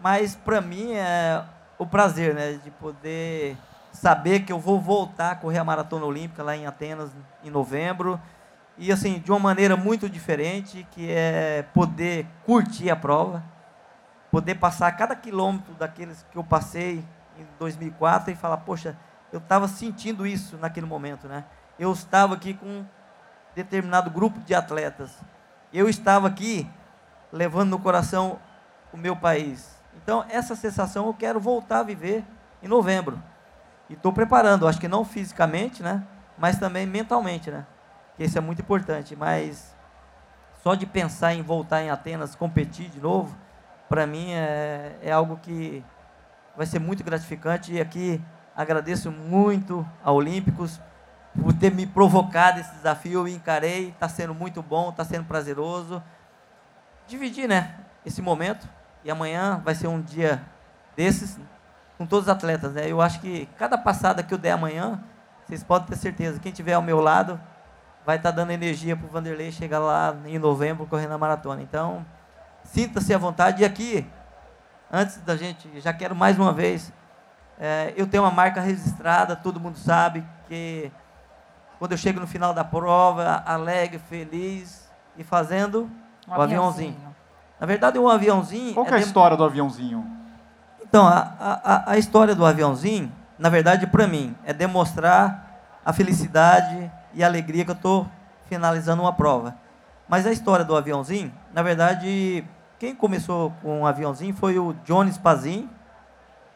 mas 0.00 0.36
para 0.36 0.60
mim 0.60 0.92
é 0.92 1.42
o 1.78 1.86
prazer, 1.86 2.34
né, 2.34 2.60
de 2.62 2.70
poder 2.72 3.56
saber 3.92 4.40
que 4.40 4.52
eu 4.52 4.58
vou 4.58 4.80
voltar 4.80 5.32
a 5.32 5.36
correr 5.36 5.58
a 5.58 5.64
maratona 5.64 6.04
olímpica 6.04 6.42
lá 6.42 6.56
em 6.56 6.66
Atenas 6.66 7.10
em 7.42 7.50
novembro 7.50 8.20
e 8.76 8.92
assim 8.92 9.18
de 9.18 9.30
uma 9.30 9.40
maneira 9.40 9.76
muito 9.76 10.08
diferente, 10.08 10.86
que 10.92 11.10
é 11.10 11.64
poder 11.74 12.26
curtir 12.44 12.90
a 12.90 12.96
prova, 12.96 13.42
poder 14.30 14.54
passar 14.54 14.92
cada 14.92 15.16
quilômetro 15.16 15.74
daqueles 15.74 16.24
que 16.30 16.38
eu 16.38 16.44
passei 16.44 17.04
em 17.36 17.46
2004 17.58 18.32
e 18.32 18.36
falar, 18.36 18.58
poxa, 18.58 18.96
eu 19.32 19.38
estava 19.38 19.68
sentindo 19.68 20.26
isso 20.26 20.56
naquele 20.56 20.86
momento, 20.86 21.28
né? 21.28 21.44
Eu 21.78 21.92
estava 21.92 22.34
aqui 22.34 22.54
com 22.54 22.66
um 22.66 22.86
determinado 23.54 24.10
grupo 24.10 24.40
de 24.40 24.54
atletas. 24.54 25.16
Eu 25.72 25.88
estava 25.88 26.26
aqui 26.28 26.68
levando 27.32 27.70
no 27.70 27.78
coração 27.78 28.38
o 28.92 28.96
meu 28.96 29.14
país. 29.14 29.77
Então, 30.08 30.24
essa 30.30 30.56
sensação 30.56 31.06
eu 31.06 31.12
quero 31.12 31.38
voltar 31.38 31.80
a 31.80 31.82
viver 31.82 32.24
em 32.62 32.66
novembro. 32.66 33.22
E 33.90 33.92
estou 33.92 34.10
preparando, 34.10 34.66
acho 34.66 34.80
que 34.80 34.88
não 34.88 35.04
fisicamente, 35.04 35.82
né? 35.82 36.02
Mas 36.38 36.58
também 36.58 36.86
mentalmente, 36.86 37.50
né? 37.50 37.66
Que 38.16 38.24
isso 38.24 38.38
é 38.38 38.40
muito 38.40 38.62
importante. 38.62 39.14
Mas 39.14 39.76
só 40.62 40.74
de 40.74 40.86
pensar 40.86 41.34
em 41.34 41.42
voltar 41.42 41.82
em 41.82 41.90
Atenas, 41.90 42.34
competir 42.34 42.88
de 42.88 42.98
novo, 42.98 43.36
para 43.86 44.06
mim 44.06 44.32
é, 44.32 44.96
é 45.02 45.12
algo 45.12 45.36
que 45.42 45.84
vai 46.56 46.64
ser 46.64 46.78
muito 46.78 47.04
gratificante. 47.04 47.74
E 47.74 47.78
aqui 47.78 48.18
agradeço 48.56 49.12
muito 49.12 49.86
a 50.02 50.10
Olímpicos 50.10 50.80
por 51.38 51.52
ter 51.52 51.70
me 51.70 51.86
provocado 51.86 52.60
esse 52.60 52.74
desafio. 52.76 53.20
Eu 53.20 53.28
encarei, 53.28 53.90
está 53.90 54.08
sendo 54.08 54.32
muito 54.34 54.62
bom, 54.62 54.88
está 54.88 55.04
sendo 55.04 55.26
prazeroso. 55.26 56.02
Dividir, 57.06 57.46
né? 57.46 57.74
Esse 58.06 58.22
momento 58.22 58.66
e 59.04 59.10
amanhã 59.10 59.60
vai 59.64 59.74
ser 59.74 59.86
um 59.86 60.00
dia 60.00 60.42
desses 60.96 61.38
com 61.96 62.06
todos 62.06 62.26
os 62.26 62.28
atletas. 62.28 62.72
Né? 62.72 62.90
Eu 62.90 63.00
acho 63.00 63.20
que 63.20 63.46
cada 63.58 63.76
passada 63.76 64.22
que 64.22 64.32
eu 64.32 64.38
der 64.38 64.52
amanhã, 64.52 65.02
vocês 65.46 65.62
podem 65.62 65.88
ter 65.88 65.96
certeza, 65.96 66.38
quem 66.38 66.52
estiver 66.52 66.74
ao 66.74 66.82
meu 66.82 67.00
lado 67.00 67.40
vai 68.06 68.16
estar 68.16 68.30
dando 68.30 68.52
energia 68.52 68.96
para 68.96 69.06
o 69.06 69.10
Vanderlei 69.10 69.52
chegar 69.52 69.78
lá 69.78 70.16
em 70.24 70.38
novembro 70.38 70.86
correndo 70.86 71.12
a 71.12 71.18
maratona. 71.18 71.60
Então, 71.60 72.06
sinta-se 72.64 73.12
à 73.12 73.18
vontade. 73.18 73.62
E 73.62 73.66
aqui, 73.66 74.06
antes 74.90 75.18
da 75.18 75.36
gente, 75.36 75.80
já 75.80 75.92
quero 75.92 76.14
mais 76.14 76.38
uma 76.38 76.52
vez, 76.52 76.92
é, 77.58 77.92
eu 77.96 78.06
tenho 78.06 78.22
uma 78.22 78.30
marca 78.30 78.60
registrada, 78.60 79.34
todo 79.34 79.60
mundo 79.60 79.76
sabe 79.76 80.24
que 80.46 80.90
quando 81.78 81.92
eu 81.92 81.98
chego 81.98 82.20
no 82.20 82.26
final 82.26 82.54
da 82.54 82.64
prova, 82.64 83.42
alegre, 83.44 83.98
feliz 83.98 84.90
e 85.16 85.24
fazendo 85.24 85.90
um 86.26 86.30
o 86.30 86.40
aviãozinho. 86.40 86.90
aviãozinho. 86.90 87.07
Na 87.60 87.66
verdade, 87.66 87.98
um 87.98 88.08
aviãozinho. 88.08 88.74
Qual 88.74 88.86
é, 88.86 88.90
é 88.90 88.94
a 88.94 88.98
história 88.98 89.36
do 89.36 89.44
aviãozinho? 89.44 90.06
Então, 90.80 91.06
a, 91.06 91.34
a, 91.40 91.92
a 91.92 91.98
história 91.98 92.34
do 92.34 92.46
aviãozinho, 92.46 93.12
na 93.38 93.48
verdade, 93.48 93.86
para 93.86 94.06
mim, 94.06 94.34
é 94.44 94.52
demonstrar 94.52 95.80
a 95.84 95.92
felicidade 95.92 96.90
e 97.12 97.22
a 97.22 97.26
alegria 97.26 97.64
que 97.64 97.70
eu 97.70 97.74
estou 97.74 98.06
finalizando 98.46 99.02
uma 99.02 99.12
prova. 99.12 99.56
Mas 100.08 100.26
a 100.26 100.32
história 100.32 100.64
do 100.64 100.74
aviãozinho, 100.74 101.32
na 101.52 101.62
verdade, 101.62 102.44
quem 102.78 102.94
começou 102.94 103.52
com 103.62 103.78
o 103.78 103.80
um 103.80 103.86
aviãozinho 103.86 104.34
foi 104.34 104.58
o 104.58 104.72
Johnny 104.84 105.12
Spazin, 105.12 105.68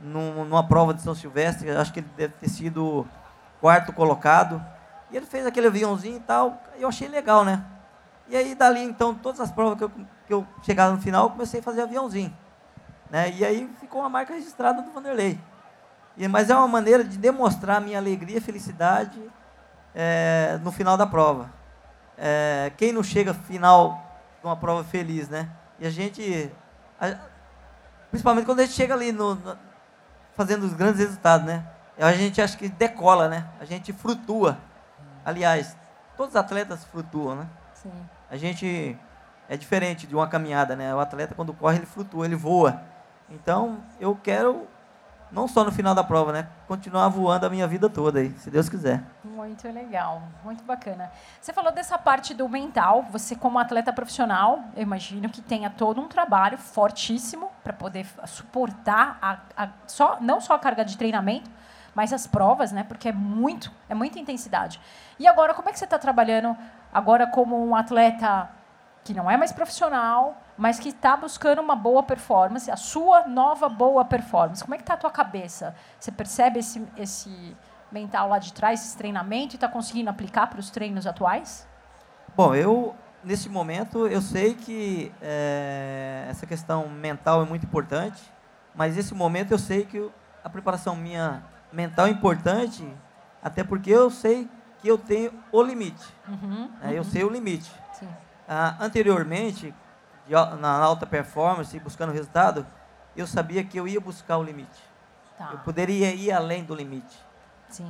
numa 0.00 0.66
prova 0.66 0.94
de 0.94 1.02
São 1.02 1.14
Silvestre, 1.14 1.70
acho 1.70 1.92
que 1.92 2.00
ele 2.00 2.08
deve 2.16 2.34
ter 2.34 2.48
sido 2.48 3.06
quarto 3.60 3.92
colocado. 3.92 4.64
E 5.10 5.16
ele 5.16 5.26
fez 5.26 5.46
aquele 5.46 5.66
aviãozinho 5.66 6.16
e 6.16 6.20
tal, 6.20 6.60
eu 6.78 6.88
achei 6.88 7.06
legal, 7.06 7.44
né? 7.44 7.62
E 8.32 8.36
aí, 8.36 8.54
dali, 8.54 8.82
então, 8.82 9.14
todas 9.14 9.40
as 9.40 9.52
provas 9.52 9.76
que 9.76 9.84
eu 9.84 9.92
que 10.26 10.32
eu 10.32 10.46
chegava 10.62 10.94
no 10.94 11.00
final, 11.02 11.26
eu 11.26 11.30
comecei 11.30 11.60
a 11.60 11.62
fazer 11.62 11.82
aviãozinho. 11.82 12.34
Né? 13.10 13.30
E 13.32 13.44
aí 13.44 13.70
ficou 13.78 14.00
uma 14.00 14.08
marca 14.08 14.32
registrada 14.32 14.80
do 14.80 14.90
Vanderlei. 14.90 15.38
E, 16.16 16.26
mas 16.26 16.48
é 16.48 16.54
uma 16.54 16.66
maneira 16.66 17.04
de 17.04 17.18
demonstrar 17.18 17.76
a 17.76 17.80
minha 17.80 17.98
alegria 17.98 18.38
e 18.38 18.40
felicidade 18.40 19.20
é, 19.94 20.58
no 20.62 20.72
final 20.72 20.96
da 20.96 21.06
prova. 21.06 21.50
É, 22.16 22.72
quem 22.78 22.92
não 22.92 23.02
chega 23.02 23.34
final 23.34 24.02
de 24.40 24.46
uma 24.46 24.56
prova 24.56 24.82
feliz, 24.82 25.28
né? 25.28 25.50
E 25.78 25.86
a 25.86 25.90
gente, 25.90 26.50
a, 26.98 27.14
principalmente 28.10 28.46
quando 28.46 28.60
a 28.60 28.64
gente 28.64 28.74
chega 28.74 28.94
ali 28.94 29.12
no, 29.12 29.34
no, 29.34 29.58
fazendo 30.34 30.64
os 30.64 30.72
grandes 30.72 31.00
resultados, 31.00 31.46
né? 31.46 31.66
A 31.98 32.12
gente 32.12 32.40
acha 32.40 32.56
que 32.56 32.70
decola, 32.70 33.28
né? 33.28 33.46
A 33.60 33.66
gente 33.66 33.92
flutua. 33.92 34.56
Aliás, 35.22 35.76
todos 36.16 36.32
os 36.32 36.36
atletas 36.36 36.84
flutuam, 36.84 37.36
né? 37.36 37.46
Sim. 37.74 37.92
A 38.32 38.38
gente 38.38 38.98
é 39.46 39.58
diferente 39.58 40.06
de 40.06 40.14
uma 40.14 40.26
caminhada, 40.26 40.74
né? 40.74 40.94
O 40.94 40.98
atleta 40.98 41.34
quando 41.34 41.52
corre 41.52 41.76
ele 41.76 41.84
flutua, 41.84 42.24
ele 42.24 42.34
voa. 42.34 42.80
Então 43.28 43.84
eu 44.00 44.16
quero 44.16 44.66
não 45.30 45.46
só 45.46 45.62
no 45.62 45.70
final 45.70 45.94
da 45.94 46.02
prova, 46.02 46.32
né? 46.32 46.48
Continuar 46.66 47.10
voando 47.10 47.44
a 47.44 47.50
minha 47.50 47.66
vida 47.66 47.90
toda 47.90 48.20
aí, 48.20 48.30
se 48.38 48.50
Deus 48.50 48.70
quiser. 48.70 49.02
Muito 49.22 49.70
legal, 49.70 50.22
muito 50.42 50.64
bacana. 50.64 51.12
Você 51.42 51.52
falou 51.52 51.70
dessa 51.72 51.98
parte 51.98 52.32
do 52.32 52.48
mental. 52.48 53.04
Você 53.10 53.36
como 53.36 53.58
atleta 53.58 53.92
profissional, 53.92 54.60
eu 54.74 54.82
imagino 54.82 55.28
que 55.28 55.42
tenha 55.42 55.68
todo 55.68 56.00
um 56.00 56.08
trabalho 56.08 56.56
fortíssimo 56.56 57.50
para 57.62 57.74
poder 57.74 58.06
suportar 58.24 59.18
a, 59.20 59.64
a, 59.64 59.68
só, 59.86 60.16
não 60.22 60.40
só 60.40 60.54
a 60.54 60.58
carga 60.58 60.86
de 60.86 60.96
treinamento, 60.96 61.50
mas 61.94 62.14
as 62.14 62.26
provas, 62.26 62.72
né? 62.72 62.82
Porque 62.82 63.10
é 63.10 63.12
muito, 63.12 63.70
é 63.90 63.94
muita 63.94 64.18
intensidade. 64.18 64.80
E 65.18 65.26
agora, 65.26 65.52
como 65.52 65.68
é 65.68 65.72
que 65.72 65.78
você 65.78 65.84
está 65.84 65.98
trabalhando 65.98 66.56
agora 66.92 67.26
como 67.26 67.64
um 67.64 67.74
atleta 67.74 68.50
que 69.04 69.14
não 69.14 69.30
é 69.30 69.36
mais 69.36 69.50
profissional, 69.52 70.40
mas 70.56 70.78
que 70.78 70.90
está 70.90 71.16
buscando 71.16 71.60
uma 71.60 71.74
boa 71.74 72.02
performance, 72.02 72.70
a 72.70 72.76
sua 72.76 73.26
nova 73.26 73.68
boa 73.68 74.04
performance? 74.04 74.62
Como 74.62 74.74
é 74.74 74.78
que 74.78 74.84
está 74.84 74.94
a 74.94 74.98
tua 74.98 75.10
cabeça? 75.10 75.74
Você 75.98 76.12
percebe 76.12 76.60
esse, 76.60 76.86
esse 76.96 77.56
mental 77.90 78.28
lá 78.28 78.38
de 78.38 78.52
trás, 78.52 78.84
esse 78.84 78.96
treinamento, 78.96 79.54
e 79.54 79.56
está 79.56 79.66
conseguindo 79.66 80.08
aplicar 80.08 80.46
para 80.48 80.60
os 80.60 80.70
treinos 80.70 81.06
atuais? 81.06 81.66
Bom, 82.36 82.54
eu 82.54 82.94
nesse 83.24 83.48
momento 83.48 84.06
eu 84.06 84.20
sei 84.20 84.54
que 84.54 85.12
é, 85.20 86.26
essa 86.28 86.46
questão 86.46 86.88
mental 86.88 87.42
é 87.42 87.44
muito 87.44 87.64
importante, 87.64 88.22
mas 88.74 88.96
nesse 88.96 89.14
momento 89.14 89.52
eu 89.52 89.58
sei 89.58 89.84
que 89.84 90.10
a 90.42 90.48
preparação 90.48 90.96
minha 90.96 91.42
mental 91.72 92.06
é 92.06 92.10
importante, 92.10 92.86
até 93.42 93.62
porque 93.62 93.90
eu 93.90 94.10
sei 94.10 94.48
que 94.82 94.88
eu 94.88 94.98
tenho 94.98 95.32
o 95.52 95.62
limite. 95.62 96.04
Uhum, 96.28 96.68
né? 96.80 96.88
uhum. 96.88 96.90
Eu 96.90 97.04
sei 97.04 97.22
o 97.22 97.30
limite. 97.30 97.70
Ah, 98.48 98.76
anteriormente, 98.80 99.72
na 100.60 100.76
alta 100.76 101.06
performance, 101.06 101.78
buscando 101.78 102.12
resultado, 102.12 102.66
eu 103.16 103.26
sabia 103.26 103.64
que 103.64 103.78
eu 103.78 103.86
ia 103.86 104.00
buscar 104.00 104.36
o 104.36 104.42
limite. 104.42 104.82
Tá. 105.38 105.50
Eu 105.52 105.58
poderia 105.60 106.12
ir 106.12 106.32
além 106.32 106.64
do 106.64 106.74
limite. 106.74 107.16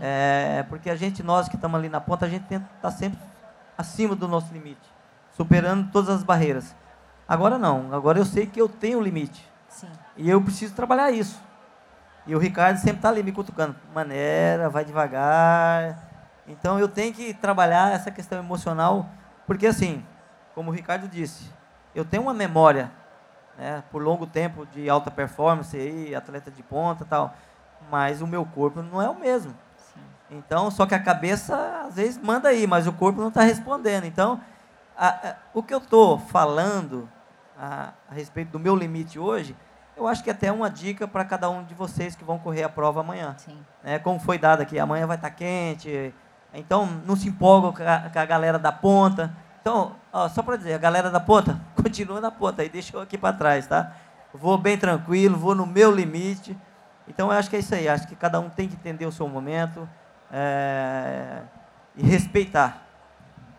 É, 0.00 0.64
porque 0.68 0.88
a 0.88 0.94
gente, 0.94 1.22
nós 1.22 1.48
que 1.48 1.56
estamos 1.56 1.76
ali 1.76 1.88
na 1.88 2.00
ponta, 2.00 2.26
a 2.26 2.28
gente 2.28 2.44
tenta 2.44 2.66
estar 2.76 2.90
tá 2.90 2.90
sempre 2.90 3.18
acima 3.76 4.14
do 4.14 4.28
nosso 4.28 4.52
limite, 4.52 4.80
superando 5.36 5.90
todas 5.90 6.10
as 6.10 6.22
barreiras. 6.22 6.76
Agora 7.26 7.58
não, 7.58 7.92
agora 7.92 8.18
eu 8.18 8.24
sei 8.24 8.46
que 8.46 8.60
eu 8.60 8.68
tenho 8.68 8.98
um 8.98 9.02
limite. 9.02 9.50
Sim. 9.68 9.88
E 10.16 10.30
eu 10.30 10.40
preciso 10.40 10.74
trabalhar 10.74 11.10
isso. 11.10 11.40
E 12.26 12.36
o 12.36 12.38
Ricardo 12.38 12.76
sempre 12.76 12.98
está 12.98 13.08
ali 13.08 13.22
me 13.22 13.32
cutucando. 13.32 13.74
Maneira, 13.92 14.68
vai 14.68 14.84
devagar. 14.84 16.11
Então 16.52 16.78
eu 16.78 16.86
tenho 16.86 17.14
que 17.14 17.32
trabalhar 17.32 17.92
essa 17.92 18.10
questão 18.10 18.38
emocional, 18.38 19.08
porque 19.46 19.66
assim, 19.66 20.04
como 20.54 20.70
o 20.70 20.74
Ricardo 20.74 21.08
disse, 21.08 21.50
eu 21.94 22.04
tenho 22.04 22.22
uma 22.24 22.34
memória, 22.34 22.90
né, 23.56 23.82
por 23.90 24.02
longo 24.02 24.26
tempo 24.26 24.66
de 24.66 24.88
alta 24.88 25.10
performance, 25.10 25.74
aí, 25.76 26.14
atleta 26.14 26.50
de 26.50 26.62
ponta 26.62 27.06
tal, 27.06 27.34
mas 27.90 28.20
o 28.20 28.26
meu 28.26 28.44
corpo 28.44 28.82
não 28.82 29.00
é 29.00 29.08
o 29.08 29.18
mesmo. 29.18 29.54
Então, 30.30 30.70
só 30.70 30.86
que 30.86 30.94
a 30.94 31.02
cabeça 31.02 31.84
às 31.86 31.96
vezes 31.96 32.18
manda 32.18 32.48
aí, 32.48 32.66
mas 32.66 32.86
o 32.86 32.92
corpo 32.92 33.20
não 33.20 33.28
está 33.28 33.42
respondendo. 33.42 34.04
Então, 34.04 34.40
a, 34.96 35.08
a, 35.08 35.36
o 35.52 35.62
que 35.62 35.74
eu 35.74 35.78
estou 35.78 36.18
falando 36.18 37.08
a, 37.58 37.92
a, 38.10 38.14
respeito 38.14 38.50
do 38.50 38.58
meu 38.58 38.74
limite 38.74 39.18
hoje, 39.18 39.54
eu 39.94 40.06
acho 40.06 40.24
que 40.24 40.30
é 40.30 40.32
até 40.32 40.50
uma 40.50 40.70
dica 40.70 41.06
para 41.06 41.22
cada 41.24 41.50
um 41.50 41.62
de 41.62 41.74
vocês 41.74 42.16
que 42.16 42.24
vão 42.24 42.38
correr 42.38 42.62
a 42.62 42.68
prova 42.68 43.00
amanhã. 43.00 43.34
Sim. 43.36 43.58
É, 43.84 43.98
como 43.98 44.18
foi 44.18 44.38
dado 44.38 44.62
aqui, 44.62 44.78
amanhã 44.78 45.06
vai 45.06 45.16
estar 45.16 45.28
tá 45.28 45.34
quente, 45.34 46.14
então 46.54 46.86
não 47.06 47.16
se 47.16 47.28
empolga 47.28 47.72
com 47.72 48.18
a, 48.18 48.24
galera 48.24 48.58
da 48.58 48.72
ponta. 48.72 49.34
Então, 49.60 49.96
ó, 50.12 50.28
só 50.28 50.42
para 50.42 50.56
dizer, 50.56 50.74
a 50.74 50.78
galera 50.78 51.10
da 51.10 51.20
ponta, 51.20 51.60
continua 51.80 52.20
na 52.20 52.30
ponta 52.30 52.62
aí, 52.62 52.68
deixa 52.68 52.96
eu 52.96 53.00
aqui 53.00 53.16
para 53.16 53.34
trás, 53.34 53.66
tá? 53.66 53.92
Vou 54.34 54.58
bem 54.58 54.76
tranquilo, 54.76 55.36
vou 55.36 55.54
no 55.54 55.66
meu 55.66 55.90
limite. 55.90 56.56
Então, 57.06 57.30
eu 57.30 57.38
acho 57.38 57.50
que 57.50 57.56
é 57.56 57.58
isso 57.58 57.74
aí, 57.74 57.88
acho 57.88 58.06
que 58.06 58.16
cada 58.16 58.40
um 58.40 58.48
tem 58.48 58.68
que 58.68 58.74
entender 58.74 59.06
o 59.06 59.12
seu 59.12 59.28
momento 59.28 59.88
é, 60.30 61.42
e 61.96 62.02
respeitar. 62.02 62.82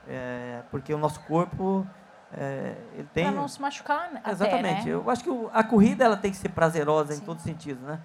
É, 0.08 0.62
porque 0.70 0.94
o 0.94 0.98
nosso 0.98 1.20
corpo 1.22 1.88
é, 2.36 2.76
ele 2.94 3.08
tem. 3.14 3.26
Para 3.26 3.34
não 3.34 3.48
se 3.48 3.62
machucar. 3.62 4.10
Exatamente. 4.28 4.82
Até, 4.82 4.86
né? 4.86 4.92
Eu 4.94 5.10
acho 5.10 5.24
que 5.24 5.30
a 5.54 5.64
corrida 5.64 6.04
ela 6.04 6.18
tem 6.18 6.32
que 6.32 6.38
ser 6.38 6.50
prazerosa 6.50 7.14
Sim. 7.14 7.22
em 7.22 7.26
todos 7.26 7.44
os 7.44 7.50
sentidos, 7.50 7.84
né? 7.84 8.00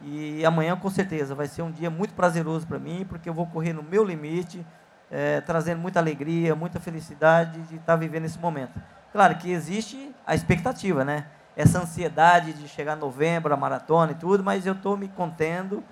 E 0.00 0.44
amanhã, 0.44 0.76
com 0.76 0.90
certeza, 0.90 1.34
vai 1.34 1.46
ser 1.46 1.62
um 1.62 1.70
dia 1.70 1.90
muito 1.90 2.14
prazeroso 2.14 2.66
para 2.66 2.78
mim, 2.78 3.06
porque 3.08 3.28
eu 3.28 3.34
vou 3.34 3.46
correr 3.46 3.72
no 3.72 3.82
meu 3.82 4.04
limite, 4.04 4.66
é, 5.10 5.40
trazendo 5.40 5.80
muita 5.80 5.98
alegria, 5.98 6.54
muita 6.54 6.78
felicidade 6.80 7.60
de 7.62 7.76
estar 7.76 7.92
tá 7.92 7.96
vivendo 7.96 8.24
esse 8.24 8.38
momento. 8.38 8.80
Claro 9.12 9.36
que 9.36 9.50
existe 9.50 10.14
a 10.26 10.34
expectativa, 10.34 11.04
né? 11.04 11.26
Essa 11.56 11.78
ansiedade 11.78 12.52
de 12.52 12.66
chegar 12.66 12.96
novembro, 12.96 13.54
a 13.54 13.56
maratona 13.56 14.12
e 14.12 14.16
tudo, 14.16 14.42
mas 14.42 14.66
eu 14.66 14.72
estou 14.72 14.96
me 14.96 15.08
contendo 15.08 15.82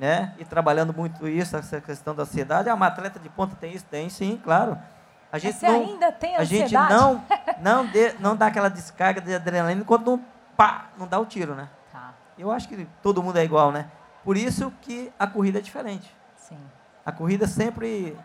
né? 0.00 0.32
E 0.38 0.46
trabalhando 0.46 0.94
muito 0.94 1.28
isso, 1.28 1.54
essa 1.54 1.78
questão 1.78 2.14
da 2.14 2.22
ansiedade. 2.22 2.70
Ah, 2.70 2.74
uma 2.74 2.86
atleta 2.86 3.20
de 3.20 3.28
ponta 3.28 3.54
tem 3.54 3.74
isso? 3.74 3.84
Tem 3.84 4.08
sim, 4.08 4.40
claro. 4.42 4.78
A 5.30 5.38
gente 5.38 5.58
Você 5.58 5.68
não, 5.68 5.82
ainda 5.82 6.10
tem 6.10 6.36
ansiedade? 6.38 6.74
A 6.74 6.80
gente 6.80 6.90
não, 6.90 7.24
não, 7.60 7.86
dê, 7.86 8.14
não 8.18 8.34
dá 8.34 8.46
aquela 8.46 8.70
descarga 8.70 9.20
de 9.20 9.34
adrenalina 9.34 9.82
enquanto 9.82 10.06
não, 10.06 10.24
pá, 10.56 10.86
não 10.96 11.06
dá 11.06 11.20
o 11.20 11.26
tiro, 11.26 11.54
né? 11.54 11.68
Eu 12.40 12.50
acho 12.50 12.68
que 12.68 12.86
todo 13.02 13.22
mundo 13.22 13.38
é 13.38 13.44
igual, 13.44 13.70
né? 13.70 13.90
Por 14.24 14.36
isso 14.36 14.72
que 14.82 15.12
a 15.18 15.26
corrida 15.26 15.58
é 15.58 15.62
diferente. 15.62 16.14
Sim. 16.36 16.58
A 17.04 17.12
corrida 17.12 17.46
sempre 17.46 18.16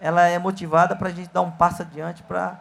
ela 0.00 0.26
é 0.26 0.38
motivada 0.38 0.94
para 0.94 1.08
a 1.08 1.12
gente 1.12 1.30
dar 1.32 1.40
um 1.40 1.50
passo 1.50 1.82
adiante 1.82 2.22
para 2.22 2.60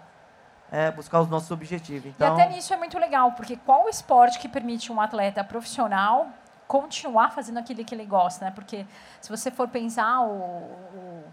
é, 0.71 0.91
buscar 0.91 1.19
os 1.19 1.27
nossos 1.27 1.51
objetivos. 1.51 2.05
Então, 2.05 2.37
e 2.37 2.41
até 2.41 2.53
nisso 2.53 2.73
é 2.73 2.77
muito 2.77 2.97
legal, 2.97 3.33
porque 3.33 3.57
qual 3.57 3.85
o 3.85 3.89
esporte 3.89 4.39
que 4.39 4.47
permite 4.47 4.91
um 4.91 5.01
atleta 5.01 5.43
profissional 5.43 6.29
continuar 6.67 7.31
fazendo 7.31 7.59
aquilo 7.59 7.83
que 7.83 7.93
ele 7.93 8.05
gosta, 8.05 8.45
né? 8.45 8.51
Porque 8.51 8.85
se 9.19 9.29
você 9.29 9.51
for 9.51 9.67
pensar 9.67 10.21
o, 10.21 10.31
o 10.31 11.23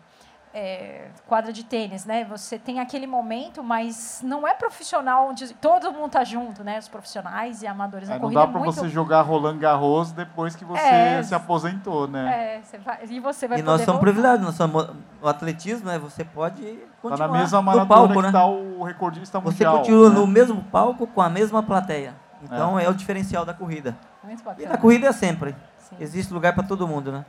é, 0.52 1.08
quadra 1.26 1.52
de 1.52 1.64
tênis, 1.64 2.04
né? 2.04 2.24
Você 2.24 2.58
tem 2.58 2.80
aquele 2.80 3.06
momento, 3.06 3.62
mas 3.62 4.20
não 4.24 4.46
é 4.46 4.52
profissional 4.52 5.28
onde 5.28 5.54
todo 5.54 5.92
mundo 5.92 6.10
tá 6.10 6.24
junto, 6.24 6.64
né? 6.64 6.78
Os 6.78 6.88
profissionais 6.88 7.62
e 7.62 7.66
amadores 7.66 8.08
é, 8.08 8.14
na 8.14 8.20
corrida. 8.20 8.40
Não 8.40 8.46
dá 8.46 8.52
para 8.52 8.60
muito... 8.60 8.74
você 8.74 8.88
jogar 8.88 9.22
Roland 9.22 9.58
Garros 9.58 10.10
depois 10.10 10.56
que 10.56 10.64
você 10.64 10.82
é, 10.82 11.22
se 11.22 11.34
aposentou, 11.34 12.08
né? 12.08 12.56
É, 12.56 12.62
você 12.62 12.78
vai, 12.78 12.98
e 13.08 13.20
você 13.20 13.46
vai 13.46 13.60
E 13.60 13.62
nós 13.62 13.82
somos 13.82 14.00
privilegiados, 14.00 14.44
nós 14.44 14.54
somos 14.56 14.88
o 15.22 15.28
atletismo, 15.28 15.86
né? 15.86 15.98
Você 15.98 16.24
pode 16.24 16.62
continuar 17.00 17.28
tá 17.28 17.32
na 17.32 17.40
mesma 17.40 17.62
maratona 17.62 17.88
palco, 17.88 18.14
que 18.14 18.22
né? 18.22 18.32
tá 18.32 18.46
o 18.46 18.82
recordista 18.82 19.40
mundial. 19.40 19.72
Você 19.74 19.78
continua 19.78 20.10
né? 20.10 20.16
no 20.16 20.26
mesmo 20.26 20.62
palco 20.64 21.06
com 21.06 21.20
a 21.20 21.30
mesma 21.30 21.62
plateia. 21.62 22.14
Então 22.42 22.78
é, 22.78 22.86
é 22.86 22.88
o 22.88 22.94
diferencial 22.94 23.44
da 23.44 23.54
corrida. 23.54 23.96
Muito 24.24 24.42
bacana. 24.42 24.66
E 24.66 24.68
na 24.68 24.78
corrida 24.78 25.06
é 25.06 25.12
sempre. 25.12 25.54
Sim. 25.78 25.96
Existe 26.00 26.32
lugar 26.32 26.54
para 26.54 26.64
todo 26.64 26.88
mundo, 26.88 27.12
né? 27.12 27.24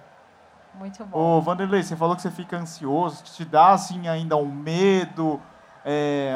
Muito 0.75 1.05
bom. 1.05 1.37
Ô, 1.37 1.41
Vanderlei, 1.41 1.83
você 1.83 1.95
falou 1.95 2.15
que 2.15 2.21
você 2.21 2.31
fica 2.31 2.57
ansioso, 2.57 3.23
te 3.23 3.45
dá 3.45 3.71
assim 3.71 4.07
ainda 4.07 4.35
um 4.35 4.51
medo, 4.51 5.39
é, 5.85 6.33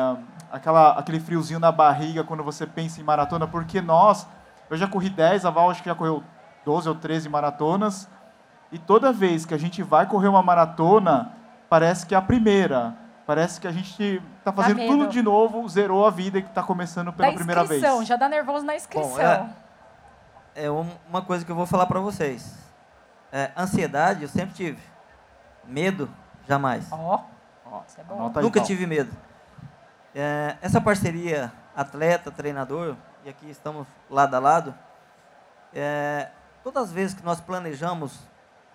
aquela, 0.52 0.92
aquele 0.92 1.20
friozinho 1.20 1.60
na 1.60 1.72
barriga 1.72 2.24
quando 2.24 2.44
você 2.44 2.66
pensa 2.66 3.00
em 3.00 3.04
maratona, 3.04 3.48
porque 3.48 3.82
nós, 3.82 4.28
eu 4.70 4.78
já 4.78 4.88
corri 4.88 5.10
10, 5.10 5.46
a 5.46 5.50
Val 5.50 5.70
acho 5.70 5.82
que 5.82 5.90
já 5.90 5.96
correu 5.96 6.24
12 6.64 6.90
ou 6.90 6.96
13 6.96 7.30
maratonas, 7.30 8.10
e 8.72 8.78
toda 8.78 9.14
vez 9.14 9.46
que 9.46 9.54
a 9.54 9.58
gente 9.58 9.82
vai 9.82 10.06
correr 10.06 10.28
uma 10.28 10.44
maratona, 10.44 11.32
parece 11.70 12.06
que 12.06 12.14
é 12.14 12.18
a 12.18 12.22
primeira. 12.22 12.96
Parece 13.26 13.60
que 13.60 13.68
a 13.68 13.72
gente 13.72 14.22
está 14.38 14.52
fazendo 14.52 14.86
tudo 14.86 15.08
de 15.08 15.22
novo, 15.22 15.68
zerou 15.68 16.06
a 16.06 16.12
vida 16.12 16.38
e 16.38 16.42
está 16.42 16.62
começando 16.62 17.12
pela 17.12 17.34
primeira 17.34 17.64
vez. 17.64 17.82
Já 18.06 18.16
dá 18.16 18.30
nervoso 18.30 18.64
na 18.64 18.76
inscrição. 18.76 19.10
Bom, 19.12 19.20
é, 19.20 20.66
é 20.66 20.70
uma 20.70 21.24
coisa 21.24 21.44
que 21.44 21.52
eu 21.52 21.56
vou 21.56 21.66
falar 21.66 21.88
para 21.88 22.00
vocês. 22.00 22.65
É, 23.36 23.52
ansiedade 23.58 24.22
eu 24.22 24.30
sempre 24.30 24.56
tive. 24.56 24.82
Medo, 25.66 26.10
jamais. 26.48 26.88
Ó, 26.90 27.20
oh. 27.66 27.70
oh, 27.70 27.82
é 28.00 28.04
bom. 28.06 28.32
Nunca 28.42 28.62
tive 28.62 28.88
medo. 28.88 29.12
É, 30.16 30.56
essa 30.62 30.80
parceria 30.80 31.52
atleta, 31.76 32.32
treinador, 32.32 32.96
e 33.26 33.30
aqui 33.30 33.50
estamos 33.50 33.86
lado 34.10 34.34
a 34.36 34.40
lado, 34.40 34.74
é, 35.74 36.30
todas 36.64 36.84
as 36.84 36.92
vezes 36.94 37.14
que 37.14 37.26
nós 37.26 37.42
planejamos 37.42 38.18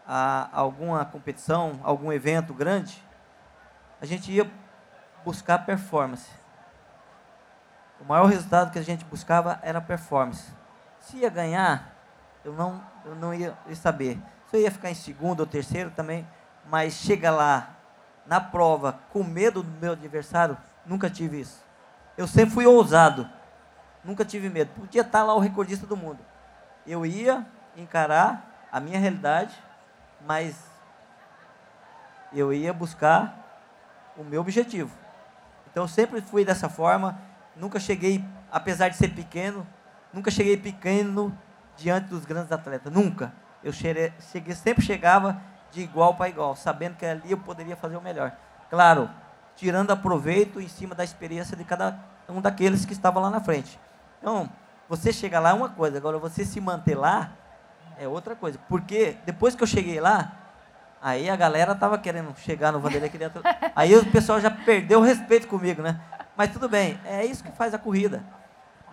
a, 0.06 0.50
alguma 0.52 1.06
competição, 1.06 1.80
algum 1.82 2.12
evento 2.12 2.52
grande, 2.52 3.02
a 3.98 4.04
gente 4.04 4.30
ia 4.30 4.50
buscar 5.24 5.64
performance. 5.64 6.28
O 7.98 8.04
maior 8.04 8.26
resultado 8.26 8.70
que 8.70 8.78
a 8.78 8.84
gente 8.84 9.06
buscava 9.06 9.58
era 9.62 9.80
performance. 9.80 10.52
Se 10.98 11.16
ia 11.16 11.30
ganhar, 11.30 11.94
eu 12.44 12.52
não, 12.52 12.84
eu 13.06 13.14
não 13.14 13.32
ia 13.32 13.56
saber. 13.74 14.20
Eu 14.52 14.60
ia 14.60 14.70
ficar 14.70 14.90
em 14.90 14.94
segundo 14.94 15.40
ou 15.40 15.46
terceiro 15.46 15.90
também, 15.90 16.26
mas 16.68 16.94
chega 16.94 17.30
lá 17.30 17.76
na 18.26 18.40
prova 18.40 18.98
com 19.12 19.22
medo 19.22 19.62
do 19.62 19.80
meu 19.80 19.92
adversário, 19.92 20.56
nunca 20.84 21.08
tive 21.08 21.40
isso. 21.40 21.64
Eu 22.16 22.26
sempre 22.26 22.54
fui 22.54 22.66
ousado, 22.66 23.28
nunca 24.04 24.24
tive 24.24 24.48
medo. 24.48 24.70
Podia 24.74 25.02
estar 25.02 25.22
lá 25.22 25.34
o 25.34 25.38
recordista 25.38 25.86
do 25.86 25.96
mundo. 25.96 26.18
Eu 26.86 27.06
ia 27.06 27.46
encarar 27.76 28.68
a 28.70 28.80
minha 28.80 28.98
realidade, 28.98 29.54
mas 30.26 30.56
eu 32.32 32.52
ia 32.52 32.72
buscar 32.72 33.62
o 34.16 34.24
meu 34.24 34.40
objetivo. 34.40 34.90
Então 35.70 35.84
eu 35.84 35.88
sempre 35.88 36.20
fui 36.20 36.44
dessa 36.44 36.68
forma, 36.68 37.18
nunca 37.56 37.78
cheguei, 37.78 38.24
apesar 38.50 38.88
de 38.88 38.96
ser 38.96 39.08
pequeno, 39.08 39.66
Nunca 40.12 40.30
cheguei 40.30 40.56
pequeno 40.56 41.36
diante 41.76 42.08
dos 42.08 42.24
grandes 42.24 42.50
atletas, 42.50 42.92
nunca. 42.92 43.32
Eu 43.62 43.72
cheguei, 43.72 44.12
sempre 44.54 44.84
chegava 44.84 45.40
de 45.70 45.82
igual 45.82 46.14
para 46.14 46.28
igual, 46.28 46.56
sabendo 46.56 46.96
que 46.96 47.06
ali 47.06 47.30
eu 47.30 47.38
poderia 47.38 47.76
fazer 47.76 47.96
o 47.96 48.00
melhor. 48.00 48.32
Claro, 48.68 49.10
tirando 49.56 49.90
aproveito 49.90 50.60
em 50.60 50.68
cima 50.68 50.94
da 50.94 51.04
experiência 51.04 51.56
de 51.56 51.64
cada 51.64 51.98
um 52.28 52.40
daqueles 52.40 52.84
que 52.84 52.92
estavam 52.92 53.22
lá 53.22 53.30
na 53.30 53.40
frente. 53.40 53.78
Então, 54.18 54.48
você 54.88 55.12
chegar 55.12 55.40
lá 55.40 55.50
é 55.50 55.54
uma 55.54 55.68
coisa, 55.68 55.98
agora 55.98 56.18
você 56.18 56.44
se 56.44 56.60
manter 56.60 56.94
lá 56.94 57.32
é 57.98 58.08
outra 58.08 58.34
coisa. 58.34 58.58
Porque 58.68 59.16
depois 59.26 59.54
que 59.54 59.62
eu 59.62 59.66
cheguei 59.66 60.00
lá, 60.00 60.32
aí 61.02 61.28
a 61.28 61.36
galera 61.36 61.74
tava 61.74 61.98
querendo 61.98 62.34
chegar 62.38 62.72
no 62.72 62.80
Vanderlei. 62.80 63.10
Queria... 63.10 63.30
Aí 63.76 63.94
o 63.94 64.04
pessoal 64.10 64.40
já 64.40 64.50
perdeu 64.50 65.00
o 65.00 65.02
respeito 65.02 65.46
comigo, 65.46 65.82
né? 65.82 66.00
Mas 66.36 66.50
tudo 66.50 66.68
bem, 66.68 66.98
é 67.04 67.24
isso 67.24 67.44
que 67.44 67.52
faz 67.52 67.74
a 67.74 67.78
corrida. 67.78 68.24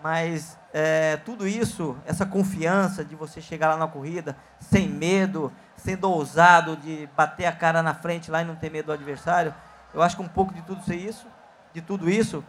Mas 0.04 0.58
é, 0.74 1.18
tudo 1.18 1.48
isso, 1.48 1.98
essa 2.06 2.26
confiança 2.26 3.04
de 3.04 3.16
você 3.16 3.42
chegar 3.42 3.70
lá 3.70 3.78
na 3.78 3.88
corrida, 3.88 4.38
sem 4.60 4.88
medo, 4.88 5.52
sendo 5.76 6.10
ousado, 6.10 6.76
de 6.78 7.10
bater 7.16 7.46
a 7.46 7.52
cara 7.52 7.82
na 7.82 7.94
frente 7.94 8.30
lá 8.30 8.42
e 8.42 8.46
não 8.46 8.56
ter 8.56 8.70
medo 8.70 8.88
do 8.88 8.92
adversário, 8.92 9.54
eu 9.94 10.02
acho 10.02 10.16
que 10.16 10.22
um 10.22 10.28
pouco 10.28 10.54
de 10.54 10.62
tudo 10.62 10.82
isso, 10.94 11.28
de 11.74 11.82
tudo 11.82 12.10
isso, 12.10 12.44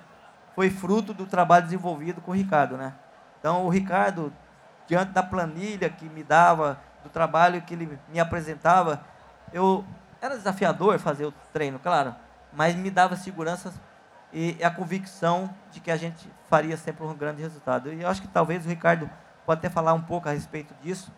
foi 0.55 0.71
fruto 0.71 1.15
do 1.15 1.25
trabalho 1.25 1.65
desenvolvido 1.65 2.21
com 2.21 2.33
o 2.33 2.35
Ricardo, 2.35 2.77
né? 2.77 2.93
Então 3.39 3.65
o 3.65 3.69
Ricardo, 3.69 4.33
diante 4.87 5.13
da 5.13 5.23
planilha 5.23 5.89
que 5.89 6.09
me 6.09 6.23
dava, 6.23 6.79
do 7.03 7.09
trabalho 7.09 7.63
que 7.63 7.75
ele 7.75 7.99
me 8.09 8.21
apresentava, 8.21 9.01
eu 9.53 9.85
era 10.21 10.37
desafiador 10.37 10.99
fazer 10.99 11.27
o 11.27 11.33
treino, 11.53 11.79
claro, 11.79 12.15
mas 12.53 12.75
me 12.75 12.91
dava 12.91 13.17
segurança 13.17 13.73
e 14.33 14.57
a 14.63 14.71
convicção 14.71 15.55
de 15.71 15.81
que 15.81 15.91
a 15.91 15.97
gente 15.97 16.31
faria 16.49 16.77
sempre 16.77 17.05
um 17.05 17.15
grande 17.15 17.43
resultado. 17.43 17.93
E 17.93 18.03
eu 18.03 18.09
acho 18.09 18.23
que 18.23 18.29
talvez 18.29 18.65
o 18.65 18.69
Ricardo 18.69 19.09
pode 19.47 19.61
até 19.61 19.71
falar 19.71 19.95
um 19.95 20.03
pouco 20.03 20.29
a 20.29 20.33
respeito 20.33 20.75
disso, 20.83 21.13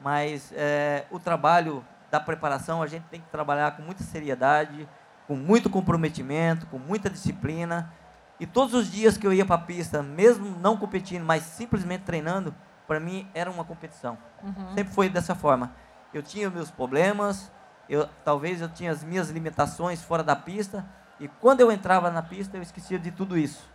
mas 0.00 0.52
é, 0.54 1.06
o 1.10 1.18
trabalho 1.18 1.84
da 2.10 2.20
preparação 2.20 2.82
a 2.82 2.86
gente 2.86 3.04
tem 3.04 3.20
que 3.20 3.28
trabalhar 3.28 3.76
com 3.76 3.82
muita 3.82 4.02
seriedade, 4.02 4.88
com 5.26 5.34
muito 5.34 5.68
comprometimento, 5.68 6.66
com 6.66 6.78
muita 6.78 7.10
disciplina. 7.10 7.92
E 8.40 8.46
todos 8.46 8.72
os 8.72 8.90
dias 8.90 9.18
que 9.18 9.26
eu 9.26 9.32
ia 9.32 9.44
para 9.44 9.56
a 9.56 9.58
pista, 9.58 10.02
mesmo 10.02 10.56
não 10.60 10.76
competindo, 10.76 11.24
mas 11.24 11.42
simplesmente 11.42 12.04
treinando, 12.04 12.54
para 12.86 13.00
mim 13.00 13.28
era 13.34 13.50
uma 13.50 13.64
competição. 13.64 14.16
Uhum. 14.42 14.74
Sempre 14.74 14.94
foi 14.94 15.08
dessa 15.08 15.34
forma. 15.34 15.72
Eu 16.14 16.22
tinha 16.22 16.48
meus 16.48 16.70
problemas, 16.70 17.52
eu, 17.88 18.08
talvez 18.24 18.60
eu 18.60 18.68
tinha 18.68 18.90
as 18.90 19.02
minhas 19.02 19.28
limitações 19.28 20.02
fora 20.02 20.22
da 20.22 20.36
pista, 20.36 20.86
e 21.20 21.28
quando 21.28 21.60
eu 21.60 21.72
entrava 21.72 22.10
na 22.10 22.22
pista, 22.22 22.56
eu 22.56 22.62
esquecia 22.62 22.98
de 22.98 23.10
tudo 23.10 23.36
isso. 23.36 23.68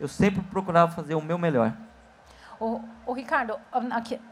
Eu 0.00 0.08
sempre 0.08 0.42
procurava 0.42 0.92
fazer 0.92 1.14
o 1.14 1.20
meu 1.20 1.38
melhor. 1.38 1.72
O, 2.60 2.80
o 3.06 3.12
Ricardo, 3.12 3.56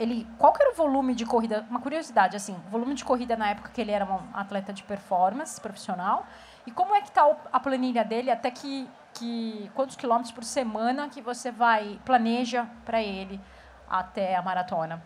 ele, 0.00 0.26
qual 0.36 0.52
que 0.52 0.60
era 0.60 0.72
o 0.72 0.74
volume 0.74 1.14
de 1.14 1.24
corrida? 1.24 1.64
Uma 1.70 1.80
curiosidade, 1.80 2.36
assim, 2.36 2.56
volume 2.70 2.94
de 2.94 3.04
corrida 3.04 3.36
na 3.36 3.50
época 3.50 3.70
que 3.72 3.80
ele 3.80 3.92
era 3.92 4.04
um 4.04 4.20
atleta 4.34 4.72
de 4.72 4.82
performance 4.82 5.60
profissional. 5.60 6.26
E 6.66 6.72
como 6.72 6.92
é 6.94 7.00
que 7.00 7.08
está 7.08 7.24
a 7.52 7.60
planilha 7.60 8.04
dele 8.04 8.30
até 8.30 8.50
que, 8.50 8.88
que 9.14 9.70
quantos 9.74 9.94
quilômetros 9.94 10.32
por 10.32 10.42
semana 10.42 11.08
que 11.08 11.20
você 11.20 11.52
vai 11.52 12.00
planeja 12.04 12.66
para 12.84 13.00
ele 13.00 13.40
até 13.88 14.34
a 14.34 14.42
maratona? 14.42 15.00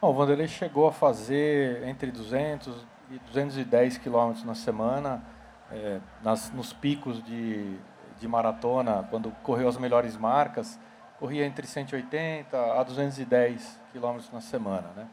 Bom, 0.00 0.10
o 0.10 0.14
Vanderlei 0.14 0.46
chegou 0.46 0.86
a 0.86 0.92
fazer 0.92 1.82
entre 1.88 2.12
200 2.12 2.86
e 3.10 3.18
210 3.18 3.98
quilômetros 3.98 4.44
na 4.44 4.54
semana 4.54 5.20
é, 5.70 6.00
nas, 6.22 6.50
nos 6.52 6.72
picos 6.72 7.22
de, 7.22 7.76
de 8.18 8.28
maratona, 8.28 9.06
quando 9.10 9.30
correu 9.42 9.68
as 9.68 9.76
melhores 9.76 10.16
marcas, 10.16 10.78
corria 11.18 11.44
entre 11.44 11.66
180 11.66 12.56
a 12.56 12.82
210 12.82 13.80
quilômetros 13.92 14.32
na 14.32 14.40
semana. 14.40 14.88
Né? 14.96 15.06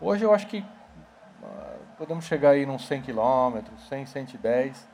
Hoje 0.00 0.24
eu 0.24 0.32
acho 0.32 0.46
que 0.46 0.58
uh, 0.58 1.78
podemos 1.98 2.24
chegar 2.24 2.50
aí 2.50 2.64
nos 2.64 2.86
100 2.86 3.02
quilômetros, 3.02 3.88
100, 3.88 4.06
110. 4.06 4.88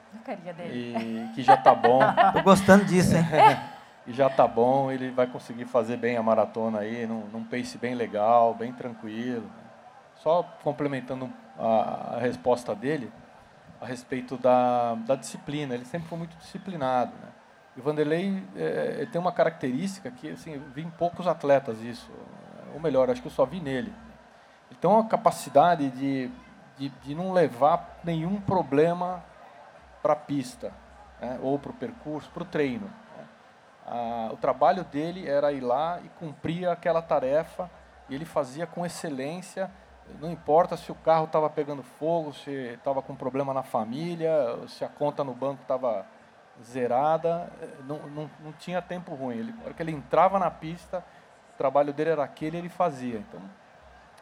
E 0.73 1.29
que 1.35 1.43
já 1.43 1.55
está 1.55 1.75
bom. 1.75 2.01
Tô 2.33 2.43
gostando 2.43 2.85
disso, 2.85 3.15
hein? 3.15 3.25
e 4.07 4.13
já 4.13 4.27
está 4.27 4.49
bom, 4.49 4.91
ele 4.91 5.11
vai 5.11 5.27
conseguir 5.27 5.67
fazer 5.67 5.99
bem 5.99 6.17
a 6.17 6.23
maratona 6.23 6.81
aí, 6.81 7.07
num, 7.07 7.27
num 7.27 7.45
pace 7.45 7.77
bem 7.77 7.95
legal, 7.95 8.55
bem 8.55 8.73
tranquilo. 8.73 9.51
Só 10.17 10.43
complementando 10.65 11.31
a, 11.59 12.17
a 12.17 12.19
resposta 12.19 12.75
dele, 12.75 13.13
a 13.81 13.87
respeito 13.87 14.37
da, 14.37 14.95
da 14.95 15.15
disciplina. 15.15 15.75
Ele 15.75 15.85
sempre 15.85 16.09
foi 16.09 16.19
muito 16.19 16.37
disciplinado. 16.37 17.13
Né? 17.13 17.29
E 17.77 17.81
o 17.81 17.83
Vanderlei 17.83 18.43
é, 18.57 19.07
tem 19.11 19.21
uma 19.21 19.33
característica 19.33 20.11
que 20.11 20.31
assim, 20.31 20.55
eu 20.55 20.63
vi 20.75 20.83
em 20.83 20.91
poucos 20.91 21.27
atletas 21.27 21.81
isso. 21.81 22.11
Ou 22.75 22.81
melhor, 22.81 23.11
acho 23.11 23.21
que 23.21 23.29
eu 23.29 23.33
só 23.33 23.47
vi 23.47 23.61
nele. 23.61 23.93
Ele 24.71 24.79
tem 24.81 24.91
uma 24.91 25.07
capacidade 25.07 25.91
de, 25.91 26.31
de, 26.77 26.89
de 26.89 27.15
não 27.15 27.33
levar 27.33 27.99
nenhum 28.05 28.41
problema 28.41 29.25
para 30.03 30.13
a 30.13 30.17
pista, 30.17 30.73
né? 31.21 31.39
ou 31.43 31.59
para 31.59 31.71
o 31.71 31.75
percurso, 31.75 32.31
para 32.31 32.43
o 32.43 32.47
treino. 32.47 32.87
Né? 32.87 33.25
Ah, 33.87 34.29
o 34.33 34.37
trabalho 34.37 34.85
dele 34.85 35.29
era 35.29 35.53
ir 35.53 35.61
lá 35.61 36.01
e 36.05 36.09
cumprir 36.21 36.69
aquela 36.69 37.01
tarefa, 37.01 37.71
e 38.09 38.15
ele 38.15 38.25
fazia 38.25 38.67
com 38.67 38.85
excelência 38.85 39.71
não 40.21 40.31
importa 40.31 40.77
se 40.77 40.91
o 40.91 40.95
carro 40.95 41.25
estava 41.25 41.49
pegando 41.49 41.83
fogo, 41.83 42.33
se 42.33 42.51
estava 42.51 43.03
com 43.03 43.15
problema 43.15 43.55
na 43.55 43.63
família, 43.63 44.33
se 44.67 44.85
a 44.85 44.89
conta 44.89 45.23
no 45.23 45.35
banco 45.35 45.63
estava 45.63 46.07
zerada, 46.65 47.51
não, 47.87 47.99
não, 48.09 48.31
não 48.41 48.53
tinha 48.53 48.83
tempo 48.83 49.15
ruim. 49.15 49.39
Ele, 49.39 49.53
na 49.53 49.65
hora 49.65 49.75
que 49.75 49.83
ele 49.83 49.93
entrava 49.93 50.39
na 50.39 50.51
pista, 50.51 51.05
o 51.55 51.59
trabalho 51.59 51.93
dele 51.93 52.11
era 52.11 52.25
aquele 52.25 52.57
e 52.57 52.61
ele 52.61 52.69
fazia. 52.69 53.19
Então, 53.19 53.41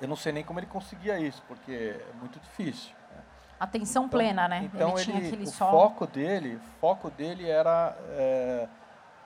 eu 0.01 0.09
não 0.09 0.17
sei 0.17 0.33
nem 0.33 0.45
como 0.45 0.61
ele 0.61 0.67
conseguia 0.67 1.19
isso, 1.19 1.43
porque 1.49 1.97
é 1.99 2.19
muito 2.21 2.39
difícil. 2.41 2.95
Né? 3.15 3.23
Atenção 3.59 4.05
então, 4.05 4.19
plena, 4.19 4.49
né? 4.49 4.71
Então 4.73 4.99
ele, 4.99 5.13
ele 5.13 5.45
o 5.45 5.47
sol... 5.47 5.71
foco 5.71 6.07
dele, 6.07 6.61
foco 6.81 7.11
dele 7.11 7.49
era 7.49 7.97
é, 8.11 8.69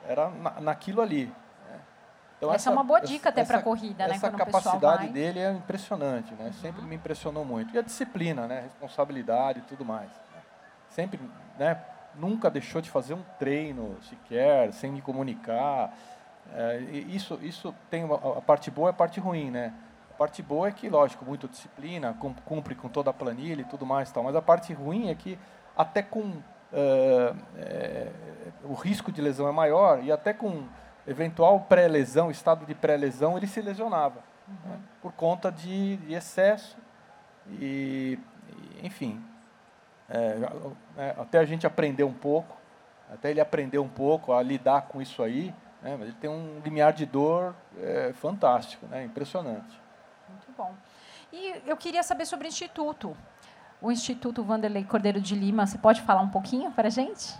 era 0.06 0.28
na, 0.30 0.60
naquilo 0.60 1.00
ali. 1.00 1.32
Essa, 2.40 2.54
essa, 2.54 2.70
é 2.70 2.72
uma 2.72 2.84
boa 2.84 3.00
dica 3.00 3.28
até 3.28 3.44
para 3.44 3.58
a 3.58 3.62
corrida, 3.62 4.06
né? 4.08 4.14
Essa 4.14 4.30
capacidade 4.30 5.08
dele 5.08 5.38
é 5.38 5.52
impressionante, 5.52 6.32
né? 6.34 6.46
Uhum. 6.46 6.52
Sempre 6.54 6.82
me 6.82 6.96
impressionou 6.96 7.44
muito. 7.44 7.74
E 7.74 7.78
a 7.78 7.82
disciplina, 7.82 8.46
né? 8.46 8.62
Responsabilidade 8.62 9.58
e 9.58 9.62
tudo 9.62 9.84
mais. 9.84 10.08
Né? 10.08 10.42
Sempre, 10.88 11.20
né? 11.58 11.80
Nunca 12.14 12.50
deixou 12.50 12.80
de 12.80 12.90
fazer 12.90 13.14
um 13.14 13.22
treino 13.38 13.96
sequer, 14.02 14.72
sem 14.72 14.90
me 14.90 15.02
comunicar. 15.02 15.94
É, 16.54 16.78
isso, 17.08 17.38
isso 17.42 17.74
tem 17.90 18.04
uma, 18.04 18.16
a 18.38 18.40
parte 18.40 18.70
boa 18.70 18.88
e 18.88 18.90
a 18.90 18.94
parte 18.94 19.20
ruim, 19.20 19.50
né? 19.50 19.72
A 20.14 20.16
parte 20.16 20.42
boa 20.42 20.68
é 20.68 20.72
que, 20.72 20.88
lógico, 20.88 21.24
muito 21.24 21.46
disciplina, 21.46 22.16
cumpre 22.44 22.74
com 22.74 22.88
toda 22.88 23.10
a 23.10 23.12
planilha 23.12 23.60
e 23.62 23.64
tudo 23.64 23.86
mais, 23.86 24.10
tal. 24.10 24.22
Mas 24.24 24.34
a 24.34 24.42
parte 24.42 24.72
ruim 24.72 25.08
é 25.08 25.14
que 25.14 25.38
até 25.76 26.02
com 26.02 26.42
é, 26.72 27.34
é, 27.56 28.08
o 28.64 28.74
risco 28.74 29.10
de 29.10 29.20
lesão 29.20 29.48
é 29.48 29.52
maior 29.52 30.02
e 30.02 30.12
até 30.12 30.32
com 30.32 30.64
eventual 31.06 31.60
pré-lesão, 31.60 32.30
estado 32.30 32.66
de 32.66 32.74
pré-lesão, 32.74 33.36
ele 33.36 33.46
se 33.46 33.60
lesionava 33.60 34.20
uhum. 34.48 34.70
né, 34.70 34.78
por 35.00 35.12
conta 35.12 35.50
de, 35.50 35.96
de 35.98 36.14
excesso 36.14 36.76
e, 37.48 38.18
e 38.48 38.86
enfim, 38.86 39.22
é, 40.08 40.36
é, 40.96 41.14
até 41.18 41.38
a 41.38 41.44
gente 41.44 41.66
aprender 41.66 42.04
um 42.04 42.12
pouco, 42.12 42.56
até 43.12 43.30
ele 43.30 43.40
aprender 43.40 43.78
um 43.78 43.88
pouco 43.88 44.32
a 44.32 44.42
lidar 44.42 44.82
com 44.82 45.00
isso 45.00 45.22
aí, 45.22 45.54
né, 45.82 45.96
mas 45.98 46.08
ele 46.08 46.16
tem 46.20 46.28
um 46.30 46.60
limiar 46.64 46.92
de 46.92 47.06
dor 47.06 47.54
é, 47.78 48.12
fantástico, 48.12 48.86
né, 48.86 49.04
impressionante. 49.04 49.80
Muito 50.28 50.52
bom. 50.56 50.74
E 51.32 51.62
eu 51.66 51.76
queria 51.76 52.02
saber 52.02 52.26
sobre 52.26 52.46
o 52.46 52.48
Instituto. 52.48 53.16
O 53.80 53.90
Instituto 53.90 54.42
Vanderlei 54.42 54.84
Cordeiro 54.84 55.20
de 55.20 55.34
Lima, 55.34 55.66
você 55.66 55.78
pode 55.78 56.02
falar 56.02 56.20
um 56.20 56.28
pouquinho 56.28 56.70
para 56.72 56.88
a 56.88 56.90
gente? 56.90 57.34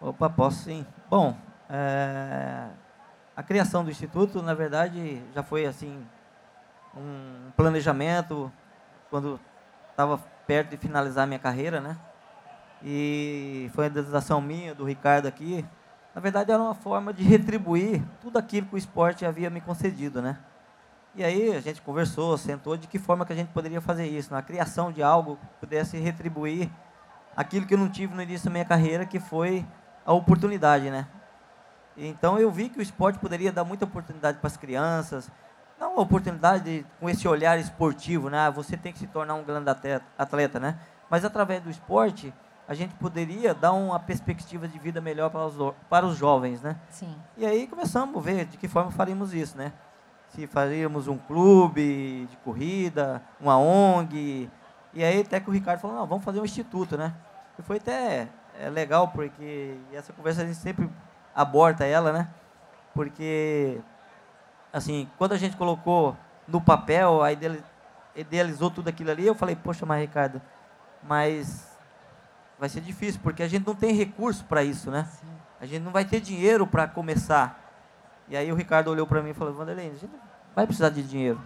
Opa, 0.00 0.30
posso 0.30 0.64
sim. 0.64 0.86
Bom, 1.08 1.36
é, 1.68 2.68
a 3.36 3.42
criação 3.42 3.84
do 3.84 3.90
instituto, 3.90 4.42
na 4.42 4.54
verdade, 4.54 5.22
já 5.34 5.42
foi 5.42 5.66
assim 5.66 6.06
um 6.96 7.50
planejamento 7.56 8.52
quando 9.08 9.40
estava 9.90 10.18
perto 10.46 10.70
de 10.70 10.76
finalizar 10.76 11.26
minha 11.26 11.38
carreira, 11.38 11.80
né? 11.80 11.96
E 12.84 13.70
foi 13.74 13.86
a 13.86 13.88
dedicação 13.88 14.40
minha, 14.40 14.74
do 14.74 14.84
Ricardo 14.84 15.26
aqui. 15.26 15.64
Na 16.14 16.20
verdade, 16.20 16.50
era 16.50 16.62
uma 16.62 16.74
forma 16.74 17.12
de 17.12 17.22
retribuir 17.22 18.02
tudo 18.20 18.38
aquilo 18.38 18.66
que 18.66 18.74
o 18.74 18.78
esporte 18.78 19.24
havia 19.24 19.48
me 19.48 19.60
concedido, 19.60 20.20
né? 20.20 20.38
E 21.14 21.22
aí 21.22 21.54
a 21.54 21.60
gente 21.60 21.80
conversou, 21.80 22.36
sentou 22.36 22.76
de 22.76 22.86
que 22.86 22.98
forma 22.98 23.24
que 23.24 23.32
a 23.32 23.36
gente 23.36 23.48
poderia 23.48 23.80
fazer 23.80 24.06
isso, 24.06 24.32
na 24.32 24.42
criação 24.42 24.90
de 24.90 25.02
algo 25.02 25.36
que 25.36 25.46
pudesse 25.60 25.98
retribuir 25.98 26.70
aquilo 27.36 27.66
que 27.66 27.74
eu 27.74 27.78
não 27.78 27.88
tive 27.88 28.14
no 28.14 28.22
início 28.22 28.46
da 28.46 28.50
minha 28.50 28.64
carreira, 28.64 29.06
que 29.06 29.20
foi 29.20 29.64
a 30.04 30.12
oportunidade, 30.12 30.90
né? 30.90 31.06
Então 31.96 32.38
eu 32.38 32.50
vi 32.50 32.68
que 32.68 32.78
o 32.78 32.82
esporte 32.82 33.18
poderia 33.18 33.52
dar 33.52 33.64
muita 33.64 33.84
oportunidade 33.84 34.38
para 34.38 34.46
as 34.46 34.56
crianças, 34.56 35.30
não 35.78 35.94
uma 35.94 36.02
oportunidade 36.02 36.64
de, 36.64 36.86
com 37.00 37.10
esse 37.10 37.26
olhar 37.26 37.58
esportivo, 37.58 38.30
né? 38.30 38.46
Ah, 38.46 38.50
você 38.50 38.76
tem 38.76 38.92
que 38.92 38.98
se 38.98 39.06
tornar 39.06 39.34
um 39.34 39.42
grande 39.42 39.68
atleta, 40.16 40.60
né? 40.60 40.78
Mas 41.10 41.24
através 41.24 41.62
do 41.62 41.70
esporte 41.70 42.32
a 42.68 42.74
gente 42.74 42.94
poderia 42.94 43.52
dar 43.52 43.72
uma 43.72 43.98
perspectiva 43.98 44.68
de 44.68 44.78
vida 44.78 45.00
melhor 45.00 45.28
para 45.30 45.44
os, 45.44 45.74
para 45.90 46.06
os 46.06 46.16
jovens, 46.16 46.62
né? 46.62 46.76
Sim. 46.88 47.14
E 47.36 47.44
aí 47.44 47.66
começamos 47.66 48.16
a 48.16 48.20
ver 48.20 48.46
de 48.46 48.56
que 48.56 48.68
forma 48.68 48.90
faríamos 48.90 49.34
isso, 49.34 49.58
né? 49.58 49.72
Se 50.28 50.46
faríamos 50.46 51.08
um 51.08 51.18
clube 51.18 52.26
de 52.30 52.36
corrida, 52.38 53.20
uma 53.40 53.58
ONG, 53.58 54.48
e 54.94 55.04
aí 55.04 55.20
até 55.20 55.40
que 55.40 55.50
o 55.50 55.52
Ricardo 55.52 55.80
falou, 55.80 55.96
não, 55.96 56.06
vamos 56.06 56.24
fazer 56.24 56.40
um 56.40 56.44
instituto, 56.44 56.96
né? 56.96 57.12
E 57.58 57.62
foi 57.62 57.76
até 57.76 58.28
é, 58.58 58.70
legal, 58.70 59.08
porque 59.08 59.76
essa 59.92 60.12
conversa 60.12 60.42
a 60.42 60.46
gente 60.46 60.56
sempre 60.56 60.88
aborta 61.34 61.84
ela, 61.84 62.12
né? 62.12 62.28
Porque 62.94 63.80
assim, 64.72 65.08
quando 65.18 65.32
a 65.32 65.36
gente 65.36 65.56
colocou 65.56 66.16
no 66.48 66.60
papel, 66.60 67.22
aí 67.22 67.38
idealizou 68.16 68.70
tudo 68.70 68.88
aquilo 68.88 69.10
ali, 69.10 69.26
eu 69.26 69.34
falei, 69.34 69.54
poxa, 69.54 69.84
mas 69.84 70.00
Ricardo, 70.00 70.40
mas 71.02 71.76
vai 72.58 72.68
ser 72.68 72.80
difícil, 72.80 73.20
porque 73.22 73.42
a 73.42 73.48
gente 73.48 73.66
não 73.66 73.74
tem 73.74 73.92
recurso 73.92 74.44
para 74.44 74.62
isso, 74.62 74.90
né? 74.90 75.04
Sim. 75.04 75.26
A 75.60 75.66
gente 75.66 75.82
não 75.82 75.92
vai 75.92 76.04
ter 76.04 76.20
dinheiro 76.20 76.66
para 76.66 76.88
começar. 76.88 77.58
E 78.28 78.36
aí 78.36 78.50
o 78.50 78.54
Ricardo 78.54 78.88
olhou 78.88 79.06
para 79.06 79.22
mim 79.22 79.30
e 79.30 79.34
falou, 79.34 79.52
Vanderlei, 79.54 79.88
a 79.88 79.90
gente 79.90 80.06
não 80.06 80.18
vai 80.54 80.66
precisar 80.66 80.90
de 80.90 81.02
dinheiro. 81.02 81.40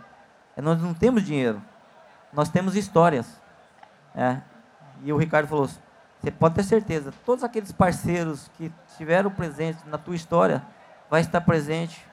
É, 0.56 0.62
nós 0.62 0.80
não 0.80 0.94
temos 0.94 1.22
dinheiro. 1.22 1.62
Nós 2.32 2.48
temos 2.48 2.76
histórias. 2.76 3.40
É. 4.14 4.40
E 5.02 5.12
o 5.12 5.16
Ricardo 5.16 5.46
falou, 5.46 5.68
você 6.26 6.30
pode 6.32 6.56
ter 6.56 6.64
certeza, 6.64 7.14
todos 7.24 7.44
aqueles 7.44 7.70
parceiros 7.70 8.50
que 8.56 8.72
estiveram 8.88 9.30
presentes 9.30 9.84
na 9.84 9.96
tua 9.96 10.16
história, 10.16 10.60
vai 11.08 11.20
estar 11.20 11.40
presente 11.40 12.04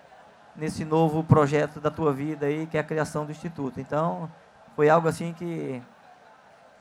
nesse 0.56 0.86
novo 0.86 1.24
projeto 1.24 1.80
da 1.80 1.90
tua 1.90 2.14
vida 2.14 2.46
aí, 2.46 2.68
que 2.68 2.78
é 2.78 2.80
a 2.80 2.84
criação 2.84 3.26
do 3.26 3.32
Instituto. 3.32 3.80
Então, 3.80 4.30
foi 4.76 4.88
algo 4.88 5.08
assim 5.08 5.34
que 5.34 5.82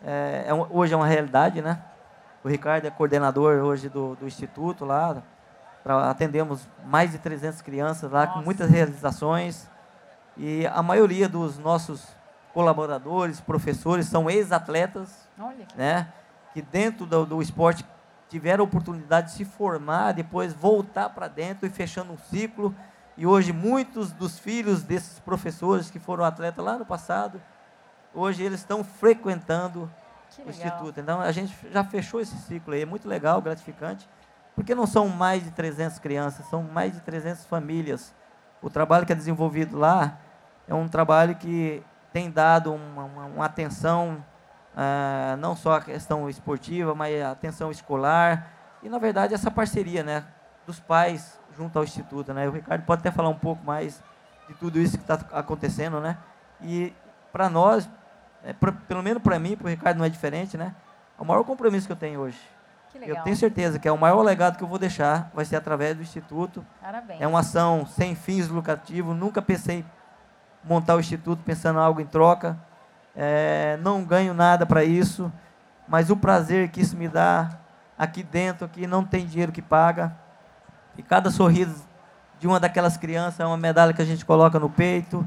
é, 0.04 0.44
é, 0.46 0.54
hoje 0.68 0.92
é 0.92 0.96
uma 0.96 1.06
realidade, 1.06 1.62
né? 1.62 1.82
O 2.44 2.48
Ricardo 2.50 2.84
é 2.84 2.90
coordenador 2.90 3.64
hoje 3.64 3.88
do, 3.88 4.14
do 4.16 4.26
Instituto 4.26 4.84
lá, 4.84 5.22
pra, 5.82 6.10
atendemos 6.10 6.68
mais 6.84 7.12
de 7.12 7.18
300 7.18 7.62
crianças 7.62 8.10
lá, 8.10 8.26
Nossa. 8.26 8.38
com 8.38 8.44
muitas 8.44 8.68
realizações, 8.68 9.70
e 10.36 10.66
a 10.66 10.82
maioria 10.82 11.30
dos 11.30 11.58
nossos 11.58 12.06
colaboradores, 12.52 13.40
professores, 13.40 14.04
são 14.04 14.28
ex-atletas, 14.28 15.26
né? 15.74 16.12
Que 16.52 16.62
dentro 16.62 17.06
do, 17.06 17.24
do 17.24 17.42
esporte 17.42 17.84
tiveram 18.28 18.64
a 18.64 18.66
oportunidade 18.66 19.28
de 19.28 19.32
se 19.34 19.44
formar, 19.44 20.12
depois 20.12 20.54
voltar 20.54 21.10
para 21.10 21.28
dentro 21.28 21.66
e 21.66 21.70
fechando 21.70 22.12
um 22.12 22.18
ciclo, 22.18 22.74
e 23.16 23.26
hoje 23.26 23.52
muitos 23.52 24.10
dos 24.10 24.38
filhos 24.38 24.82
desses 24.82 25.18
professores 25.18 25.90
que 25.90 25.98
foram 25.98 26.24
atletas 26.24 26.64
lá 26.64 26.78
no 26.78 26.86
passado, 26.86 27.40
hoje 28.14 28.42
eles 28.42 28.60
estão 28.60 28.82
frequentando 28.82 29.90
o 30.44 30.48
instituto. 30.48 30.98
Então 30.98 31.20
a 31.20 31.30
gente 31.30 31.54
já 31.70 31.84
fechou 31.84 32.20
esse 32.20 32.36
ciclo 32.38 32.72
aí, 32.72 32.82
é 32.82 32.86
muito 32.86 33.06
legal, 33.06 33.40
gratificante, 33.42 34.08
porque 34.54 34.74
não 34.74 34.86
são 34.86 35.08
mais 35.08 35.44
de 35.44 35.50
300 35.50 35.98
crianças, 35.98 36.46
são 36.46 36.62
mais 36.62 36.94
de 36.94 37.00
300 37.00 37.44
famílias. 37.44 38.14
O 38.62 38.70
trabalho 38.70 39.04
que 39.04 39.12
é 39.12 39.16
desenvolvido 39.16 39.78
lá 39.78 40.18
é 40.66 40.74
um 40.74 40.88
trabalho 40.88 41.34
que 41.34 41.82
tem 42.12 42.30
dado 42.30 42.72
uma, 42.72 43.04
uma, 43.04 43.24
uma 43.26 43.44
atenção, 43.44 44.24
ah, 44.76 45.36
não 45.38 45.54
só 45.54 45.74
a 45.74 45.80
questão 45.80 46.28
esportiva, 46.28 46.94
mas 46.94 47.20
a 47.22 47.30
atenção 47.30 47.70
escolar, 47.70 48.50
e 48.82 48.88
na 48.88 48.98
verdade 48.98 49.34
essa 49.34 49.50
parceria 49.50 50.02
né, 50.02 50.24
dos 50.66 50.80
pais 50.80 51.38
junto 51.56 51.78
ao 51.78 51.84
Instituto. 51.84 52.32
Né? 52.32 52.48
O 52.48 52.52
Ricardo 52.52 52.84
pode 52.84 53.00
até 53.00 53.10
falar 53.10 53.28
um 53.28 53.38
pouco 53.38 53.64
mais 53.64 54.02
de 54.48 54.54
tudo 54.54 54.78
isso 54.78 54.96
que 54.96 55.04
está 55.04 55.14
acontecendo. 55.32 56.00
Né? 56.00 56.16
E 56.60 56.92
para 57.32 57.48
nós, 57.48 57.88
é, 58.44 58.52
pra, 58.52 58.72
pelo 58.72 59.02
menos 59.02 59.22
para 59.22 59.38
mim, 59.38 59.56
para 59.56 59.66
o 59.66 59.70
Ricardo 59.70 59.98
não 59.98 60.04
é 60.04 60.08
diferente, 60.08 60.56
né? 60.56 60.74
é 61.18 61.22
o 61.22 61.24
maior 61.24 61.44
compromisso 61.44 61.86
que 61.86 61.92
eu 61.92 61.96
tenho 61.96 62.20
hoje. 62.20 62.38
Eu 63.00 63.22
tenho 63.22 63.36
certeza 63.36 63.78
que 63.78 63.88
é 63.88 63.92
o 63.92 63.96
maior 63.96 64.20
legado 64.22 64.58
que 64.58 64.62
eu 64.62 64.68
vou 64.68 64.78
deixar 64.78 65.30
vai 65.34 65.46
ser 65.46 65.56
através 65.56 65.96
do 65.96 66.02
Instituto. 66.02 66.64
Parabéns. 66.80 67.20
É 67.22 67.26
uma 67.26 67.40
ação 67.40 67.86
sem 67.86 68.14
fins 68.14 68.48
lucrativos. 68.48 69.16
Nunca 69.16 69.40
pensei 69.40 69.78
em 69.78 69.84
montar 70.62 70.96
o 70.96 71.00
Instituto 71.00 71.42
pensando 71.42 71.78
em 71.78 71.82
algo 71.82 72.00
em 72.02 72.06
troca. 72.06 72.58
É, 73.14 73.78
não 73.82 74.04
ganho 74.04 74.32
nada 74.32 74.64
para 74.64 74.84
isso, 74.84 75.30
mas 75.86 76.10
o 76.10 76.16
prazer 76.16 76.70
que 76.70 76.80
isso 76.80 76.96
me 76.96 77.08
dá 77.08 77.58
aqui 77.98 78.22
dentro, 78.22 78.64
aqui 78.64 78.86
não 78.86 79.04
tem 79.04 79.26
dinheiro 79.26 79.52
que 79.52 79.62
paga. 79.62 80.16
E 80.96 81.02
cada 81.02 81.30
sorriso 81.30 81.86
de 82.38 82.46
uma 82.46 82.58
daquelas 82.58 82.96
crianças 82.96 83.40
é 83.40 83.46
uma 83.46 83.56
medalha 83.56 83.92
que 83.92 84.02
a 84.02 84.04
gente 84.04 84.24
coloca 84.24 84.58
no 84.58 84.68
peito. 84.68 85.26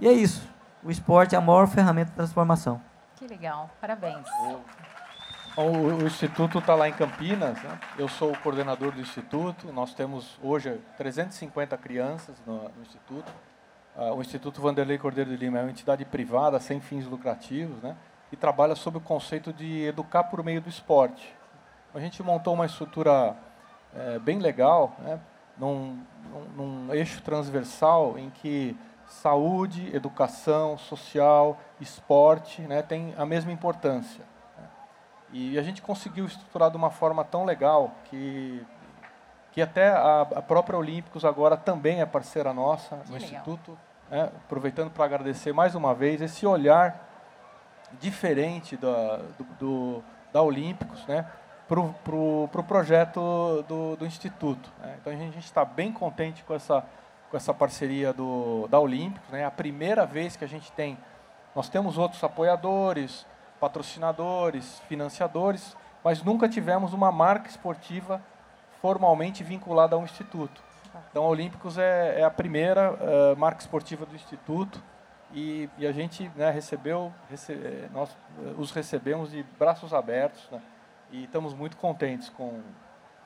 E 0.00 0.08
é 0.08 0.12
isso. 0.12 0.48
O 0.82 0.90
esporte 0.90 1.34
é 1.34 1.38
a 1.38 1.40
maior 1.40 1.66
ferramenta 1.66 2.10
de 2.10 2.16
transformação. 2.16 2.80
Que 3.16 3.26
legal. 3.26 3.70
Parabéns. 3.80 4.26
O, 5.56 5.62
o 5.62 6.06
Instituto 6.06 6.58
está 6.58 6.74
lá 6.74 6.88
em 6.88 6.92
Campinas. 6.92 7.62
Né? 7.62 7.78
Eu 7.98 8.08
sou 8.08 8.32
o 8.32 8.38
coordenador 8.38 8.92
do 8.92 9.00
Instituto. 9.00 9.72
Nós 9.72 9.94
temos 9.94 10.38
hoje 10.42 10.80
350 10.96 11.76
crianças 11.78 12.36
no, 12.46 12.64
no 12.64 12.82
Instituto. 12.82 13.32
Uh, 13.96 14.14
o 14.14 14.20
Instituto 14.20 14.60
Vanderlei 14.60 14.98
Cordeiro 14.98 15.30
de 15.30 15.36
Lima 15.36 15.58
é 15.58 15.62
uma 15.62 15.70
entidade 15.70 16.04
privada, 16.04 16.58
sem 16.58 16.80
fins 16.80 17.06
lucrativos, 17.06 17.80
né? 17.82 17.96
e 18.32 18.36
trabalha 18.36 18.74
sob 18.74 18.98
o 18.98 19.00
conceito 19.00 19.52
de 19.52 19.84
educar 19.84 20.24
por 20.24 20.42
meio 20.42 20.60
do 20.60 20.68
esporte. 20.68 21.32
A 21.94 22.00
gente 22.00 22.20
montou 22.22 22.54
uma 22.54 22.66
estrutura 22.66 23.36
é, 23.94 24.18
bem 24.18 24.40
legal, 24.40 24.96
né? 24.98 25.20
num, 25.56 26.02
num, 26.56 26.86
num 26.86 26.94
eixo 26.94 27.22
transversal 27.22 28.18
em 28.18 28.30
que 28.30 28.76
saúde, 29.06 29.94
educação, 29.94 30.76
social, 30.76 31.58
esporte 31.80 32.62
né, 32.62 32.82
tem 32.82 33.14
a 33.16 33.24
mesma 33.24 33.52
importância. 33.52 34.24
Né? 34.58 34.64
E 35.32 35.58
a 35.58 35.62
gente 35.62 35.82
conseguiu 35.82 36.24
estruturar 36.24 36.70
de 36.70 36.76
uma 36.76 36.90
forma 36.90 37.24
tão 37.24 37.44
legal 37.44 37.92
que, 38.06 38.64
que 39.54 39.62
até 39.62 39.88
a, 39.90 40.22
a 40.22 40.42
própria 40.42 40.76
Olímpicos 40.76 41.24
agora 41.24 41.56
também 41.56 42.00
é 42.00 42.06
parceira 42.06 42.52
nossa 42.52 42.96
no 43.08 43.16
Instituto. 43.16 43.78
Né? 44.10 44.24
aproveitando 44.44 44.90
para 44.90 45.04
agradecer 45.04 45.52
mais 45.52 45.74
uma 45.74 45.94
vez 45.94 46.20
esse 46.20 46.44
olhar 46.44 47.08
diferente 48.00 48.76
da, 48.76 49.16
do, 49.38 49.44
do 49.58 50.04
da 50.32 50.42
Olímpicos, 50.42 51.06
né? 51.06 51.24
para 51.68 51.80
o 51.80 51.94
pro, 52.04 52.48
pro 52.50 52.64
projeto 52.64 53.64
do, 53.68 53.96
do 53.96 54.04
Instituto. 54.04 54.70
Né? 54.80 54.96
Então 55.00 55.12
a 55.12 55.16
gente 55.16 55.38
está 55.38 55.64
bem 55.64 55.92
contente 55.92 56.42
com 56.42 56.52
essa, 56.52 56.84
com 57.30 57.36
essa 57.36 57.54
parceria 57.54 58.12
do, 58.12 58.66
da 58.68 58.80
Olímpicos. 58.80 59.30
Né? 59.30 59.42
É 59.42 59.44
a 59.44 59.52
primeira 59.52 60.04
vez 60.04 60.34
que 60.34 60.44
a 60.44 60.48
gente 60.48 60.72
tem, 60.72 60.98
nós 61.54 61.68
temos 61.68 61.96
outros 61.96 62.22
apoiadores, 62.24 63.24
patrocinadores, 63.60 64.80
financiadores, 64.88 65.76
mas 66.02 66.22
nunca 66.24 66.48
tivemos 66.48 66.92
uma 66.92 67.12
marca 67.12 67.48
esportiva 67.48 68.20
formalmente 68.84 69.42
vinculada 69.42 69.96
ao 69.96 70.04
Instituto. 70.04 70.62
Então 71.10 71.24
a 71.24 71.28
Olímpicos 71.28 71.78
é, 71.78 72.20
é 72.20 72.22
a 72.22 72.30
primeira 72.30 72.92
uh, 72.92 73.34
marca 73.34 73.62
esportiva 73.62 74.04
do 74.04 74.14
Instituto 74.14 74.78
e, 75.32 75.70
e 75.78 75.86
a 75.86 75.92
gente 75.92 76.30
né, 76.36 76.50
recebeu, 76.50 77.10
rece, 77.30 77.54
eh, 77.54 77.88
nós 77.94 78.10
uh, 78.12 78.60
os 78.60 78.72
recebemos 78.72 79.30
de 79.30 79.42
braços 79.58 79.94
abertos, 79.94 80.46
né? 80.52 80.60
E 81.10 81.24
estamos 81.24 81.54
muito 81.54 81.78
contentes 81.78 82.28
com, 82.28 82.60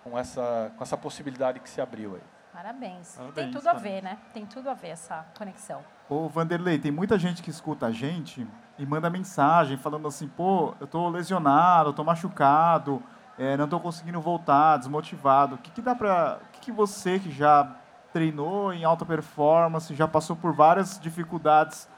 com, 0.04 0.16
essa, 0.16 0.70
com 0.76 0.82
essa 0.84 0.96
possibilidade 0.96 1.58
que 1.58 1.68
se 1.68 1.80
abriu 1.80 2.14
aí. 2.14 2.22
Parabéns. 2.52 3.16
Parabéns 3.16 3.34
tem 3.34 3.50
tudo 3.50 3.68
a 3.68 3.72
ver, 3.72 4.00
né? 4.00 4.16
Tem 4.32 4.46
tudo 4.46 4.70
a 4.70 4.74
ver 4.74 4.90
essa 4.90 5.26
conexão. 5.36 5.84
Ô, 6.08 6.28
Vanderlei, 6.28 6.78
tem 6.78 6.92
muita 6.92 7.18
gente 7.18 7.42
que 7.42 7.50
escuta 7.50 7.86
a 7.86 7.90
gente 7.90 8.46
e 8.78 8.86
manda 8.86 9.10
mensagem 9.10 9.76
falando 9.76 10.06
assim, 10.06 10.28
pô, 10.28 10.76
eu 10.78 10.86
tô 10.86 11.08
lesionado, 11.08 11.88
eu 11.88 11.92
tô 11.92 12.04
machucado, 12.04 13.02
é, 13.38 13.56
não 13.56 13.68
tô 13.68 13.78
conseguindo 13.78 14.20
voltar, 14.20 14.76
desmotivado. 14.78 15.54
O 15.54 15.58
que, 15.58 15.70
que 15.70 15.80
dá 15.80 15.94
para, 15.94 16.40
o 16.42 16.52
que, 16.52 16.60
que 16.60 16.72
você 16.72 17.18
que 17.18 17.30
já 17.30 17.76
treinou 18.12 18.72
em 18.72 18.84
alta 18.84 19.06
performance, 19.06 19.94
já 19.94 20.08
passou 20.08 20.34
por 20.34 20.52
várias 20.52 20.98
dificuldades 20.98 21.88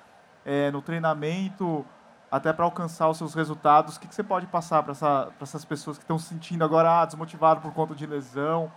é, 0.45 0.71
no 0.71 0.83
treinamento, 0.83 1.85
até 2.31 2.53
para 2.53 2.65
alcançar 2.65 3.09
os 3.09 3.19
seus 3.19 3.35
resultados, 3.35 3.97
o 3.97 4.01
que, 4.01 4.07
que 4.07 4.15
você 4.15 4.23
pode 4.23 4.47
passar 4.47 4.83
para 4.83 4.93
essa, 4.93 5.29
essas 5.41 5.65
pessoas 5.65 5.97
que 5.97 6.05
estão 6.05 6.19
se 6.19 6.27
sentindo 6.27 6.63
agora 6.63 7.01
ah, 7.01 7.05
desmotivadas 7.05 7.63
por 7.63 7.73
conta 7.73 7.95
de 7.95 8.07
lesão 8.07 8.71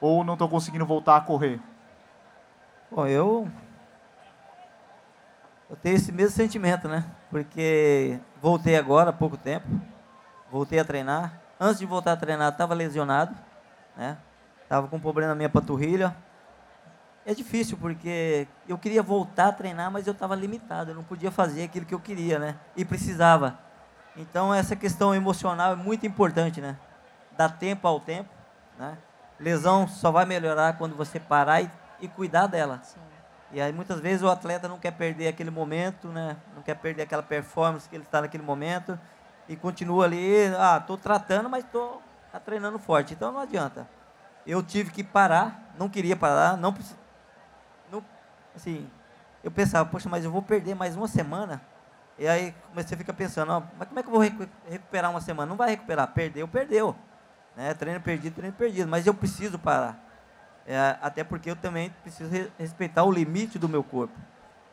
ou 0.00 0.24
não 0.24 0.32
estão 0.32 0.48
conseguindo 0.48 0.84
voltar 0.84 1.16
a 1.16 1.20
correr? 1.20 1.60
Bom, 2.90 3.06
eu, 3.06 3.48
eu 5.68 5.76
tenho 5.76 5.96
esse 5.96 6.12
mesmo 6.12 6.34
sentimento, 6.34 6.88
né? 6.88 7.04
Porque 7.30 8.18
voltei 8.40 8.76
agora 8.76 9.10
há 9.10 9.12
pouco 9.12 9.36
tempo, 9.36 9.68
voltei 10.50 10.78
a 10.78 10.84
treinar. 10.84 11.45
Antes 11.58 11.78
de 11.78 11.86
voltar 11.86 12.12
a 12.12 12.16
treinar, 12.16 12.52
estava 12.52 12.74
lesionado, 12.74 13.34
né? 13.96 14.18
Estava 14.62 14.88
com 14.88 14.96
um 14.96 15.00
problema 15.00 15.30
na 15.30 15.34
minha 15.34 15.48
panturrilha, 15.48 16.14
é 17.26 17.34
difícil 17.34 17.76
porque 17.76 18.46
eu 18.68 18.78
queria 18.78 19.02
voltar 19.02 19.48
a 19.48 19.52
treinar, 19.52 19.90
mas 19.90 20.06
eu 20.06 20.12
estava 20.12 20.36
limitado, 20.36 20.92
eu 20.92 20.94
não 20.94 21.02
podia 21.02 21.30
fazer 21.30 21.64
aquilo 21.64 21.84
que 21.84 21.94
eu 21.94 21.98
queria, 21.98 22.38
né? 22.38 22.56
E 22.76 22.84
precisava. 22.84 23.58
Então 24.16 24.54
essa 24.54 24.76
questão 24.76 25.12
emocional 25.12 25.72
é 25.72 25.76
muito 25.76 26.06
importante, 26.06 26.60
né? 26.60 26.76
Dar 27.36 27.48
tempo 27.48 27.88
ao 27.88 27.98
tempo, 27.98 28.30
né? 28.78 28.96
Lesão 29.40 29.88
só 29.88 30.12
vai 30.12 30.24
melhorar 30.24 30.78
quando 30.78 30.94
você 30.94 31.18
parar 31.18 31.62
e, 31.62 31.70
e 32.00 32.06
cuidar 32.06 32.46
dela. 32.46 32.80
Sim. 32.84 33.00
E 33.50 33.60
aí 33.60 33.72
muitas 33.72 33.98
vezes 33.98 34.22
o 34.22 34.28
atleta 34.28 34.68
não 34.68 34.78
quer 34.78 34.92
perder 34.92 35.26
aquele 35.26 35.50
momento, 35.50 36.08
né? 36.08 36.36
Não 36.54 36.62
quer 36.62 36.76
perder 36.76 37.02
aquela 37.02 37.24
performance 37.24 37.88
que 37.88 37.96
ele 37.96 38.04
está 38.04 38.20
naquele 38.20 38.44
momento 38.44 38.96
e 39.48 39.56
continua 39.56 40.04
ali, 40.04 40.46
ah, 40.58 40.78
estou 40.80 40.96
tratando, 40.96 41.48
mas 41.48 41.64
estou 41.64 42.02
tá 42.32 42.40
treinando 42.40 42.78
forte. 42.78 43.14
Então 43.14 43.32
não 43.32 43.40
adianta. 43.40 43.88
Eu 44.46 44.62
tive 44.62 44.90
que 44.90 45.02
parar, 45.02 45.72
não 45.78 45.88
queria 45.88 46.16
parar, 46.16 46.56
não 46.56 46.72
assim, 48.56 48.88
eu 49.44 49.50
pensava, 49.50 49.88
poxa, 49.88 50.08
mas 50.08 50.24
eu 50.24 50.30
vou 50.30 50.42
perder 50.42 50.74
mais 50.74 50.96
uma 50.96 51.06
semana. 51.06 51.60
E 52.18 52.26
aí 52.26 52.54
comecei 52.70 52.94
a 52.94 52.98
ficar 52.98 53.12
pensando, 53.12 53.62
mas 53.78 53.86
como 53.86 54.00
é 54.00 54.02
que 54.02 54.08
eu 54.08 54.12
vou 54.12 54.20
recuperar 54.68 55.10
uma 55.10 55.20
semana? 55.20 55.48
Não 55.48 55.56
vai 55.56 55.70
recuperar, 55.70 56.08
perdeu, 56.08 56.48
perdeu. 56.48 56.96
Né? 57.54 57.74
Treino 57.74 58.00
perdido, 58.00 58.34
treino 58.34 58.56
perdido, 58.56 58.88
mas 58.88 59.06
eu 59.06 59.12
preciso 59.12 59.58
parar. 59.58 60.02
É, 60.66 60.96
até 61.00 61.22
porque 61.22 61.50
eu 61.50 61.54
também 61.54 61.90
preciso 62.02 62.28
re 62.28 62.50
respeitar 62.58 63.04
o 63.04 63.12
limite 63.12 63.58
do 63.58 63.68
meu 63.68 63.84
corpo. 63.84 64.18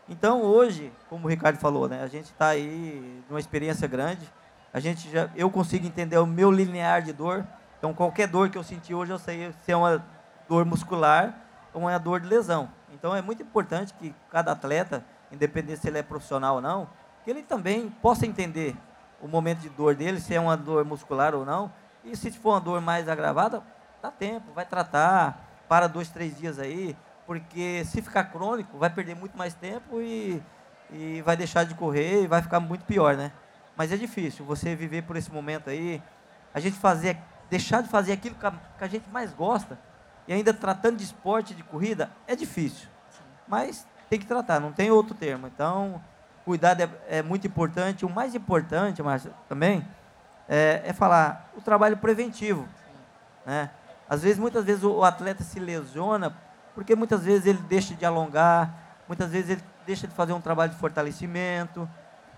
Então, 0.09 0.41
hoje, 0.41 0.91
como 1.07 1.27
o 1.27 1.29
Ricardo 1.29 1.57
falou, 1.57 1.87
né, 1.87 2.01
a 2.01 2.07
gente 2.07 2.25
está 2.25 2.47
aí 2.47 3.23
numa 3.29 3.39
experiência 3.39 3.87
grande. 3.87 4.27
A 4.73 4.79
gente 4.79 5.09
já, 5.11 5.29
eu 5.35 5.51
consigo 5.51 5.85
entender 5.85 6.17
o 6.17 6.25
meu 6.25 6.51
linear 6.51 7.03
de 7.03 7.13
dor. 7.13 7.45
Então, 7.77 7.93
qualquer 7.93 8.27
dor 8.27 8.49
que 8.49 8.57
eu 8.57 8.63
sentir 8.63 8.95
hoje, 8.95 9.11
eu 9.11 9.19
sei 9.19 9.53
se 9.63 9.71
é 9.71 9.77
uma 9.77 10.03
dor 10.49 10.65
muscular 10.65 11.35
ou 11.71 11.81
uma 11.83 11.97
dor 11.99 12.19
de 12.19 12.27
lesão. 12.27 12.69
Então, 12.91 13.15
é 13.15 13.21
muito 13.21 13.43
importante 13.43 13.93
que 13.93 14.15
cada 14.31 14.51
atleta, 14.51 15.05
independente 15.31 15.79
se 15.79 15.87
ele 15.87 15.99
é 15.99 16.03
profissional 16.03 16.55
ou 16.55 16.61
não, 16.61 16.89
que 17.23 17.29
ele 17.29 17.43
também 17.43 17.89
possa 18.01 18.25
entender 18.25 18.75
o 19.21 19.27
momento 19.27 19.59
de 19.59 19.69
dor 19.69 19.95
dele, 19.95 20.19
se 20.19 20.33
é 20.33 20.39
uma 20.39 20.57
dor 20.57 20.83
muscular 20.83 21.35
ou 21.35 21.45
não. 21.45 21.71
E 22.03 22.15
se 22.15 22.31
for 22.31 22.51
uma 22.51 22.61
dor 22.61 22.81
mais 22.81 23.07
agravada, 23.07 23.61
dá 24.01 24.09
tempo, 24.09 24.51
vai 24.53 24.65
tratar, 24.65 25.53
para 25.67 25.87
dois, 25.87 26.09
três 26.09 26.37
dias 26.37 26.59
aí, 26.59 26.95
porque 27.25 27.83
se 27.85 28.01
ficar 28.01 28.25
crônico, 28.25 28.77
vai 28.77 28.89
perder 28.89 29.15
muito 29.15 29.37
mais 29.37 29.53
tempo 29.53 30.01
e, 30.01 30.41
e 30.91 31.21
vai 31.21 31.37
deixar 31.37 31.63
de 31.63 31.73
correr 31.73 32.23
e 32.23 32.27
vai 32.27 32.41
ficar 32.41 32.59
muito 32.59 32.85
pior, 32.85 33.15
né? 33.15 33.31
Mas 33.75 33.91
é 33.91 33.97
difícil 33.97 34.45
você 34.45 34.75
viver 34.75 35.03
por 35.03 35.15
esse 35.15 35.31
momento 35.31 35.69
aí, 35.69 36.01
a 36.53 36.59
gente 36.59 36.77
fazer, 36.77 37.17
deixar 37.49 37.81
de 37.81 37.89
fazer 37.89 38.13
aquilo 38.13 38.35
que 38.35 38.45
a, 38.45 38.51
que 38.51 38.83
a 38.83 38.87
gente 38.87 39.09
mais 39.09 39.33
gosta 39.33 39.77
e 40.27 40.33
ainda 40.33 40.53
tratando 40.53 40.97
de 40.97 41.03
esporte, 41.03 41.53
de 41.53 41.63
corrida, 41.63 42.11
é 42.27 42.35
difícil. 42.35 42.87
Mas 43.47 43.85
tem 44.09 44.19
que 44.19 44.25
tratar, 44.25 44.59
não 44.59 44.71
tem 44.71 44.91
outro 44.91 45.15
termo. 45.15 45.47
Então, 45.47 46.01
cuidado 46.45 46.81
é, 46.81 46.89
é 47.09 47.21
muito 47.21 47.47
importante. 47.47 48.05
O 48.05 48.09
mais 48.09 48.35
importante, 48.35 49.01
Márcio, 49.01 49.33
também, 49.49 49.85
é, 50.47 50.81
é, 50.85 50.93
falar 50.93 51.51
o 51.55 51.61
trabalho 51.61 51.97
preventivo. 51.97 52.67
Né? 53.45 53.69
Às 54.09 54.21
vezes, 54.21 54.37
muitas 54.37 54.63
vezes 54.63 54.83
o, 54.83 54.91
o 54.91 55.03
atleta 55.03 55.43
se 55.43 55.59
lesiona 55.59 56.35
porque 56.75 56.95
muitas 56.95 57.23
vezes 57.23 57.45
ele 57.45 57.59
deixa 57.59 57.93
de 57.93 58.05
alongar, 58.05 58.73
muitas 59.07 59.29
vezes 59.29 59.51
ele 59.51 59.63
deixa 59.85 60.07
de 60.07 60.13
fazer 60.13 60.33
um 60.33 60.41
trabalho 60.41 60.71
de 60.71 60.77
fortalecimento. 60.77 61.87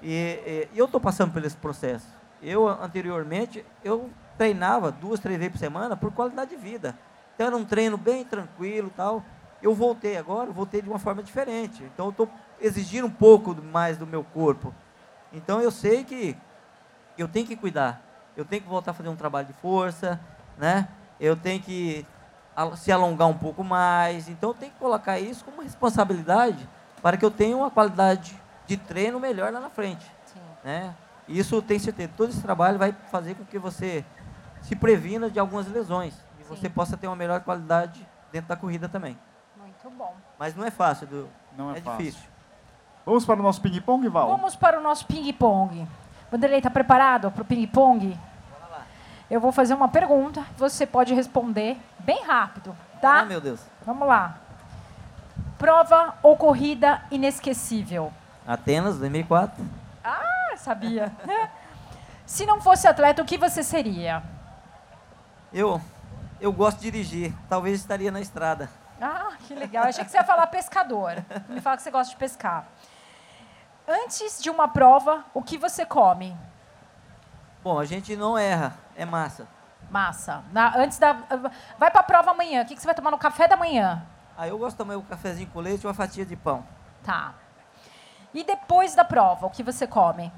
E, 0.08 0.70
e, 0.72 0.78
eu 0.78 0.86
estou 0.86 1.02
passando 1.02 1.34
por 1.34 1.44
esse 1.44 1.58
processo. 1.58 2.06
Eu, 2.40 2.68
anteriormente, 2.68 3.66
eu 3.84 4.12
treinava 4.38 4.92
duas, 4.92 5.20
três 5.20 5.40
vezes 5.40 5.54
por 5.54 5.58
semana 5.58 5.98
por 5.98 6.12
qualidade 6.12 6.52
de 6.52 6.58
vida. 6.58 6.96
Então, 7.34 7.48
era 7.48 7.58
um 7.58 7.66
treino 7.66 7.98
bem 7.98 8.24
tranquilo 8.24 8.92
tal. 8.96 9.24
Eu 9.64 9.74
voltei 9.74 10.16
agora, 10.16 10.52
voltei 10.52 10.80
de 10.80 10.88
uma 10.88 11.00
forma 11.00 11.24
diferente. 11.24 11.84
Então, 11.84 12.06
eu 12.06 12.12
estou 12.12 12.30
exigindo 12.62 13.08
um 13.08 13.12
pouco 13.12 13.56
mais 13.56 13.98
do 13.98 14.06
meu 14.06 14.24
corpo. 14.24 14.72
Então, 15.34 15.60
eu 15.60 15.72
sei 15.72 16.04
que 16.04 16.38
eu 17.18 17.28
tenho 17.28 17.48
que 17.48 17.56
cuidar. 17.56 18.00
Eu 18.38 18.46
tenho 18.46 18.62
que 18.62 18.70
voltar 18.70 18.92
a 18.92 18.94
fazer 18.94 19.10
um 19.10 19.16
trabalho 19.16 19.48
de 19.48 19.54
força, 19.54 20.20
né? 20.56 20.88
Eu 21.20 21.36
tenho 21.36 21.60
que 21.60 22.06
se 22.78 22.92
alongar 22.92 23.28
um 23.28 23.38
pouco 23.38 23.64
mais. 23.64 24.30
Então, 24.30 24.52
eu 24.52 24.54
tenho 24.54 24.72
que 24.72 24.78
colocar 24.78 25.20
isso 25.20 25.44
como 25.44 25.64
responsabilidade 25.64 26.70
para 27.02 27.18
que 27.18 27.26
eu 27.26 27.32
tenha 27.32 27.58
uma 27.58 27.72
qualidade 27.72 28.40
de 28.68 28.78
treino 28.78 29.20
melhor 29.20 29.52
lá 29.52 29.60
na 29.60 29.70
frente. 29.70 30.06
Sim. 30.26 30.40
Né? 30.64 30.94
Isso, 31.28 31.62
tenho 31.62 31.80
certeza, 31.80 32.12
todo 32.16 32.30
esse 32.30 32.42
trabalho 32.42 32.78
vai 32.78 32.94
fazer 33.12 33.36
com 33.36 33.44
que 33.46 33.58
você 33.58 34.06
se 34.62 34.76
previna 34.76 35.30
de 35.30 35.40
algumas 35.40 35.68
lesões. 35.68 36.14
E 36.40 36.44
Sim. 36.44 36.50
você 36.50 36.70
possa 36.70 36.96
ter 36.98 37.08
uma 37.08 37.16
melhor 37.16 37.42
qualidade 37.42 38.08
dentro 38.32 38.50
da 38.50 38.56
corrida 38.56 38.88
também. 38.88 39.18
Muito 39.58 39.90
bom. 39.98 40.16
Mas 40.38 40.56
não 40.56 40.66
é 40.66 40.72
fácil, 40.72 41.06
Edu. 41.06 41.30
Não 41.58 41.74
é, 41.74 41.78
é 41.78 41.82
fácil. 41.82 41.98
difícil. 41.98 42.30
Vamos 43.06 43.26
para 43.26 43.40
o 43.40 43.44
nosso 43.44 43.62
ping-pong, 43.62 44.08
Val? 44.10 44.28
Vamos 44.30 44.56
para 44.56 44.80
o 44.80 44.84
nosso 44.84 45.06
ping-pong. 45.06 45.88
Vanderlei, 46.32 46.58
está 46.58 46.70
preparado 46.70 47.32
para 47.32 47.44
o 47.44 47.46
ping-pong? 47.46 48.18
Eu 49.30 49.40
vou 49.40 49.52
fazer 49.52 49.74
uma 49.74 49.88
pergunta, 49.88 50.44
você 50.56 50.86
pode 50.86 51.14
responder 51.14 51.78
bem 52.00 52.24
rápido, 52.24 52.76
tá? 53.02 53.22
Ah, 53.22 53.26
meu 53.26 53.42
Deus. 53.42 53.60
Vamos 53.84 54.08
lá. 54.08 54.38
Prova 55.58 56.16
ou 56.22 56.36
corrida 56.36 57.02
inesquecível? 57.10 58.12
Atenas, 58.48 58.98
2004. 59.00 59.66
Ah, 60.04 60.54
sabia. 60.58 61.12
Se 62.26 62.46
não 62.46 62.62
fosse 62.62 62.88
atleta, 62.88 63.22
o 63.22 63.26
que 63.26 63.38
você 63.38 63.64
seria? 63.64 64.24
Eu, 65.54 65.82
eu 66.40 66.52
gosto 66.52 66.78
de 66.80 66.92
dirigir. 66.92 67.34
Talvez 67.50 67.80
estaria 67.80 68.12
na 68.12 68.20
estrada. 68.20 68.70
Ah, 69.02 69.34
que 69.48 69.54
legal. 69.54 69.84
Eu 69.84 69.90
achei 69.90 70.04
que 70.04 70.12
você 70.12 70.18
ia 70.18 70.24
falar 70.24 70.48
pescador. 70.48 71.24
Me 71.50 71.62
fala 71.62 71.78
que 71.78 71.84
você 71.84 71.92
gosta 71.92 72.12
de 72.12 72.18
pescar. 72.18 72.66
Antes 73.88 74.42
de 74.42 74.50
uma 74.50 74.68
prova, 74.68 75.24
o 75.34 75.44
que 75.44 75.58
você 75.58 75.86
come? 75.86 76.36
Bom, 77.64 77.80
a 77.80 77.86
gente 77.86 78.16
não 78.16 78.38
erra, 78.38 78.76
é 78.96 79.06
massa. 79.06 79.48
Massa. 79.90 80.44
Na, 80.52 80.76
antes 80.78 80.98
da. 80.98 81.14
Vai 81.78 81.92
para 81.92 82.00
a 82.00 82.04
prova 82.04 82.32
amanhã. 82.32 82.64
O 82.64 82.66
que, 82.66 82.76
que 82.76 82.82
você 82.82 82.88
vai 82.88 82.96
tomar 82.96 83.12
no 83.12 83.18
café 83.18 83.48
da 83.48 83.56
manhã? 83.56 84.04
Ah, 84.38 84.48
eu 84.48 84.58
gosto 84.58 84.72
de 84.72 84.78
tomar 84.78 84.98
um 84.98 85.02
cafezinho 85.02 85.50
com 85.50 85.60
leite 85.60 85.84
e 85.84 85.88
uma 85.88 85.94
fatia 85.94 86.26
de 86.26 86.36
pão. 86.36 86.66
Tá. 87.04 87.34
E 88.36 88.44
depois 88.44 88.94
da 88.94 89.06
prova, 89.06 89.48
o 89.48 89.50
que 89.50 89.64
você 89.64 89.88
come? 89.88 90.30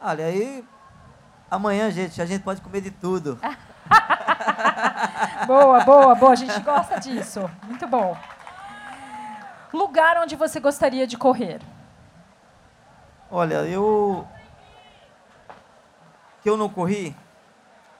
Olha, 0.00 0.26
aí. 0.26 0.64
Amanhã, 1.50 1.90
gente, 1.90 2.22
a 2.22 2.24
gente 2.24 2.44
pode 2.44 2.60
comer 2.60 2.80
de 2.80 2.92
tudo. 2.92 3.40
boa, 5.46 5.80
boa, 5.80 6.14
boa. 6.14 6.32
A 6.32 6.36
gente 6.36 6.58
gosta 6.60 7.00
disso. 7.00 7.50
Muito 7.64 7.88
bom. 7.88 8.16
Lugar 9.72 10.18
onde 10.18 10.36
você 10.36 10.60
gostaria 10.60 11.04
de 11.04 11.18
correr? 11.18 11.60
Olha, 13.28 13.66
eu 13.66 14.26
que 16.40 16.50
eu 16.50 16.56
não 16.56 16.68
corri, 16.68 17.16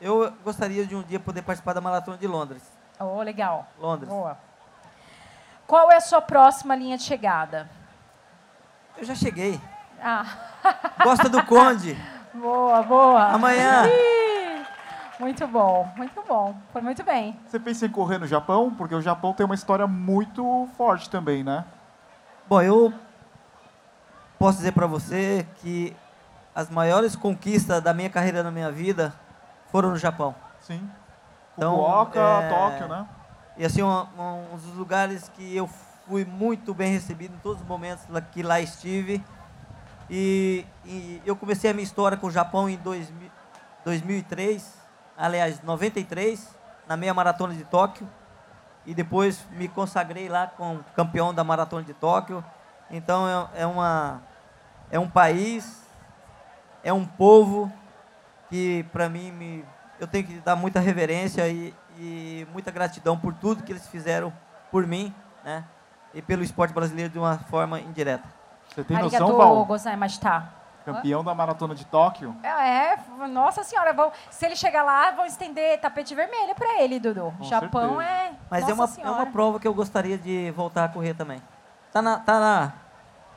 eu 0.01 0.31
gostaria 0.45 0.87
de 0.87 0.95
um 0.95 1.03
dia 1.03 1.19
poder 1.19 1.43
participar 1.43 1.73
da 1.73 1.81
maratona 1.81 2.17
de 2.17 2.27
Londres. 2.27 2.63
Oh, 3.01 3.21
legal. 3.23 3.67
Londres. 3.81 4.09
Boa. 4.09 4.39
Qual 5.67 5.91
é 5.91 5.97
a 5.97 6.01
sua 6.01 6.21
próxima 6.21 6.77
linha 6.77 6.97
de 6.97 7.03
chegada? 7.03 7.69
Eu 8.97 9.05
já 9.05 9.15
cheguei. 9.15 9.61
Ah. 10.03 10.25
Gosta 11.03 11.29
do 11.29 11.45
Conde. 11.45 11.97
Boa, 12.35 12.83
boa. 12.83 13.27
Amanhã. 13.27 13.85
Muito 15.21 15.47
bom, 15.47 15.87
muito 15.97 16.23
bom. 16.27 16.57
Foi 16.73 16.81
muito 16.81 17.05
bem. 17.05 17.39
Você 17.47 17.61
pensa 17.61 17.85
em 17.85 17.91
correr 17.91 18.17
no 18.17 18.27
Japão? 18.27 18.75
Porque 18.75 18.95
o 18.95 19.03
Japão 19.03 19.35
tem 19.35 19.45
uma 19.45 19.55
história 19.55 19.87
muito 19.87 20.67
forte 20.77 21.11
também, 21.11 21.45
né? 21.45 21.65
Bom, 22.49 22.63
eu 22.63 22.93
posso 24.39 24.57
dizer 24.59 24.73
para 24.73 24.87
você 24.87 25.47
que 25.57 25.95
as 26.55 26.71
maiores 26.71 27.15
conquistas 27.15 27.83
da 27.83 27.93
minha 27.93 28.11
carreira 28.11 28.43
na 28.43 28.51
minha 28.51 28.73
vida 28.73 29.15
foram 29.71 29.91
no 29.91 29.97
Japão. 29.97 30.35
Sim. 30.61 30.91
Então, 31.57 31.77
Fukuoka, 31.77 32.19
é, 32.19 32.49
Tóquio, 32.49 32.89
né? 32.89 33.07
E 33.57 33.65
assim, 33.65 33.83
um, 33.83 34.07
um, 34.19 34.57
dos 34.57 34.75
lugares 34.75 35.29
que 35.35 35.57
eu 35.57 35.69
fui 36.07 36.25
muito 36.25 36.75
bem 36.75 36.93
recebido 36.93 37.35
em 37.35 37.39
todos 37.39 37.63
os 37.63 37.69
momentos 37.69 38.05
que 38.33 38.43
lá 38.43 38.61
estive. 38.61 39.25
E, 40.11 40.67
e 40.85 41.23
eu 41.25 41.35
comecei 41.37 41.71
a 41.71 41.73
minha 41.75 41.85
história 41.85 42.17
com 42.17 42.27
o 42.27 42.31
Japão 42.31 42.69
em 42.69 42.77
2000, 42.77 43.31
2003, 43.85 44.79
aliás, 45.17 45.63
93, 45.63 46.55
na 46.87 46.97
meia 46.97 47.15
maratona 47.15 47.55
de 47.55 47.65
Tóquio. 47.65 48.09
E 48.85 48.95
depois 48.95 49.47
me 49.53 49.69
consagrei 49.69 50.29
lá 50.29 50.47
como 50.49 50.85
campeão 50.95 51.33
da 51.33 51.45
maratona 51.45 51.85
de 51.85 51.95
Tóquio. 51.95 52.45
Então 52.91 53.49
é, 53.55 53.63
é, 53.63 53.67
uma, 53.67 54.21
é 54.91 54.99
um 54.99 55.09
país 55.09 55.83
é 56.83 56.93
um 56.93 57.05
povo 57.05 57.73
que, 58.51 58.85
para 58.93 59.09
mim, 59.09 59.31
me, 59.31 59.65
eu 60.01 60.07
tenho 60.07 60.27
que 60.27 60.35
dar 60.41 60.57
muita 60.57 60.81
reverência 60.81 61.49
e, 61.49 61.75
e, 61.99 62.47
muita 62.53 62.71
gratidão 62.71 63.17
por 63.17 63.33
tudo 63.35 63.63
que 63.63 63.73
eles 63.73 63.87
fizeram 63.89 64.33
por 64.71 64.87
mim, 64.87 65.15
né? 65.45 65.65
E 66.15 66.21
pelo 66.21 66.43
esporte 66.43 66.73
brasileiro 66.75 67.11
de 67.11 67.19
uma 67.19 67.39
forma 67.39 67.81
indireta. 67.81 68.29
Você 68.69 68.85
tem 68.85 68.97
noção, 68.99 69.37
Val? 69.37 69.67
Tá. 70.21 70.49
Campeão 70.85 71.23
da 71.23 71.35
maratona 71.35 71.75
de 71.75 71.85
Tóquio. 71.87 72.35
É, 72.43 72.97
nossa 73.29 73.63
senhora, 73.63 73.93
vão, 73.93 74.11
se 74.31 74.45
ele 74.45 74.57
chegar 74.57 74.83
lá, 74.83 75.13
vão 75.13 75.25
estender 75.25 75.81
tapete 75.81 76.15
vermelho 76.15 76.55
para 76.57 76.83
ele, 76.83 76.99
Dudu. 76.99 77.33
Com 77.39 77.45
Japão 77.45 77.99
certeza. 77.99 78.11
é. 78.11 78.33
Mas 78.51 78.69
é 78.69 78.73
uma, 78.73 78.89
é 78.99 79.11
uma 79.11 79.27
prova 79.27 79.61
que 79.61 79.69
eu 79.69 79.75
gostaria 79.75 80.19
de 80.19 80.51
voltar 80.51 80.85
a 80.85 80.89
correr 80.89 81.15
também. 81.15 81.41
Tá 81.93 82.03
na, 82.03 82.19
tá 82.19 82.41
na, 82.41 82.73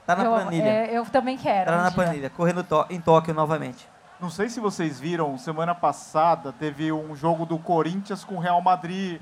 Tá 0.05 0.15
na 0.15 0.23
eu, 0.23 0.31
planilha. 0.31 0.63
É, 0.63 0.97
eu 0.97 1.05
também 1.05 1.37
quero. 1.37 1.71
Tá 1.71 1.77
um 1.77 1.81
na 1.81 1.89
dia. 1.89 1.95
planilha, 1.95 2.29
correndo 2.29 2.65
em 2.89 3.01
Tóquio 3.01 3.33
novamente. 3.33 3.87
Não 4.19 4.29
sei 4.29 4.49
se 4.49 4.59
vocês 4.59 4.99
viram, 4.99 5.37
semana 5.37 5.73
passada 5.73 6.53
teve 6.53 6.91
um 6.91 7.15
jogo 7.15 7.45
do 7.45 7.57
Corinthians 7.57 8.23
com 8.23 8.35
o 8.35 8.39
Real 8.39 8.61
Madrid. 8.61 9.19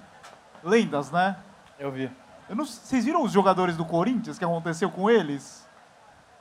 Lendas, 0.63 1.09
né? 1.09 1.37
Eu 1.79 1.91
vi. 1.91 2.11
Eu 2.49 2.55
não, 2.55 2.65
vocês 2.65 3.05
viram 3.05 3.23
os 3.23 3.31
jogadores 3.31 3.77
do 3.77 3.85
Corinthians 3.85 4.37
que 4.37 4.45
aconteceu 4.45 4.89
com 4.89 5.09
eles? 5.09 5.67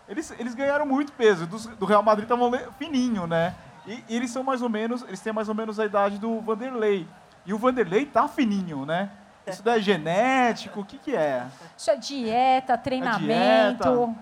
Eles, 0.09 0.31
eles 0.39 0.55
ganharam 0.55 0.85
muito 0.85 1.13
peso. 1.13 1.47
Do, 1.47 1.59
do 1.77 1.87
Real 1.87 2.03
Madrid 2.03 2.25
estavam 2.25 2.51
fininho, 2.79 3.27
né? 3.27 3.55
E, 3.87 4.05
e, 4.09 4.17
eles 4.17 4.31
são 4.31 4.43
mais 4.43 4.63
ou 4.63 4.69
menos, 4.69 5.03
eles 5.03 5.21
têm 5.21 5.33
mais 5.33 5.49
ou 5.49 5.55
menos 5.55 5.81
a 5.81 5.87
idade 5.87 6.19
do 6.19 6.41
Vanderlei. 6.41 7.07
E 7.45 7.53
o 7.53 7.59
Vanderlei 7.59 8.07
tá 8.07 8.29
fininho, 8.29 8.85
né? 8.85 9.11
Isso 9.47 9.63
daí 9.63 9.81
é 9.81 9.83
genético, 9.83 10.81
o 10.81 10.85
que 10.85 10.99
que 10.99 11.17
é? 11.17 11.47
Isso 11.77 11.91
é 11.91 11.97
dieta, 11.97 12.79
treinamento. 12.79 13.29
É 13.29 13.71
dieta 13.81 14.19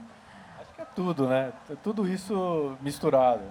é 0.81 0.85
tudo, 0.95 1.27
né? 1.27 1.53
É 1.69 1.75
tudo 1.83 2.09
isso 2.09 2.77
misturado. 2.81 3.43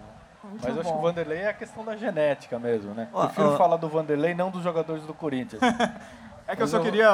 Muito 0.44 0.64
Mas 0.64 0.76
eu 0.76 0.82
acho 0.82 0.92
que 0.92 0.98
o 0.98 1.02
Vanderlei 1.02 1.40
é 1.40 1.50
a 1.50 1.54
questão 1.54 1.86
da 1.86 1.96
genética 1.96 2.58
mesmo, 2.58 2.94
né? 2.94 3.08
Prefiro 3.12 3.58
falar 3.58 3.78
do 3.78 3.88
Vanderlei, 3.88 4.34
não 4.34 4.50
dos 4.50 4.64
jogadores 4.64 5.04
do 5.04 5.14
Corinthians. 5.14 5.62
É 6.52 6.56
que 6.56 6.64
eu 6.64 6.68
só 6.68 6.80
queria 6.82 7.08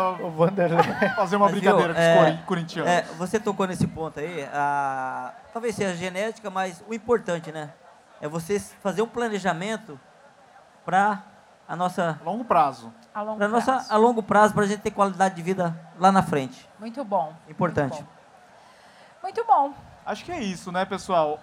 fazer 1.16 1.36
uma 1.36 1.48
Mas, 1.48 1.56
brincadeira 1.60 1.94
com 1.94 2.00
os 2.00 2.06
é, 2.06 2.18
cori- 2.18 2.44
corintianos. 2.46 2.90
É, 2.92 3.02
você 3.18 3.38
tocou 3.40 3.68
nesse 3.68 3.86
ponto 3.86 4.18
aí, 4.20 4.48
a, 4.54 5.34
talvez 5.52 5.76
seja 5.76 5.94
genética, 5.96 6.50
mas 6.50 6.82
o 6.88 6.94
importante, 6.94 7.52
né? 7.52 7.72
É 8.22 8.30
você 8.30 8.58
fazer 8.60 9.02
um 9.02 9.08
planejamento 9.08 10.00
para 10.86 11.22
a 11.68 11.76
nossa, 11.76 12.18
Longo 12.24 12.46
prazo. 12.46 12.94
A 13.14 13.22
longo 13.22 13.38
pra 13.38 13.48
nossa 13.50 13.74
prazo. 13.74 13.94
a 13.94 13.98
longo 13.98 14.24
prazo, 14.24 14.54
para 14.54 14.64
a 14.64 14.68
gente 14.68 14.80
ter 14.82 14.92
qualidade 14.92 15.36
de 15.36 15.42
vida 15.42 15.78
lá 16.00 16.12
na 16.12 16.24
frente. 16.24 16.70
Muito 16.80 17.04
bom. 17.04 17.34
Importante. 17.50 17.94
Muito 17.94 18.06
bom. 18.06 19.22
Muito 19.24 19.46
bom. 19.46 19.74
Acho 20.06 20.24
que 20.24 20.32
é 20.32 20.40
isso, 20.40 20.72
né, 20.72 20.86
pessoal? 20.86 21.40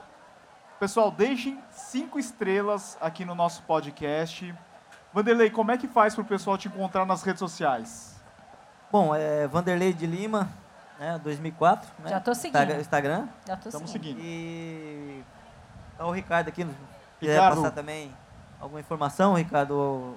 Pessoal, 0.80 1.10
deixem 1.10 1.62
cinco 1.70 2.18
estrelas 2.18 2.96
aqui 3.00 3.24
no 3.24 3.34
nosso 3.34 3.62
podcast. 3.64 4.54
Vanderlei, 5.12 5.50
como 5.50 5.70
é 5.70 5.76
que 5.78 5.86
faz 5.88 6.14
para 6.14 6.22
o 6.22 6.24
pessoal 6.26 6.56
te 6.56 6.68
encontrar 6.68 7.04
nas 7.04 7.22
redes 7.22 7.38
sociais? 7.40 8.16
Bom, 8.90 9.14
é 9.14 9.46
Vanderlei 9.46 9.92
de 9.92 10.06
Lima, 10.06 10.48
né, 10.98 11.18
2004. 11.22 11.88
Né? 11.98 12.10
Já 12.10 12.20
tô 12.20 12.34
seguindo. 12.34 12.56
Instagram- 12.58 12.80
Instagram. 12.80 13.28
Já 13.46 13.54
Estamos 13.54 13.90
seguindo. 13.90 14.16
seguindo. 14.18 14.20
E 14.24 15.22
tá 15.98 16.06
o 16.06 16.10
Ricardo 16.10 16.48
aqui. 16.48 16.66
Quiser 17.20 17.34
Ricardo. 17.34 17.56
passar 17.56 17.70
também 17.72 18.12
alguma 18.60 18.80
informação, 18.80 19.34
Ricardo, 19.34 20.14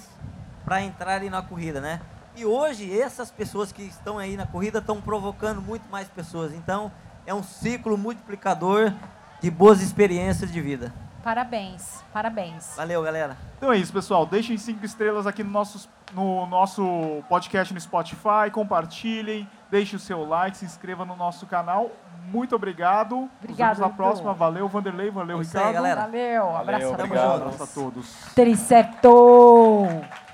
para 0.65 0.81
entrarem 0.81 1.29
na 1.29 1.41
corrida, 1.41 1.79
né? 1.79 2.01
E 2.35 2.45
hoje, 2.45 2.99
essas 2.99 3.31
pessoas 3.31 3.71
que 3.71 3.81
estão 3.83 4.17
aí 4.17 4.35
na 4.35 4.45
corrida 4.45 4.79
estão 4.79 4.99
provocando 4.99 5.61
muito 5.61 5.89
mais 5.89 6.09
pessoas. 6.09 6.53
Então, 6.53 6.91
é 7.29 7.33
um 7.33 7.43
ciclo 7.43 7.97
multiplicador 7.97 8.91
de 9.39 9.51
boas 9.51 9.81
experiências 9.81 10.51
de 10.51 10.59
vida. 10.59 10.91
parabéns, 11.23 12.03
parabéns. 12.11 12.73
Valeu, 12.75 13.03
galera. 13.03 13.37
Então 13.57 13.71
é 13.71 13.77
isso, 13.77 13.93
pessoal. 13.93 14.25
Deixem 14.25 14.57
cinco 14.57 14.83
estrelas 14.85 15.27
aqui 15.27 15.43
no 15.43 15.51
nosso, 15.51 15.87
no 16.13 16.45
nosso 16.47 17.21
podcast 17.29 17.73
no 17.73 17.79
Spotify, 17.79 18.49
compartilhem, 18.51 19.47
deixem 19.69 19.95
o 19.97 19.99
seu 19.99 20.27
like, 20.27 20.57
se 20.57 20.65
inscreva 20.65 21.05
no 21.05 21.15
nosso 21.15 21.45
canal. 21.45 21.91
Muito 22.31 22.55
obrigado. 22.55 23.29
Obrigado, 23.41 23.69
Nos 23.69 23.77
vemos 23.77 23.79
na 23.79 23.89
próxima. 23.89 24.33
Valeu, 24.33 24.67
Vanderlei. 24.67 25.09
Valeu, 25.11 25.39
É 25.39 25.41
isso 25.41 25.57
aí, 25.57 25.63
Ricardo. 25.67 25.75
galera. 25.83 26.01
Valeu. 26.01 26.45
Valeu, 26.51 26.79
Tamo 26.91 26.93
Obrigado. 27.03 27.31
junto. 27.31 27.43
Abraço 27.43 27.63
a 27.63 27.67
todos. 27.67 28.15
Tricerto! 28.35 30.28